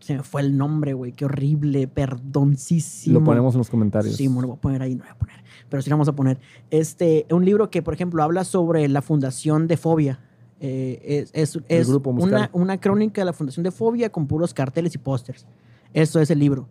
[0.00, 1.12] se me fue el nombre, güey.
[1.12, 1.86] Qué horrible.
[1.86, 3.18] Perdoncísimo.
[3.20, 4.16] lo ponemos en los comentarios.
[4.16, 5.36] Sí, me lo voy a poner ahí, no voy a poner.
[5.68, 6.38] Pero sí lo vamos a poner.
[6.70, 10.20] Este, un libro que, por ejemplo, habla sobre la fundación de Fobia.
[10.60, 14.98] Eh, es es, una, una crónica de la fundación de Fobia con puros carteles y
[14.98, 15.46] pósters.
[15.92, 16.68] Eso es el libro.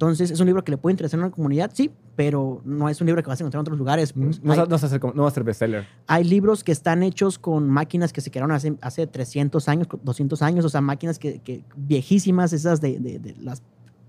[0.00, 2.98] Entonces, es un libro que le puede interesar a una comunidad, sí, pero no es
[3.02, 4.14] un libro que vas a encontrar en otros lugares.
[4.14, 4.42] Pues.
[4.42, 5.86] No, hay, va- no va a ser, como- no va a ser bestseller.
[6.06, 10.40] hay libros que están hechos con máquinas que se crearon hace, hace 300 años, 200
[10.40, 13.54] años, o sea, máquinas que, que viejísimas, esas de, de, de la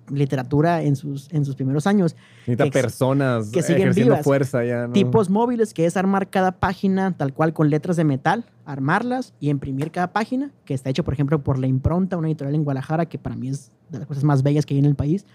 [0.09, 2.15] literatura en sus, en sus primeros años.
[2.47, 4.23] Necesita ex- personas que siguen ejerciendo vivas.
[4.23, 4.87] fuerza ya.
[4.87, 4.93] ¿no?
[4.93, 9.49] Tipos móviles, que es armar cada página tal cual con letras de metal, armarlas y
[9.49, 13.05] imprimir cada página, que está hecho, por ejemplo, por La Impronta, una editorial en Guadalajara,
[13.07, 15.25] que para mí es de las cosas más bellas que hay en el país.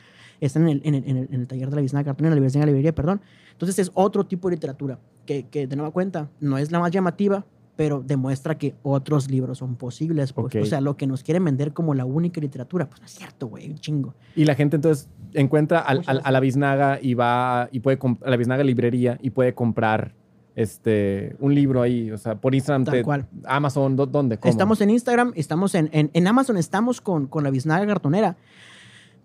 [0.41, 2.35] Está en el, en el, en el, en el taller de la biznaga cartón, en
[2.35, 3.21] la biznaga librería, perdón.
[3.53, 6.91] Entonces es otro tipo de literatura que, que, de nueva cuenta, no es la más
[6.91, 7.45] llamativa,
[7.77, 10.33] pero demuestra que otros libros son posibles.
[10.33, 10.47] Pues.
[10.55, 10.63] Ok.
[10.63, 13.49] O sea, lo que nos quieren vender como la única literatura, pues no es cierto,
[13.49, 14.15] güey, un chingo.
[14.35, 18.31] Y la gente entonces encuentra al- al- a la biznaga y va y puede a
[18.31, 20.15] la biznaga librería y puede comprar
[20.55, 23.27] este un libro ahí, o sea, por Instagram, Tal te- cual.
[23.45, 24.39] Amazon, ¿dó- ¿dónde?
[24.39, 24.51] ¿Cómo?
[24.51, 28.37] Estamos en Instagram, estamos en, en, en Amazon, estamos con, con la biznaga cartonera,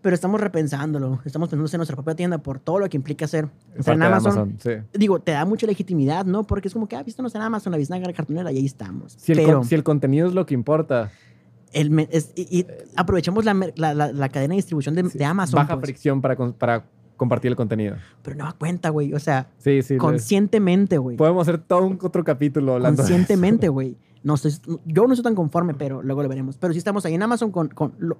[0.01, 1.19] pero estamos repensándolo.
[1.25, 3.49] Estamos pensando en nuestra propia tienda por todo lo que implica hacer.
[3.75, 4.71] Estar en de Amazon, sí.
[4.93, 6.43] digo, te da mucha legitimidad, ¿no?
[6.43, 9.13] Porque es como que, ah, vístanos en Amazon, la biznaga cartonera, y ahí estamos.
[9.19, 11.11] Si el, pero si el contenido es lo que importa,
[11.73, 15.25] el es- y, y aprovechamos la, la, la- la cadena de distribución de, sí, de
[15.25, 15.85] Amazon, baja pues.
[15.85, 16.85] fricción para, para
[17.17, 17.95] compartir el contenido.
[18.23, 19.13] pero no da cuenta, güey.
[19.13, 19.93] O sea, Sí, sí.
[19.93, 21.17] les- conscientemente, güey.
[21.17, 22.97] Podemos hacer todo un otro capítulo hablando.
[22.97, 23.95] Conscientemente, güey.
[24.23, 24.53] No estoy-
[24.85, 26.57] yo no estoy tan conforme, pero luego lo veremos.
[26.57, 27.67] Pero sí estamos ahí en Amazon con...
[27.69, 28.17] con lo-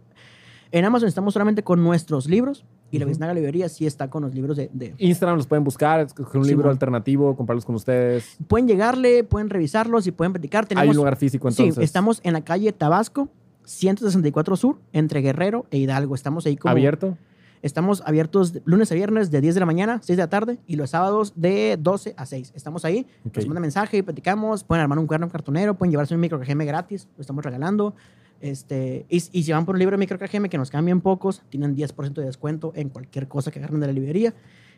[0.72, 4.34] en Amazon estamos solamente con nuestros libros y la biznaga librería sí está con los
[4.34, 4.69] libros de...
[4.73, 8.38] de- Instagram los pueden buscar, escoger un Sí, libro alternativo, comprarlos con ustedes.
[8.48, 10.65] Pueden llegarle, pueden revisarlos y pueden platicar.
[10.65, 11.76] Tenemos, Hay un lugar físico entonces.
[11.76, 13.30] Sí, estamos en la calle Tabasco,
[13.65, 16.15] 164 Sur, entre Guerrero e Hidalgo.
[16.15, 16.72] Estamos ahí como...
[16.72, 17.18] abierto.
[17.61, 20.77] Estamos abiertos lunes a viernes de 10 de la mañana, 6 de la tarde y
[20.77, 22.53] los sábados de 12 a 6.
[22.56, 23.35] Estamos ahí, Ok.
[23.38, 27.07] nos mandan mensaje y platicamos, pueden armar un cuaderno cartonero, pueden llevarse un micro gratis,
[27.15, 27.93] lo estamos regalando.
[28.41, 31.43] Este, y, y si van por un libro de micro KGM que nos cambian pocos,
[31.49, 34.34] tienen 10% de descuento en cualquier cosa que agarren de la librería.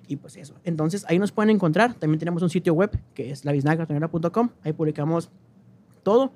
[0.07, 0.55] Y pues eso.
[0.65, 1.93] Entonces ahí nos pueden encontrar.
[1.93, 4.49] También tenemos un sitio web que es labiznacartonera.com.
[4.63, 5.29] Ahí publicamos
[6.03, 6.33] todo.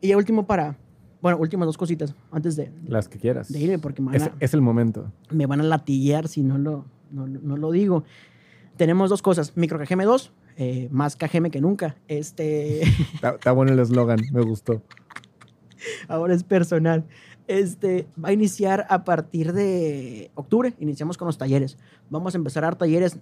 [0.00, 0.76] Y ya último para,
[1.20, 3.52] bueno, últimas dos cositas antes de, Las que quieras.
[3.52, 5.10] de irme porque me van Es, a- es el momento.
[5.30, 8.04] me van a latillear si no lo, no, no lo digo.
[8.76, 11.96] Tenemos dos cosas, micro KGM 2, eh, más KGM que nunca.
[12.06, 12.82] Este,
[13.14, 14.82] Está, está bueno el eslogan, me gustó.
[16.08, 17.04] ahora es personal.
[17.46, 21.78] Este, va a iniciar a partir de octubre, iniciamos con los talleres.
[22.10, 23.18] Vamos a empezar a dar talleres,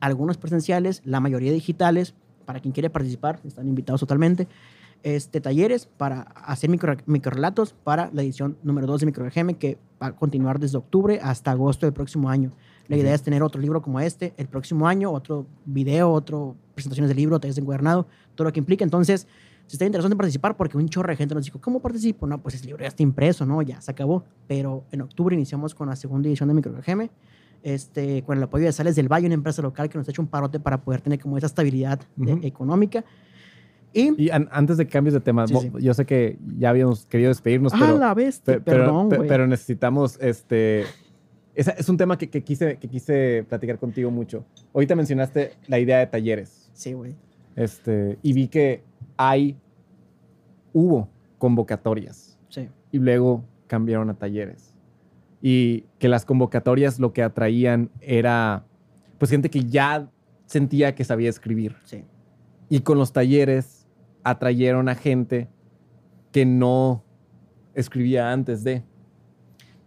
[0.00, 2.14] algunos presenciales, la mayoría digitales,
[2.44, 4.48] para quien quiere participar, están invitados totalmente.
[5.02, 9.78] Este, talleres para hacer micro, microrelatos para la edición número 2 de Micro KGM, que
[10.00, 12.52] va a continuar desde octubre hasta agosto del próximo año.
[12.88, 17.08] La idea es tener otro libro como este el próximo año, otro video, otro presentaciones
[17.08, 18.84] de libro, talleres de encuadernado, todo lo que implica.
[18.84, 19.26] Entonces,
[19.66, 22.26] si está interesado en participar, porque un chorro de gente nos dijo, ¿cómo participo?
[22.26, 23.62] No, pues el libro ya está impreso, ¿no?
[23.62, 24.24] Ya se acabó.
[24.46, 27.08] Pero en octubre iniciamos con la segunda edición de Micro KGM,
[27.62, 30.20] este, con el apoyo de Sales del Valle, una empresa local que nos ha hecho
[30.22, 32.46] un parote para poder tener como esa estabilidad de- Ujú.
[32.46, 33.04] económica.
[33.94, 35.70] Y, Y an- antes de que cambies de tema, Sí, sí.
[35.80, 38.54] yo sé que ya habíamos querido despedirnos, ¡ah, pero, la bestia!
[38.54, 39.28] pe- pero, Perdón, pe- güey.
[39.28, 40.84] pero necesitamos este.
[41.54, 44.44] esa- es un tema que, que quise, que quise platicar contigo mucho.
[44.72, 46.70] Ahorita mencionaste la idea de talleres.
[46.72, 47.14] Sí, güey.
[47.54, 48.82] Este, y vi que
[49.30, 49.56] hay,
[50.72, 51.08] hubo
[51.38, 52.68] convocatorias Sí.
[52.90, 54.74] y luego cambiaron a talleres.
[55.40, 58.64] Y que las convocatorias lo que atraían era,
[59.18, 60.08] pues, gente que ya
[60.46, 61.76] sentía que sabía escribir.
[61.84, 62.04] Sí.
[62.68, 63.86] Y con los talleres
[64.22, 65.48] atrayeron a gente
[66.30, 67.02] que no
[67.74, 68.84] escribía antes de.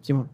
[0.01, 0.29] Simón.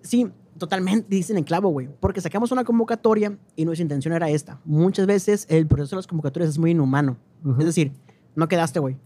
[0.00, 1.88] Sí, totalmente dicen en clavo, güey.
[2.00, 4.60] Porque sacamos una convocatoria y nuestra intención era esta.
[4.64, 7.16] Muchas veces el proceso de las convocatorias es muy inhumano.
[7.58, 7.92] Es decir,
[8.34, 8.96] no quedaste, güey.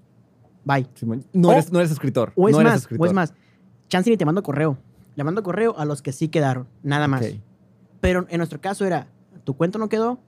[0.65, 0.87] Bye.
[0.95, 2.33] Simón, no, O- eres, no eres escritor.
[2.37, 3.07] O es no eres más, escritor.
[3.07, 3.35] o es más,
[3.89, 4.77] chance ni te mando correo.
[5.17, 7.23] Le mando correo a los que sí quedaron, nada más.
[7.23, 7.41] Ok.
[8.01, 9.09] Pero en nuestro caso era,
[9.45, 10.19] tu cuento no quedó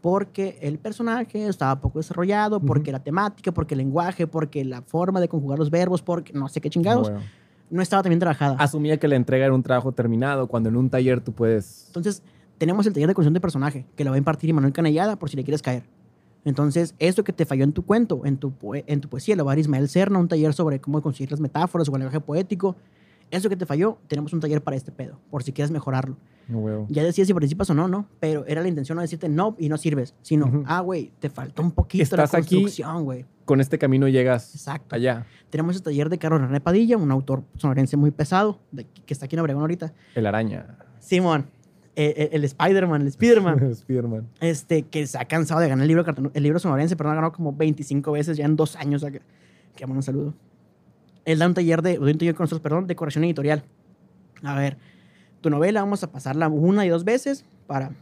[0.00, 5.20] porque el personaje estaba poco desarrollado, porque la temática, porque el lenguaje, porque la forma
[5.20, 7.24] de conjugar los verbos, porque no sé qué chingados, Bueno.
[7.68, 8.56] no estaba también trabajada.
[8.58, 11.84] Asumía que la entrega era un trabajo terminado, cuando en un taller tú puedes...
[11.88, 12.22] Entonces,
[12.56, 15.28] tenemos el taller de construcción de personaje, que lo va a impartir Manuel Canellada por
[15.28, 15.84] si le quieres caer.
[16.44, 19.52] Entonces, esto que te falló en tu cuento, en tu, en tu poesía, lo va
[19.52, 22.76] a dar Ismael Serna, un taller sobre cómo conseguir las metáforas o el lenguaje poético.
[23.30, 26.16] Eso que te falló, tenemos un taller para este pedo, por si quieres mejorarlo.
[26.48, 26.86] No.
[26.88, 28.06] Ya decías si participas o no, ¿no?
[28.18, 30.64] Pero era la intención no decirte no y no sirves, sino, Ujú.
[30.66, 33.24] ah, güey, te faltó un poquito Estás la construcción, güey.
[33.44, 34.96] Con este camino llegas Exacto.
[34.96, 39.12] allá, Tenemos el taller de Carlos René Padilla, un autor sonorense muy pesado, de- que
[39.14, 39.92] está aquí en Obregón ahorita.
[40.16, 40.78] el araña.
[40.98, 41.46] Simón,
[42.06, 43.74] eh, eh, el Spider-Man, el Spider-Man.
[43.74, 44.28] Spiderman.
[44.40, 46.04] este, que se ha cansado de ganar el libro,
[46.34, 49.04] el libro sonorense, pero ha ganado como 25 veces ya en dos años.
[49.04, 49.20] que,
[49.76, 50.34] que un saludo.
[51.24, 53.62] Él da un taller de, un taller con nosotros, perdón, de corrección editorial.
[54.42, 54.78] A ver,
[55.40, 57.92] tu novela vamos a pasarla una y dos veces para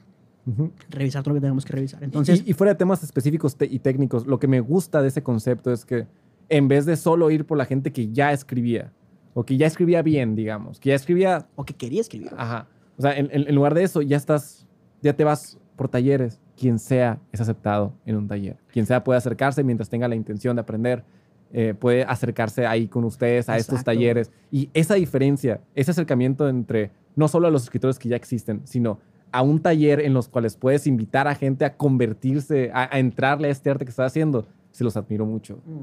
[0.89, 2.03] revisar todo lo que tenemos que revisar.
[2.03, 5.09] Entonces, y, y fuera de temas específicos te- y técnicos, lo que me gusta de
[5.09, 6.07] ese concepto es que
[6.49, 8.93] en vez de solo ir por la gente que ya escribía,
[9.35, 12.31] o que ya escribía bien, digamos, que ya escribía, o que quería escribir.
[12.37, 12.67] ajá,
[12.99, 14.67] o sea, en, lugar de eso, ya estás,
[15.01, 19.19] ya te vas por talleres, quien sea es aceptado en un taller, quien sea puede
[19.19, 21.05] acercarse mientras tenga la intención de aprender,
[21.53, 24.33] eh, puede acercarse ahí con ustedes a estos talleres.
[24.51, 28.99] Y esa diferencia, ese acercamiento entre no solo a los escritores que ya existen, sino
[29.31, 33.49] a un taller en los cuales puedes invitar a gente a convertirse, a, a entrarle
[33.49, 35.61] a este arte que estás haciendo, se los admiro mucho.
[35.65, 35.83] Mm,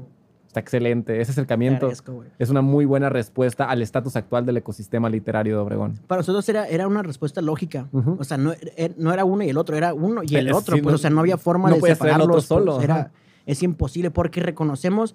[0.56, 1.20] Está excelente.
[1.20, 1.90] Ese acercamiento
[2.38, 6.00] es una muy buena respuesta al estatus actual del ecosistema literario de Obregón.
[6.06, 7.88] Para nosotros era, era una respuesta lógica.
[7.92, 10.76] O sea, no, er- no era uno y el otro, era uno y el otro.
[10.76, 12.28] sí, pues, no- o sea, no había forma no de otro separarlos.
[12.28, 13.12] pues, solo, era,
[13.44, 15.14] es imposible porque reconocemos.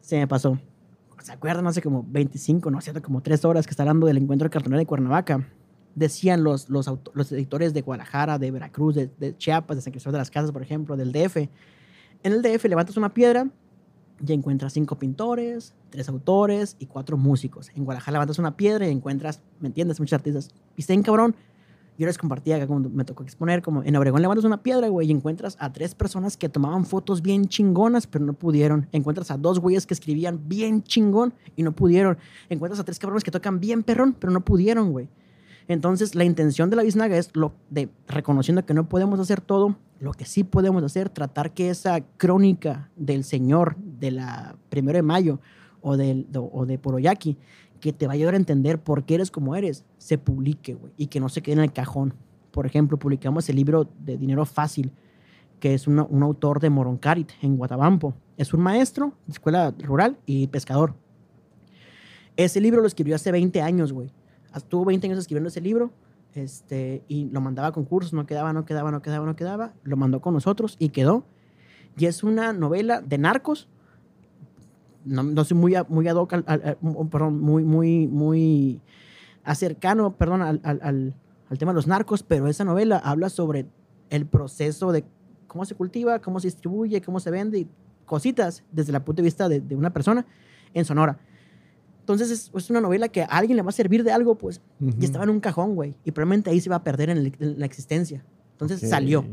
[0.00, 0.60] Se me pasó.
[1.24, 1.66] ¿Se acuerdan?
[1.66, 4.78] Hace como 25, no sé, como 3 horas que está hablando del encuentro de cartonera
[4.78, 5.44] de Cuernavaca.
[5.96, 10.12] Decían los, los, los editores de Guadalajara, de Veracruz, de, de Chiapas, de San Cristóbal
[10.12, 11.48] de las Casas, por ejemplo, del DF.
[12.22, 13.48] En el DF levantas una piedra
[14.24, 17.70] y encuentras cinco pintores, tres autores y cuatro músicos.
[17.74, 20.00] En Guadalajara levantas una piedra y encuentras, ¿me entiendes?
[20.00, 20.50] Muchos artistas.
[20.76, 21.36] Y está en cabrón.
[21.98, 25.08] Yo les compartía acá cuando me tocó exponer, como en Obregón levantas una piedra, güey,
[25.08, 28.86] y encuentras a tres personas que tomaban fotos bien chingonas, pero no pudieron.
[28.92, 32.18] Encuentras a dos güeyes que escribían bien chingón y no pudieron.
[32.50, 35.08] Encuentras a tres cabrones que tocan bien perrón, pero no pudieron, güey.
[35.68, 39.76] Entonces, la intención de la biznaga es lo de reconociendo que no podemos hacer todo,
[39.98, 45.02] lo que sí podemos hacer, tratar que esa crónica del Señor de la primero de
[45.02, 45.40] mayo
[45.80, 47.36] o, de Poroyaki,
[47.80, 50.92] que te va a ayudar a entender por qué eres como eres, se publique, güey,
[50.96, 52.14] y que no se quede en el cajón.
[52.50, 54.92] Por ejemplo, publicamos el libro de Dinero Fácil,
[55.60, 58.14] que es un autor de Moroncarit, en Guatabampo.
[58.36, 60.94] Es un maestro de escuela rural y pescador.
[62.36, 64.10] Ese libro lo escribió hace 20 años, güey.
[64.56, 65.90] Estuvo 20 años escribiendo ese libro
[66.34, 69.72] este, y lo mandaba a concursos, no quedaba, no quedaba, no quedaba, no quedaba.
[69.84, 71.24] Lo mandó con nosotros y quedó.
[71.96, 73.68] Y es una novela de narcos.
[75.04, 76.78] No, no soy muy, muy ad hoc, al- al-
[77.10, 78.80] perdón, muy, muy, muy
[79.44, 81.14] acercano, perdón, al, al-
[81.58, 83.66] tema de los narcos, pero esa novela habla sobre
[84.10, 85.04] el proceso de
[85.46, 87.68] cómo se cultiva, cómo se distribuye, cómo se vende, y
[88.04, 90.26] cositas desde el punto de vista de, de una persona
[90.74, 91.18] en Sonora.
[92.06, 94.60] Entonces es, es una novela que a alguien le va a servir de algo, pues,
[94.80, 97.32] y estaba en un cajón, güey, y probablemente ahí se va a perder en, el-
[97.40, 98.24] en la existencia.
[98.52, 99.24] Entonces salió.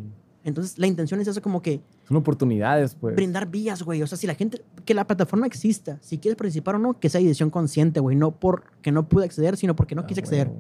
[0.43, 3.15] Entonces la intención es eso como que Son oportunidades, pues.
[3.15, 4.01] brindar vías, güey.
[4.01, 7.09] O sea, si la gente, que la plataforma exista, si quieres participar o no, que
[7.09, 8.15] sea decisión consciente, güey.
[8.17, 10.51] No porque no pude acceder, sino porque no Ah, quise acceder.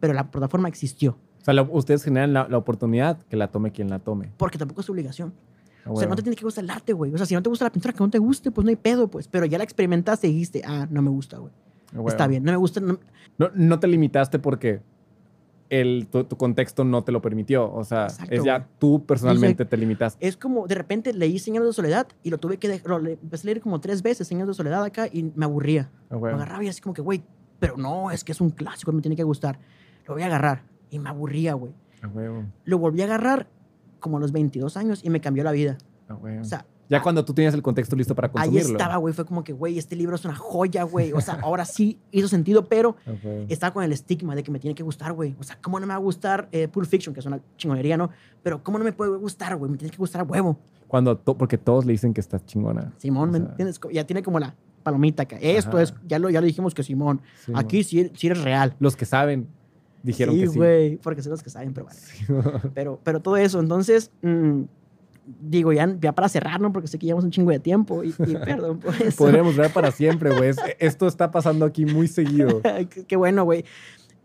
[0.00, 1.16] Pero la plataforma existió.
[1.40, 4.32] O sea, ustedes generan la, la oportunidad que la tome quien la tome.
[4.36, 5.32] Porque tampoco es tu obligación.
[5.84, 7.12] Ah, O sea, no te tiene que gustar el arte, güey.
[7.12, 8.76] O sea, si no te gusta la pintura, que no te guste, pues no hay
[8.76, 9.26] pedo, pues.
[9.28, 11.52] Pero ya la experimentaste y dijiste, ah, no me gusta, güey.
[11.96, 12.02] Ah.
[12.08, 12.80] Está bien, no me gusta.
[12.80, 12.98] no-
[13.38, 14.80] No, no te limitaste porque
[15.70, 17.72] el, tu, tu contexto no te lo permitió.
[17.72, 18.68] O sea, Exacto, es ya güey.
[18.78, 20.26] tú personalmente te limitaste.
[20.26, 22.88] Es como, de repente leí Señales de Soledad y lo tuve que dejar.
[23.00, 25.90] Lo empecé a leer como tres veces, Señales de Soledad acá, y me aburría.
[26.10, 26.36] Lo huevo.
[26.36, 27.22] agarraba y así como que, güey,
[27.58, 29.58] pero no, es que es un clásico, me tiene que gustar.
[30.06, 30.62] Lo voy a agarrar.
[30.90, 31.72] Y me aburría, güey.
[32.64, 33.48] Lo volví a agarrar
[34.02, 35.78] como a los 22 años y me cambió la vida.
[36.20, 36.42] Huevo.
[36.42, 38.72] O sea, ya cuando tú tienes el contexto listo para ahí consumirlo.
[38.72, 39.14] estaba, güey.
[39.14, 41.12] Fue como que, güey, este libro es una joya, güey.
[41.14, 43.46] O sea, ahora sí hizo sentido, pero huevo.
[43.48, 45.34] estaba con el estigma de que me tiene que gustar, güey.
[45.40, 47.96] O sea, ¿cómo no me va a gustar eh, Pulp Fiction, que es una chingonería,
[47.96, 48.10] ¿no?
[48.42, 49.70] Pero ¿cómo no me puede gustar, güey?
[49.72, 50.58] Me tiene que gustar a huevo.
[50.86, 52.92] Cuando to- porque todos le dicen que estás chingona.
[52.98, 53.80] Simón, O ¿me sea, entiendes?
[53.90, 55.38] Ya tiene como la palomita acá.
[55.40, 55.84] Esto Ajá.
[55.84, 57.22] es, ya lo, ya lo dijimos que Simón.
[57.46, 58.74] sí, Aquí sí, sí eres real.
[58.80, 59.46] Los que saben
[60.02, 60.56] dijeron sí, que sí.
[60.58, 62.60] güey, porque son los que saben, pero bueno.
[62.74, 64.62] Pero, pero todo eso, entonces, mm,
[65.40, 66.72] digo, ya, ya para cerrar, ¿no?
[66.72, 68.12] Porque sé que llevamos un chingo de tiempo y, y
[68.44, 69.16] perdón por eso.
[69.18, 70.50] Podríamos ver para siempre, güey.
[70.50, 72.60] Es- Esto está pasando aquí muy seguido.
[73.06, 73.64] qué, bueno, güey.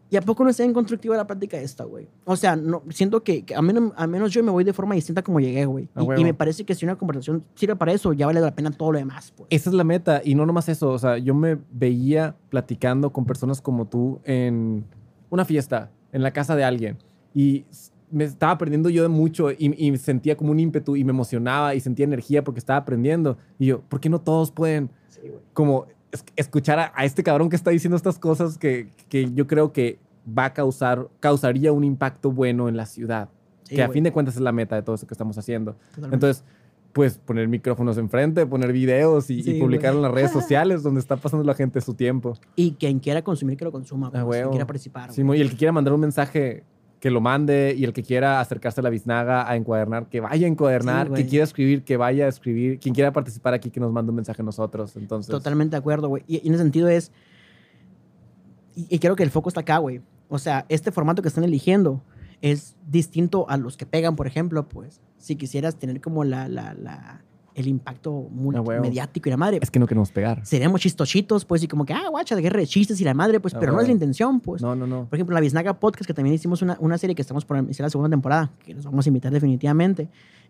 [0.10, 2.08] ¿Y a poco no está en constructiva la práctica esta, güey?
[2.24, 4.96] O sea, no, siento que, que a, menos, a menos yo me voy de forma
[4.96, 5.90] distinta como llegué, güey.
[5.96, 8.56] A Y, y me parece que si una conversación sirve para eso, ya vale la
[8.56, 9.48] pena todo lo demás, pues.
[9.50, 10.22] Esa es la meta.
[10.24, 10.92] Y no nomás eso.
[10.92, 14.86] O sea, yo me veía platicando con personas como tú en
[15.30, 16.98] una fiesta, en la casa de alguien.
[17.34, 17.66] Y
[18.10, 21.76] me estaba aprendiendo yo de mucho y, y sentía como un ímpetu y me emocionaba
[21.76, 23.38] y sentía energía porque estaba aprendiendo.
[23.60, 25.20] Y yo, ¿por qué no todos pueden Sí,
[25.54, 29.46] como es- escuchar a, a este cabrón que está diciendo estas cosas que, que yo
[29.48, 30.00] creo que
[30.38, 33.30] va a causar, causaría un impacto bueno en la ciudad.
[33.64, 35.74] Sí, que a fin de cuentas es la meta de todo eso que estamos haciendo.
[35.94, 36.16] totalmente.
[36.16, 36.46] Entonces,
[36.94, 41.44] pues poner micrófonos enfrente, poner videos y, publicar en las redes sociales donde está pasando
[41.44, 42.38] la gente su tiempo.
[42.56, 44.12] y quien quiera consumir, que lo consuma.
[44.14, 45.12] Ah, quien quiera participar.
[45.12, 46.64] Sí, y el que quiera mandar un mensaje,
[47.00, 47.76] que lo mande.
[47.78, 51.08] Y el que quiera acercarse a la biznaga a encuadernar, que vaya a encuadernar.
[51.08, 52.80] Sí, que quiera escribir, que vaya a escribir.
[52.80, 54.96] Quien quiera participar aquí, que nos mande un mensaje a nosotros.
[54.96, 56.24] Entonces, Totalmente de acuerdo, güey.
[56.28, 57.12] Y, y en ese sentido es.
[58.76, 60.02] Y, y creo que el foco está acá, güey.
[60.30, 62.02] O sea, este formato que están eligiendo
[62.42, 65.02] es distinto a los que pegan, por ejemplo, pues.
[65.18, 67.24] Si quisieras tener como la, la, la-
[67.56, 68.30] el impacto
[68.84, 70.46] mediático y la madre, es que no queremos pegar.
[70.46, 73.40] seríamos chistochitos, pues, y como que, ah, guacha, de guerra de chistes y la madre,
[73.40, 74.62] pues, Ah, pero no es la intención, pues.
[74.62, 75.06] No, no, no.
[75.06, 77.86] Por ejemplo, la Biznaga Podcast, que también hicimos una, una serie que estamos por iniciar
[77.88, 80.08] la segunda temporada, que nos vamos a invitar definitivamente.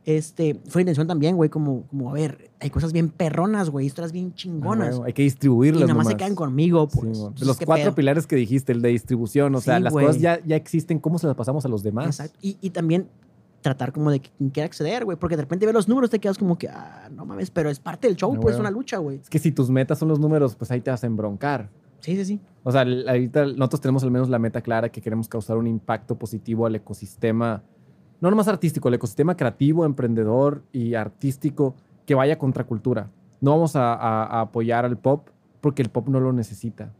[0.07, 4.13] Este, fue intención también, güey, como, como, a ver, hay cosas bien perronas, güey, historias
[4.13, 5.01] bien Ah, chingonas.
[5.05, 7.17] Hay que y distribuirlas nada más se quedan conmigo, pues.
[7.17, 7.95] Entonces, los ¿qué cuatro pedo?
[7.95, 10.05] pilares que dijiste, el de distribución, o sea, las güey.
[10.05, 12.05] cosas ya, ya existen, ¿cómo se las pasamos a los demás?
[12.05, 12.39] Exacto.
[12.41, 13.09] Y, y también
[13.59, 16.37] tratar como de quien quiera acceder, güey, porque de repente ves los números, te quedas
[16.37, 18.99] como que, ah, no mames, pero es parte del show, Ah, pues, es una lucha,
[18.99, 19.17] güey.
[19.17, 21.69] Es que si tus metas son los números, pues ahí te vas a embroncar.
[21.99, 22.39] Sí, sí, sí.
[22.63, 26.17] O sea, ahorita nosotros tenemos al menos la meta clara que queremos causar un impacto
[26.17, 27.61] positivo al ecosistema,
[28.21, 31.75] no nomás artístico, el ecosistema creativo, emprendedor y artístico
[32.05, 33.09] que vaya contra cultura.
[33.41, 35.27] No vamos a, a- a apoyar al pop
[35.61, 36.91] porque el pop no lo necesita.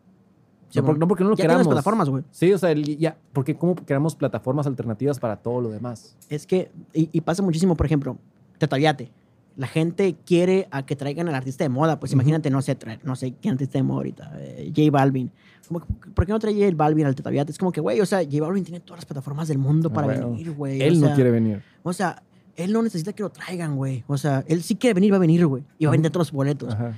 [0.70, 1.00] Sí, no, por- mon.
[1.00, 1.66] no porque no lo ya queramos.
[1.68, 2.24] plataformas, güey.
[2.32, 6.16] Sí, o sea, el- ya, porque como queramos plataformas alternativas para todo lo demás.
[6.30, 8.18] Es que, y, y pasa muchísimo, por ejemplo,
[8.58, 9.12] Tetaviate.
[9.58, 12.00] La gente quiere a que traigan al artista de moda.
[12.00, 12.18] Pues Ujú.
[12.22, 14.32] imagínate, no sé, traer, no sé qué artista de moda ahorita.
[14.40, 15.32] eh, J Balvin.
[15.68, 15.82] Como
[16.14, 17.52] ¿Por qué no trae J Balvin al Tetaviate?
[17.52, 19.94] Es como que, güey, o sea, J Balvin tiene todas las plataformas del mundo Ah,
[19.96, 20.32] para huevo.
[20.32, 20.82] venir, güey.
[20.82, 21.62] Él o no sea, quiere venir.
[21.84, 22.22] O sea,
[22.56, 24.04] él no necesita que lo traigan, güey.
[24.08, 25.64] O sea, él sí quiere venir, va a venir, güey.
[25.80, 26.74] Y va a vender todos los boletos.
[26.74, 26.96] Ajá.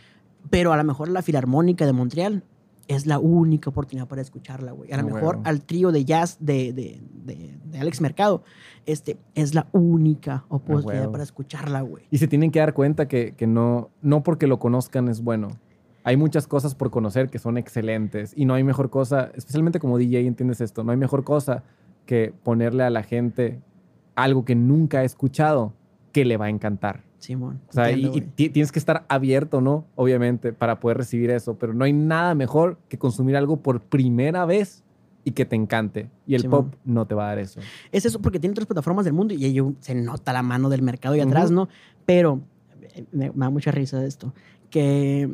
[0.49, 2.43] Pero a lo mejor la Filarmónica de Montreal
[2.89, 4.91] es la única oportunidad para escucharla, güey.
[4.91, 8.43] A lo Ah, mejor al trío de jazz de, de, de- de Alex Mercado,
[8.85, 11.11] este, es la única oportunidad Ah, huevo.
[11.13, 12.03] para escucharla, güey.
[12.11, 15.49] Y se tienen que dar cuenta que, que no, no porque lo conozcan es bueno.
[16.03, 19.97] Hay muchas cosas por conocer que son excelentes y no hay mejor cosa, especialmente como
[19.99, 21.63] DJ, entiendes esto, no hay mejor cosa
[22.07, 23.59] que ponerle a la gente
[24.15, 25.73] algo que nunca ha escuchado
[26.11, 27.03] que le va a encantar.
[27.19, 27.59] Simón.
[27.69, 29.85] O sea, y- entiendo, tienes que estar abierto, ¿no?
[29.95, 34.45] Obviamente, para poder recibir eso, pero no hay nada mejor que consumir algo por primera
[34.45, 34.83] vez
[35.25, 36.09] y que te encante.
[36.25, 36.71] Y el Simón.
[36.71, 37.59] pop no te va a dar eso.
[37.91, 40.81] Es eso porque tiene otras plataformas del mundo y ahí se nota la mano del
[40.81, 41.67] mercado y atrás, ¿no?
[42.05, 42.39] Pero
[42.95, 44.33] eh, me, me da mucha risa esto.
[44.69, 45.29] Que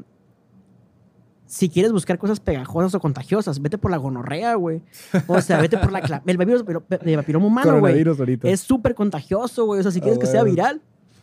[1.46, 4.82] si quieres buscar cosas pegajosas o contagiosas, vete por la gonorrea, güey.
[5.28, 8.04] O sea, vete por la el pero- de papiloma humano, güey.
[8.44, 9.80] Es súper contagioso, güey.
[9.80, 10.82] O sea, si quieres que sea viral,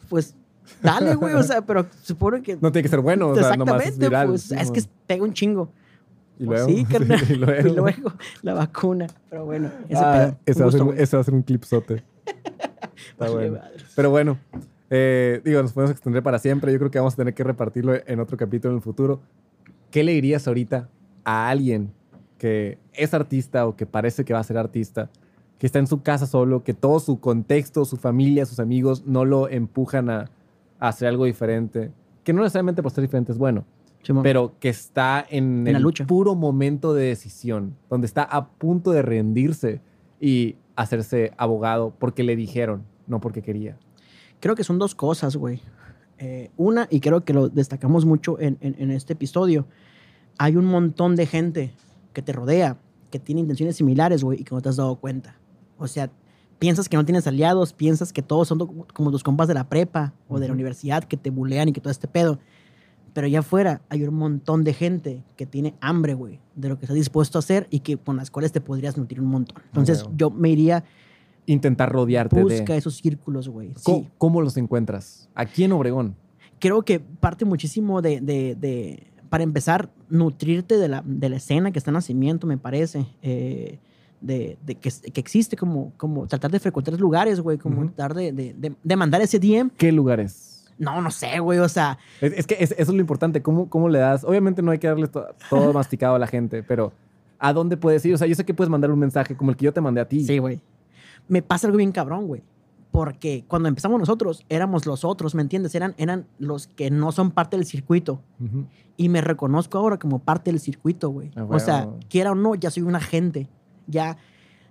[0.09, 0.36] pues
[0.82, 1.34] dale, güey.
[1.34, 2.55] O sea, pero supone que.
[2.60, 4.28] No tiene que ser bueno, o sea, nomás es viral.
[4.28, 4.43] pues.
[4.43, 5.70] sí, es que pega un chingo.
[6.39, 7.20] Y Pues luego, sí, carnal.
[7.30, 7.68] y luego.
[7.68, 8.12] Y luego
[8.43, 9.06] la vacuna.
[9.30, 11.02] Pero bueno, ese Ah, ese, va a ser, un- güey.
[11.02, 12.02] ese va a ser un clipsote.
[13.10, 13.59] Está bueno.
[13.59, 13.70] madre.
[13.94, 14.39] Pero bueno,
[14.90, 16.72] eh, digo, nos podemos extender para siempre.
[16.72, 19.20] Yo creo que vamos a tener que repartirlo en otro capítulo en el futuro.
[19.90, 20.89] ¿Qué le dirías ahorita
[21.24, 21.93] a alguien
[22.39, 25.10] que es artista o que parece que va a ser artista,
[25.59, 29.24] que está en su casa solo, que todo su contexto, su familia, sus amigos no
[29.24, 30.30] lo empujan a
[30.89, 31.91] hacer algo diferente?
[32.25, 33.65] Que no necesariamente por ser diferente es bueno,
[34.23, 36.07] pero que está en, En la el lucha.
[36.07, 39.81] puro momento de decisión, donde está a punto de rendirse
[40.21, 43.77] y hacerse abogado porque le dijeron, no porque quería.
[44.41, 45.61] Creo que son dos cosas, güey.
[46.19, 49.67] Eh, una, y creo que lo destacamos mucho en, en- en este episodio,
[50.39, 51.73] hay un montón de gente
[52.13, 52.77] que te rodea,
[53.11, 55.37] que tiene intenciones similares, güey, y que no te has dado cuenta.
[55.79, 56.11] O sea,
[56.62, 58.59] piensas que no tienes aliados, piensas que todos son
[58.94, 61.80] como tus compas de la prepa o de la universidad que te bulean y que
[61.80, 62.39] todo este pedo.
[63.12, 66.86] Pero allá afuera hay un montón de gente que tiene hambre, güey, de lo que
[66.86, 69.62] estás dispuesto a hacer y que con las cuales te podrías nutrir un montón.
[69.66, 70.14] Entonces, huevo.
[70.16, 70.84] yo me iría,
[71.44, 72.78] Intentar rodearte busca de...
[72.78, 73.72] esos círculos, güey.
[73.82, 74.09] ¿Cómo, Sí.
[74.16, 75.28] cómo los encuentras?
[75.34, 76.14] Aquí en Obregón.
[76.60, 81.72] creo que parte muchísimo de, de- de- para empezar, nutrirte de la, de la escena
[81.72, 83.06] que está en nacimiento, me parece.
[83.22, 83.78] eh,
[84.23, 87.86] de, de que, que existe, como, como tratar de frecuentar lugares, güey, como Ujú.
[87.90, 89.70] tratar de, de- de- mandar ese DM.
[89.77, 90.65] ¿Qué lugares?
[90.78, 93.43] No, no sé, güey, o sea, Es, es que es- eso es lo importante.
[93.43, 94.24] ¿Cómo, ¿Cómo le das?
[94.24, 96.93] Obviamente no hay que darle to- todo masticado a la gente, pero
[97.39, 98.15] ¿a dónde puedes ir?
[98.15, 100.01] O sea, yo sé que puedes mandar un mensaje como el que yo te mandé
[100.01, 100.24] a ti.
[100.24, 100.61] sí, güey.
[101.28, 102.43] Me pasa algo bien cabrón, güey.
[102.90, 105.74] Porque cuando empezamos nosotros, éramos los otros, ¿me entiendes?
[105.74, 108.20] Eran, eran los que no son parte del circuito.
[108.39, 108.66] Ujú.
[108.99, 111.31] Y me reconozco ahora como parte del circuito, güey.
[111.36, 113.49] Ah, O sea, quiera o no, ya soy un agente.
[113.87, 114.17] Ya,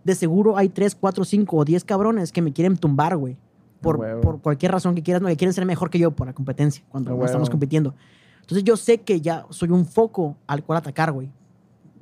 [0.03, 3.37] de seguro hay 3, 4, 5 o 10 cabrones que me quieren tumbar, güey.
[3.81, 6.33] Por, por cualquier razón que quieras, no, que quieren ser mejor que yo por la
[6.33, 7.95] competencia, cuando no estamos compitiendo.
[8.41, 11.31] Entonces yo sé que ya soy un foco al cual atacar, güey.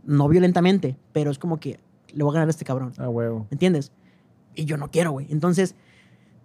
[0.03, 1.79] No violentamente, pero es como que
[2.13, 2.91] le voy a ganar a este cabrón.
[2.97, 3.47] Ah, huevo.
[3.49, 3.91] ¿Me entiendes?
[4.55, 5.27] Y yo no quiero, güey.
[5.29, 5.75] Entonces,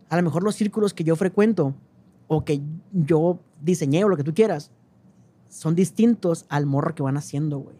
[0.09, 1.75] a lo mejor los círculos que yo frecuento
[2.29, 2.61] o que
[2.93, 4.71] yo diseñé o lo que tú quieras
[5.49, 7.77] son distintos al morro que van haciendo, güey.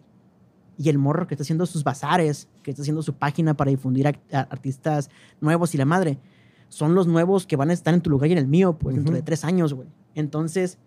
[0.77, 4.07] Y el morro que está haciendo sus bazares, que está haciendo su página para difundir
[4.31, 6.17] artistas nuevos y la madre,
[6.67, 8.95] son los nuevos que van a estar en tu lugar y en el mío, pues
[8.95, 9.87] dentro de tres años, güey.
[10.15, 10.79] Entonces,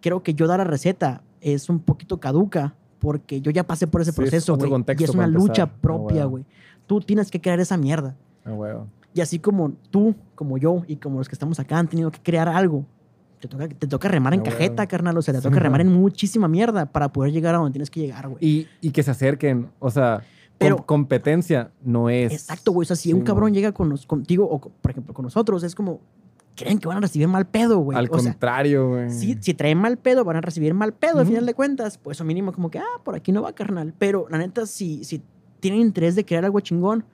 [0.00, 4.00] creo que yo dar la receta es un poquito caduca porque yo ya pasé por
[4.00, 4.68] ese Sí, es proceso, güey.
[4.68, 5.70] Y contexto es una lucha empezar.
[5.76, 6.44] Ah, propia, güey.
[6.86, 8.16] Tú tienes que crear esa mierda.
[8.46, 8.86] Ah, huevo.
[9.12, 12.20] Y así como tú, como yo y como los que estamos acá han tenido que
[12.22, 12.86] crear algo,
[13.38, 15.16] te toca, te toca remar en Ah, cajeta, carnal.
[15.18, 17.90] O sea, te Sí, toca remar en muchísima mierda para poder llegar a donde tienes
[17.90, 18.38] que llegar, güey.
[18.44, 20.22] Y, y que se acerquen, o sea,
[20.58, 22.32] Pero- com- competencia no es.
[22.32, 22.84] Exacto, güey.
[22.84, 23.54] O sea, si Sí, un cabrón man.
[23.54, 26.00] llega con nos- contigo o, con- por ejemplo, con nosotros, es como,
[26.56, 27.96] creen que van a recibir mal pedo, güey.
[27.96, 29.10] Al o contrario, güey.
[29.10, 31.28] si, si traen mal pedo, van a recibir mal pedo al Ujú.
[31.30, 31.98] final de cuentas.
[31.98, 33.94] Pues o mínimo como que, ah, por aquí no va, carnal.
[33.98, 35.22] Pero la neta, si, si
[35.60, 37.04] tienen interés de crear algo chingón,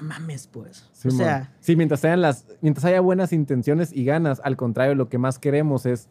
[0.00, 0.90] no mames, pues.
[0.92, 4.96] Sí, o sea, sí, mientras, hayan las, mientras haya buenas intenciones y ganas, al contrario,
[4.96, 6.08] lo que más queremos es,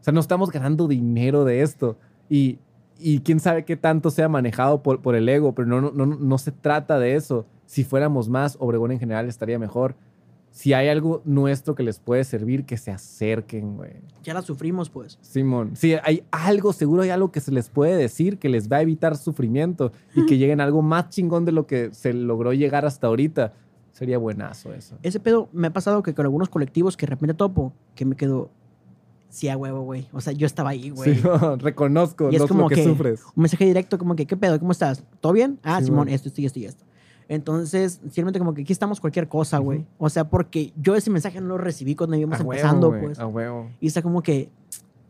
[0.00, 1.96] o sea, no estamos ganando dinero de esto
[2.28, 2.58] y,
[2.98, 6.06] y quién sabe qué tanto sea manejado por, por el ego, pero no, no, no,
[6.06, 7.46] no se trata de eso.
[7.66, 9.94] Si fuéramos más, Obregón en general estaría mejor.
[10.52, 13.92] Si hay algo nuestro que les puede servir, que se acerquen, güey.
[14.22, 15.18] ya la sufrimos, pues.
[15.22, 18.76] Simón, sí, hay algo, seguro hay algo que se les puede decir que les va
[18.76, 22.52] a evitar sufrimiento y que lleguen a algo más chingón de lo que se logró
[22.52, 23.54] llegar hasta ahorita.
[23.92, 24.98] Sería buenazo eso.
[25.02, 28.16] Ese pedo me ha pasado que con algunos colectivos que de repente topo, que me
[28.16, 28.50] quedo,
[29.32, 30.06] sí, a huevo, güey.
[30.12, 31.16] O sea, yo estaba ahí, güey.
[31.16, 33.22] Simón, reconozco Y es lo, como lo que, que- sufres.
[33.34, 34.58] Un mensaje directo como que, ¿qué pedo?
[34.60, 35.02] ¿Cómo estás?
[35.20, 35.58] ¿Todo bien?
[35.62, 36.08] Ah, Sí, Simón, man.
[36.10, 36.84] esto, esto y esto y esto.
[37.28, 39.86] Entonces, simplemente como que aquí estamos cualquier cosa, güey.
[39.96, 43.18] O sea, porque yo ese mensaje no lo recibí cuando íbamos A empezando, pues.
[43.18, 43.70] A huevo.
[43.80, 44.50] Y está como que,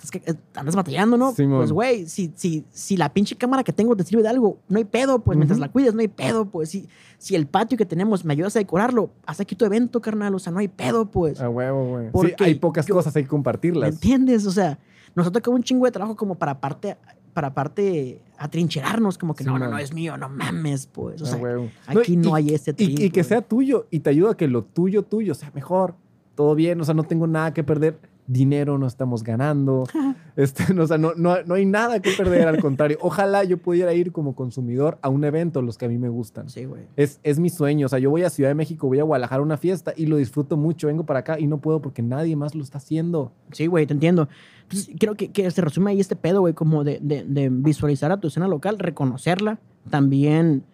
[0.04, 1.32] es que eh, andas batallando, ¿no?
[1.32, 1.58] Simón.
[1.60, 4.78] pues, güey, si, si, si la pinche cámara que tengo te sirve de algo, no
[4.78, 5.36] hay pedo, pues.
[5.36, 6.70] Mientras la cuides, no hay pedo, pues.
[6.70, 6.88] Si,
[7.18, 10.34] si el patio que tenemos me ayudas a decorarlo, haz aquí tu evento, carnal.
[10.34, 11.40] O sea, no hay pedo, pues.
[11.40, 12.04] A huevo, güey.
[12.06, 13.94] Sí, Porque hay pocas yo- cosas, hay que ¿Me compartirlas.
[13.94, 14.46] entiendes?
[14.46, 14.78] O sea,
[15.14, 16.96] nos ha tocado un chingo de trabajo como para parte,
[17.32, 21.22] para parte atrincherarnos, como que Sí, no, no, no es mío, no mames, pues.
[21.22, 21.68] O sea, huevo.
[21.86, 24.36] aquí no, y- hay ese y, trin, y que sea tuyo y te ayuda a
[24.36, 25.94] que lo tuyo, tuyo sea mejor.
[26.34, 27.98] Todo bien, o sea, no tengo nada que perder.
[28.32, 29.84] Dinero no estamos ganando.
[30.34, 32.96] Este, no, o sea, no, no, no hay nada que perder, al contrario.
[33.02, 36.48] Ojalá yo pudiera ir como consumidor a un evento, los que a mí me gustan.
[36.48, 36.84] Sí, güey.
[36.96, 37.84] Es, es mi sueño.
[37.84, 40.06] O sea, yo voy a Ciudad de México, voy a Guadalajara a una fiesta y
[40.06, 40.86] lo disfruto mucho.
[40.86, 43.30] Vengo para acá y no puedo porque nadie más lo está haciendo.
[43.52, 44.30] Sí, güey, te entiendo.
[44.62, 48.10] Entonces, creo que, que se resume ahí este pedo, güey, como de, de- de visualizar
[48.10, 49.58] a tu escena local, reconocerla,
[49.90, 50.64] también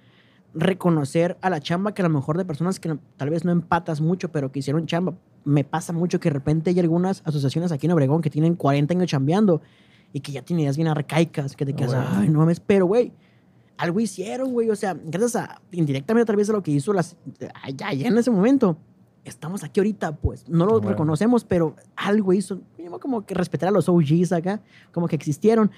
[0.55, 4.01] reconocer a la chamba que a lo mejor de personas que tal vez no empatas
[4.01, 5.15] mucho, pero que hicieron chamba.
[5.49, 8.93] Me pasa mucho que de repente hay algunas asociaciones aquí en Obregón que tienen 40
[8.95, 9.63] años chambeando
[10.13, 12.07] y que ya tienen ideas bien arcaicas, que te Ah, quedas, bueno.
[12.21, 13.13] ay, no mames, pero, güey,
[13.79, 17.17] algo hicieron, güey, o sea, gracias a, indirectamente a través de lo que hizo las,
[17.63, 18.77] allá, allá en ese momento,
[19.25, 20.89] estamos aquí ahorita, pues, no lo Ah, bueno.
[20.91, 24.61] reconocemos, pero algo hizo, mínimo como que respetar a los OGs acá,
[24.93, 25.71] como que existieron,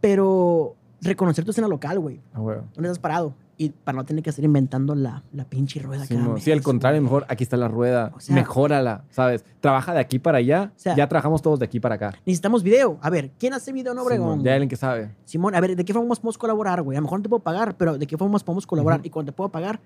[0.00, 2.62] pero reconocer tu escena local, güey, Ah, huevo.
[2.74, 3.34] ¿dónde estás parado?
[3.58, 6.52] Y para no tener que estar inventando la, la pinche rueda Sí, cada mes, sí,
[6.52, 8.12] al contrario, mejor aquí está la rueda.
[8.14, 9.46] O sea- Mejórala, ¿sabes?
[9.60, 10.72] Trabaja de aquí para allá.
[10.76, 12.12] O sea- ya trabajamos todos de aquí para acá.
[12.26, 12.98] Necesitamos video.
[13.00, 14.38] A ver, ¿quién hace video en Simón, Obregón?
[14.38, 14.52] ya güey?
[14.52, 15.14] alguien que sabe.
[15.24, 16.98] Simón, a ver, ¿de qué forma podemos colaborar, güey?
[16.98, 19.00] A lo mejor no te puedo pagar, pero ¿de qué forma podemos colaborar?
[19.04, 19.80] Y cuando te puedo pagar,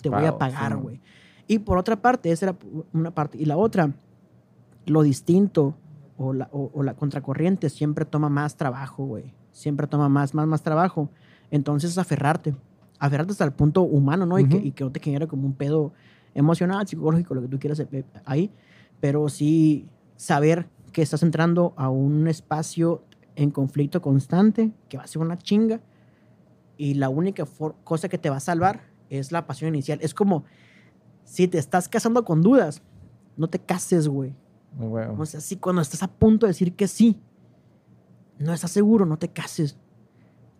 [0.00, 0.82] te voy a pagar, Simón.
[0.84, 1.00] güey.
[1.48, 2.56] Y por otra parte, esa era
[2.92, 3.38] una parte.
[3.38, 3.90] Y la otra,
[4.86, 5.74] lo distinto
[6.16, 9.34] o la, o, o la contracorriente siempre toma más trabajo, güey.
[9.50, 11.08] Siempre toma más, más, más trabajo.
[11.50, 12.54] Entonces, aferrarte.
[12.98, 14.38] Aferrarte hasta el punto humano, ¿no?
[14.38, 14.66] y, que, Ujú.
[14.66, 15.92] y que no te genere como un pedo
[16.34, 18.50] emocional, psicológico, lo que tú quieras eh, ahí.
[19.00, 23.04] Pero sí saber que estás entrando a un espacio
[23.34, 25.80] en conflicto constante, que va a ser una chinga,
[26.78, 27.44] y la única
[27.84, 29.98] cosa que te va a salvar es la pasión inicial.
[30.02, 30.44] Es como
[31.24, 32.82] si te estás casando con dudas,
[33.36, 34.34] no te cases, güey.
[34.78, 35.22] Huevo.
[35.22, 37.20] O sea, sí, cuando estás a punto de decir que sí,
[38.38, 39.76] no estás seguro, no te cases.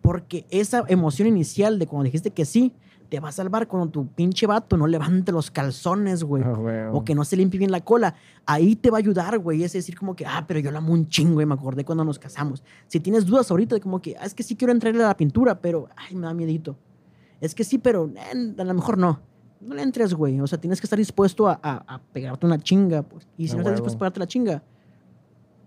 [0.07, 2.73] Porque esa emoción inicial de cuando dijiste que sí,
[3.09, 6.43] te va a salvar cuando tu pinche vato no levante los calzones, güey.
[6.45, 6.91] Ah.
[6.93, 8.15] O que no se limpie bien la cola.
[8.45, 9.63] Ahí te va a ayudar, güey.
[9.63, 12.05] Es decir, como que, ah, pero yo la amo un chingo y me acordé cuando
[12.05, 12.63] nos casamos.
[12.87, 15.17] Si tienes dudas ahorita, de como que, ah, es que sí quiero entrarle a la
[15.17, 16.77] pintura, pero, ay, me da miedito.
[17.41, 19.19] Es que sí, pero eh, a lo mejor no.
[19.59, 20.39] No le entres, güey.
[20.39, 23.27] O sea, tienes que estar dispuesto a, a- a pegarte una chinga, pues.
[23.37, 24.63] Y si A no estás dispuesto a pegarte la chinga,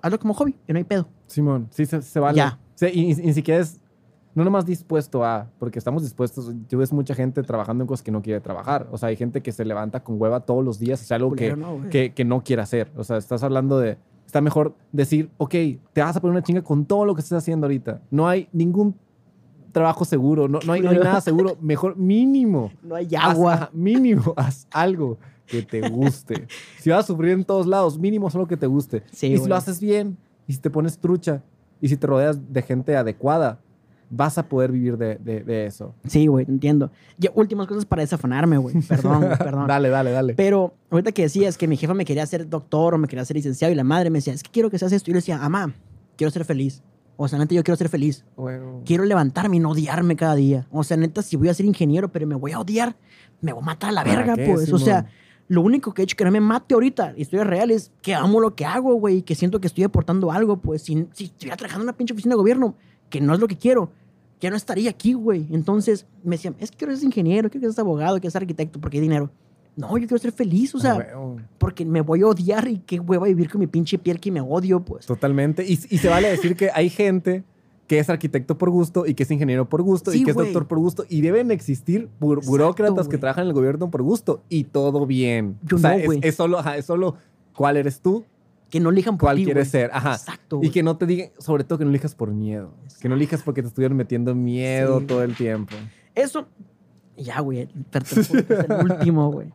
[0.03, 1.09] hazlo como hobby, que no hay pedo.
[1.27, 2.37] Simón, sí se, se vale.
[2.37, 2.59] Ya.
[2.75, 3.80] Sí, y, y ni siquiera es,
[4.41, 8.11] no nomás dispuesto a, porque estamos dispuestos, tú ves mucha gente trabajando en cosas que
[8.11, 8.89] no quiere trabajar.
[8.91, 11.55] O sea, hay gente que se levanta con hueva todos los días, es algo que,
[11.55, 12.91] no, que, que no quiere hacer.
[12.97, 15.55] O sea, estás hablando de, está mejor decir, ok,
[15.93, 18.01] te vas a poner una chinga con todo lo que estás haciendo ahorita.
[18.11, 18.95] No hay ningún
[19.73, 21.59] trabajo seguro, no, no, hay, no hay nada seguro.
[21.61, 22.73] Mejor mínimo.
[22.83, 23.69] No hay agua.
[23.75, 26.47] mínimo, haz algo que te guste.
[26.79, 29.03] si vas a sufrir en todos lados, mínimo solo que te guste.
[29.13, 31.43] Sí, y si lo haces bien, y si te pones trucha,
[31.79, 33.61] y si te rodeas de gente adecuada,
[34.11, 35.95] vas a poder vivir de, de- de eso.
[36.07, 36.91] Sí, güey, te entiendo.
[37.21, 38.75] Y últimas cosas para desafanarme, güey.
[38.89, 39.67] Perdón, perdón.
[39.69, 40.35] Dale, dale, dale.
[40.35, 43.37] Pero ahorita que decías que mi jefa me quería hacer doctor o me quería hacer
[43.37, 45.11] licenciado y la madre me decía, es que quiero que seas esto.
[45.11, 45.73] Y yo le decía, mamá,
[46.17, 46.83] quiero ser feliz.
[47.17, 48.25] O sea, neta, yo quiero ser feliz.
[48.37, 50.67] Bueno, Quiero levantarme y no odiarme cada día.
[50.71, 52.97] O sea, neta, si voy a ser ingeniero, pero me voy a odiar,
[53.43, 54.73] me voy a matar a la ¿Para verga, qué, pues.
[54.73, 55.07] O sea,
[55.47, 58.41] lo único que he hecho que no me mate ahorita, historia real, es que amo
[58.41, 60.81] lo que hago, güey, y que siento que estoy aportando algo, pues.
[60.83, 62.75] Si, si estuviera trabajando en una pinche oficina de gobierno,
[63.11, 63.91] que no es lo que quiero,
[64.41, 65.47] ya no estaría aquí, güey.
[65.51, 68.99] Entonces me decían, es que quiero ser ingeniero, quiero seas abogado, quiero ser arquitecto, porque
[68.99, 69.31] hay dinero.
[69.77, 72.99] No, yo quiero ser feliz, o sea, bueno, porque me voy a odiar y qué
[73.01, 75.07] hueva vivir con mi pinche piel que me odio, pues.
[75.07, 75.65] totalmente.
[75.67, 77.45] Y, y se vale decir que hay gente
[77.87, 80.37] que es arquitecto por gusto y que es ingeniero por gusto Sí, y que es
[80.37, 84.43] doctor por gusto y deben existir Exacto, burócratas que trabajan en el gobierno por gusto
[84.49, 85.57] y todo bien.
[85.65, 87.17] Yo o sea, no, es- es, solo, ajá, es solo
[87.55, 88.25] cuál eres tú,
[88.71, 89.91] Que no elijan por cuál ti, quieres ser.
[89.93, 90.15] Ajá.
[90.15, 92.73] Exacto, Y que no te digan, sobre todo que no elijas por miedo.
[93.01, 95.75] Que no elijas porque te estuvieron metiendo miedo Sí, todo el tiempo.
[96.15, 96.47] Eso,
[97.17, 99.53] ya, güey, es el último, güey.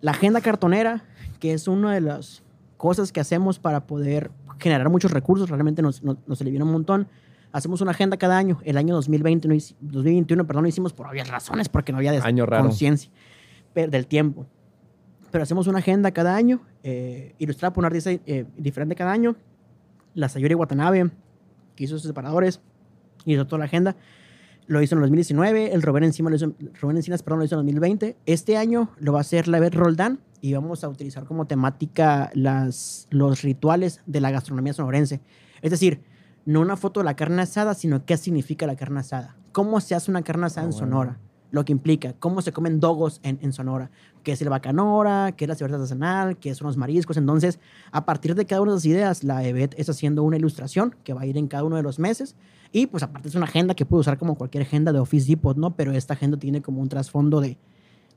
[0.00, 1.04] La agenda cartonera,
[1.38, 2.42] que es una de las
[2.76, 7.06] cosas que hacemos para poder generar muchos recursos, realmente nos, nos, nos alivia un montón.
[7.52, 8.60] Hacemos una agenda cada año.
[8.64, 12.12] El año 2020, no hici- 2021, perdón, lo hicimos por obvias razones, porque no había
[12.62, 13.10] conciencia
[13.74, 14.46] del tiempo.
[15.30, 19.36] Pero hacemos una agenda cada año, eh, ilustrada por un artista eh, diferente cada año.
[20.14, 21.10] La Sayuri Watanabe,
[21.76, 22.60] que hizo sus separadores,
[23.24, 23.96] hizo toda la agenda.
[24.66, 27.54] Lo hizo en el 2019, el Rubén, Encima lo hizo, Rubén Encinas perdón, lo hizo
[27.56, 28.16] en el 2020.
[28.26, 32.30] Este año lo va a hacer la Bet Roldán y vamos a utilizar como temática
[32.34, 35.20] las, los rituales de la gastronomía sonorense.
[35.62, 36.02] Es decir,
[36.44, 39.36] no una foto de la carne asada, sino qué significa la carne asada.
[39.52, 41.16] ¿Cómo se hace una carne asada Ah, en bueno.
[41.50, 43.90] Lo que implica, cómo se comen dogos en, Sonora,
[44.22, 47.16] qué es el bacanora, qué es la cerveza artesanal, qué son los mariscos.
[47.16, 47.58] Entonces,
[47.90, 51.12] a partir de cada una de esas ideas, la EBET está haciendo una ilustración que
[51.12, 52.36] va a ir en cada uno de los meses.
[52.72, 55.56] Y pues aparte es una agenda que puede usar como cualquier agenda de Office Depot,
[55.56, 55.74] ¿no?
[55.74, 57.56] Pero esta agenda tiene como un trasfondo de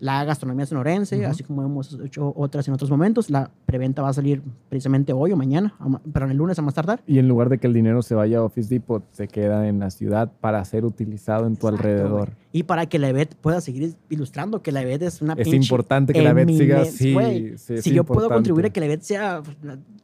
[0.04, 1.28] la gastronomía sonorense, Ujú.
[1.30, 3.30] así como hemos hecho otras en otros momentos.
[3.30, 5.74] La preventa va a salir precisamente hoy o mañana,
[6.12, 7.02] pero en el lunes a más tardar.
[7.08, 9.80] Y en lugar de que el dinero se vaya a Office Depot, se queda en
[9.80, 12.26] la ciudad para ser utilizado en tu Exacto, alrededor.
[12.32, 12.44] güey.
[12.56, 15.58] Y para que la EBET pueda seguir ilustrando, que la EBET es una Es pinche
[15.58, 17.16] importante que la BET siga sí,
[17.58, 19.42] sí, si yo puedo contribuir a que la EBET sea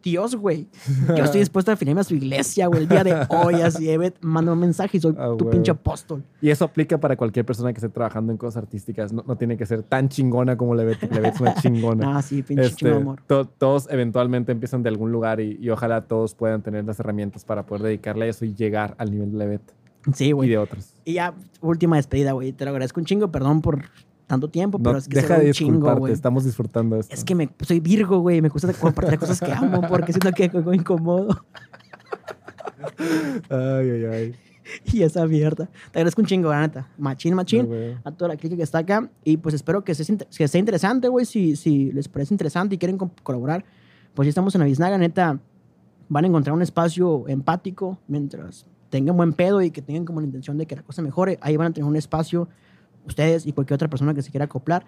[0.01, 0.67] Dios, güey.
[1.17, 3.55] Yo estoy dispuesto a afiliarme a su iglesia, güey, el día de hoy.
[3.55, 5.49] Así, EBET, manda un mensaje y soy Ah, tu huevo.
[5.51, 6.23] pinche apóstol.
[6.41, 9.11] Y eso aplica para cualquier persona que esté trabajando en cosas artísticas.
[9.11, 11.11] No, no tiene que ser tan chingona como la BET.
[11.11, 12.17] La BET es una chingona.
[12.17, 13.19] Ah, sí, pinche Este, amor.
[13.27, 17.43] to- todos eventualmente empiezan de algún lugar y, y ojalá todos puedan tener las herramientas
[17.43, 19.61] para poder dedicarle a eso y llegar al nivel de la BET
[20.13, 20.47] Sí, y güey.
[20.49, 20.93] de otros.
[21.03, 22.53] Y ya, última despedida, güey.
[22.53, 23.81] Te lo agradezco un chingo, perdón por
[24.27, 26.13] tanto tiempo, No, pero es que se deja ve de un chingo, güey.
[26.13, 27.13] estamos disfrutando esto.
[27.13, 28.41] Es que me, soy Virgo, güey.
[28.41, 31.43] Me gusta compartir cosas que amo porque siento que me incomodo.
[33.49, 34.35] Ay, ay, ay.
[34.93, 35.65] Y esa mierda.
[35.91, 36.87] Te agradezco un chingo, la neta.
[36.97, 37.67] Machín, machín.
[38.03, 39.09] A toda la crítica que está acá.
[39.23, 41.25] Y pues espero que sea, que sea interesante, güey.
[41.25, 43.65] Si, si les parece interesante y quieren co- colaborar,
[44.13, 45.39] pues ya estamos en Aviznaga, neta.
[46.09, 50.25] Van a encontrar un espacio empático mientras tengan buen pedo y que tengan como la
[50.25, 51.37] intención de que la cosa mejore.
[51.41, 52.49] Ahí van a tener un espacio,
[53.07, 54.85] ustedes y cualquier otra persona que se quiera acoplar.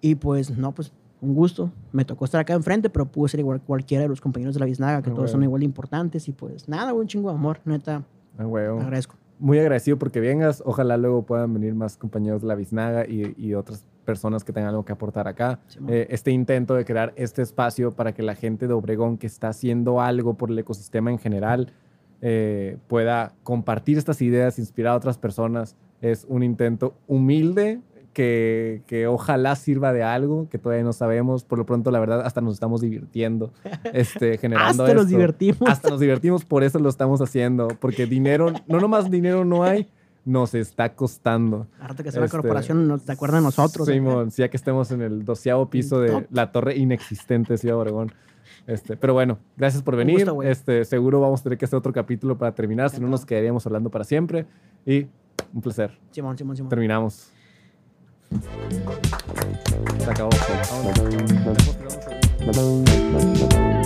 [0.00, 1.70] Y pues, no, pues un gusto.
[1.92, 4.64] Me tocó estar acá enfrente, pero pude ser igual cualquiera de los compañeros de la
[4.64, 6.28] Aviznaga, que Ah, todos son igual de importantes.
[6.28, 8.04] Y pues nada, un chingo de amor, neta.
[8.38, 8.82] Ah.
[8.82, 9.16] Agradezco.
[9.38, 10.62] Muy agradecido porque vengas.
[10.64, 14.70] Ojalá luego puedan venir más compañeros de la Biznaga y, y otras personas que tengan
[14.70, 15.60] algo que aportar acá.
[15.88, 19.48] Eh, este intento de crear este espacio para que la gente de Obregón que está
[19.48, 21.72] haciendo algo por el ecosistema en general
[22.20, 25.76] eh, pueda compartir estas ideas, inspirar a otras personas.
[26.00, 27.80] Es un intento humilde
[28.12, 31.44] que, que ojalá sirva de algo que todavía no sabemos.
[31.44, 33.52] Por lo pronto, la verdad, hasta nos estamos divirtiendo
[33.92, 35.16] este, generando Hasta nos esto.
[35.16, 35.68] divertimos.
[35.68, 37.68] Hasta nos divertimos, por eso lo estamos haciendo.
[37.80, 39.88] Porque dinero, no nomás dinero no hay,
[40.24, 41.66] nos está costando.
[41.80, 43.88] A rato que sea Este, corporación, nos te acuerdan de nosotros.
[43.88, 43.94] acá.
[43.94, 46.24] Simón, sí, ya que estemos en el doceavo piso de Top.
[46.30, 48.12] la torre inexistente de Ciudad Obregón.
[48.66, 50.18] Este, pero bueno, gracias por venir.
[50.30, 53.26] gusto, este, seguro vamos a tener que hacer otro capítulo para terminar, si no nos
[53.26, 54.46] quedaríamos hablando para siempre.
[54.86, 55.06] Y
[55.52, 55.98] un placer.
[56.12, 56.68] Simón, Simón, Simón.
[56.70, 57.32] Terminamos.
[59.98, 60.30] Se acabó.
[60.70, 61.72] Vámonos.
[62.44, 63.81] Thank you.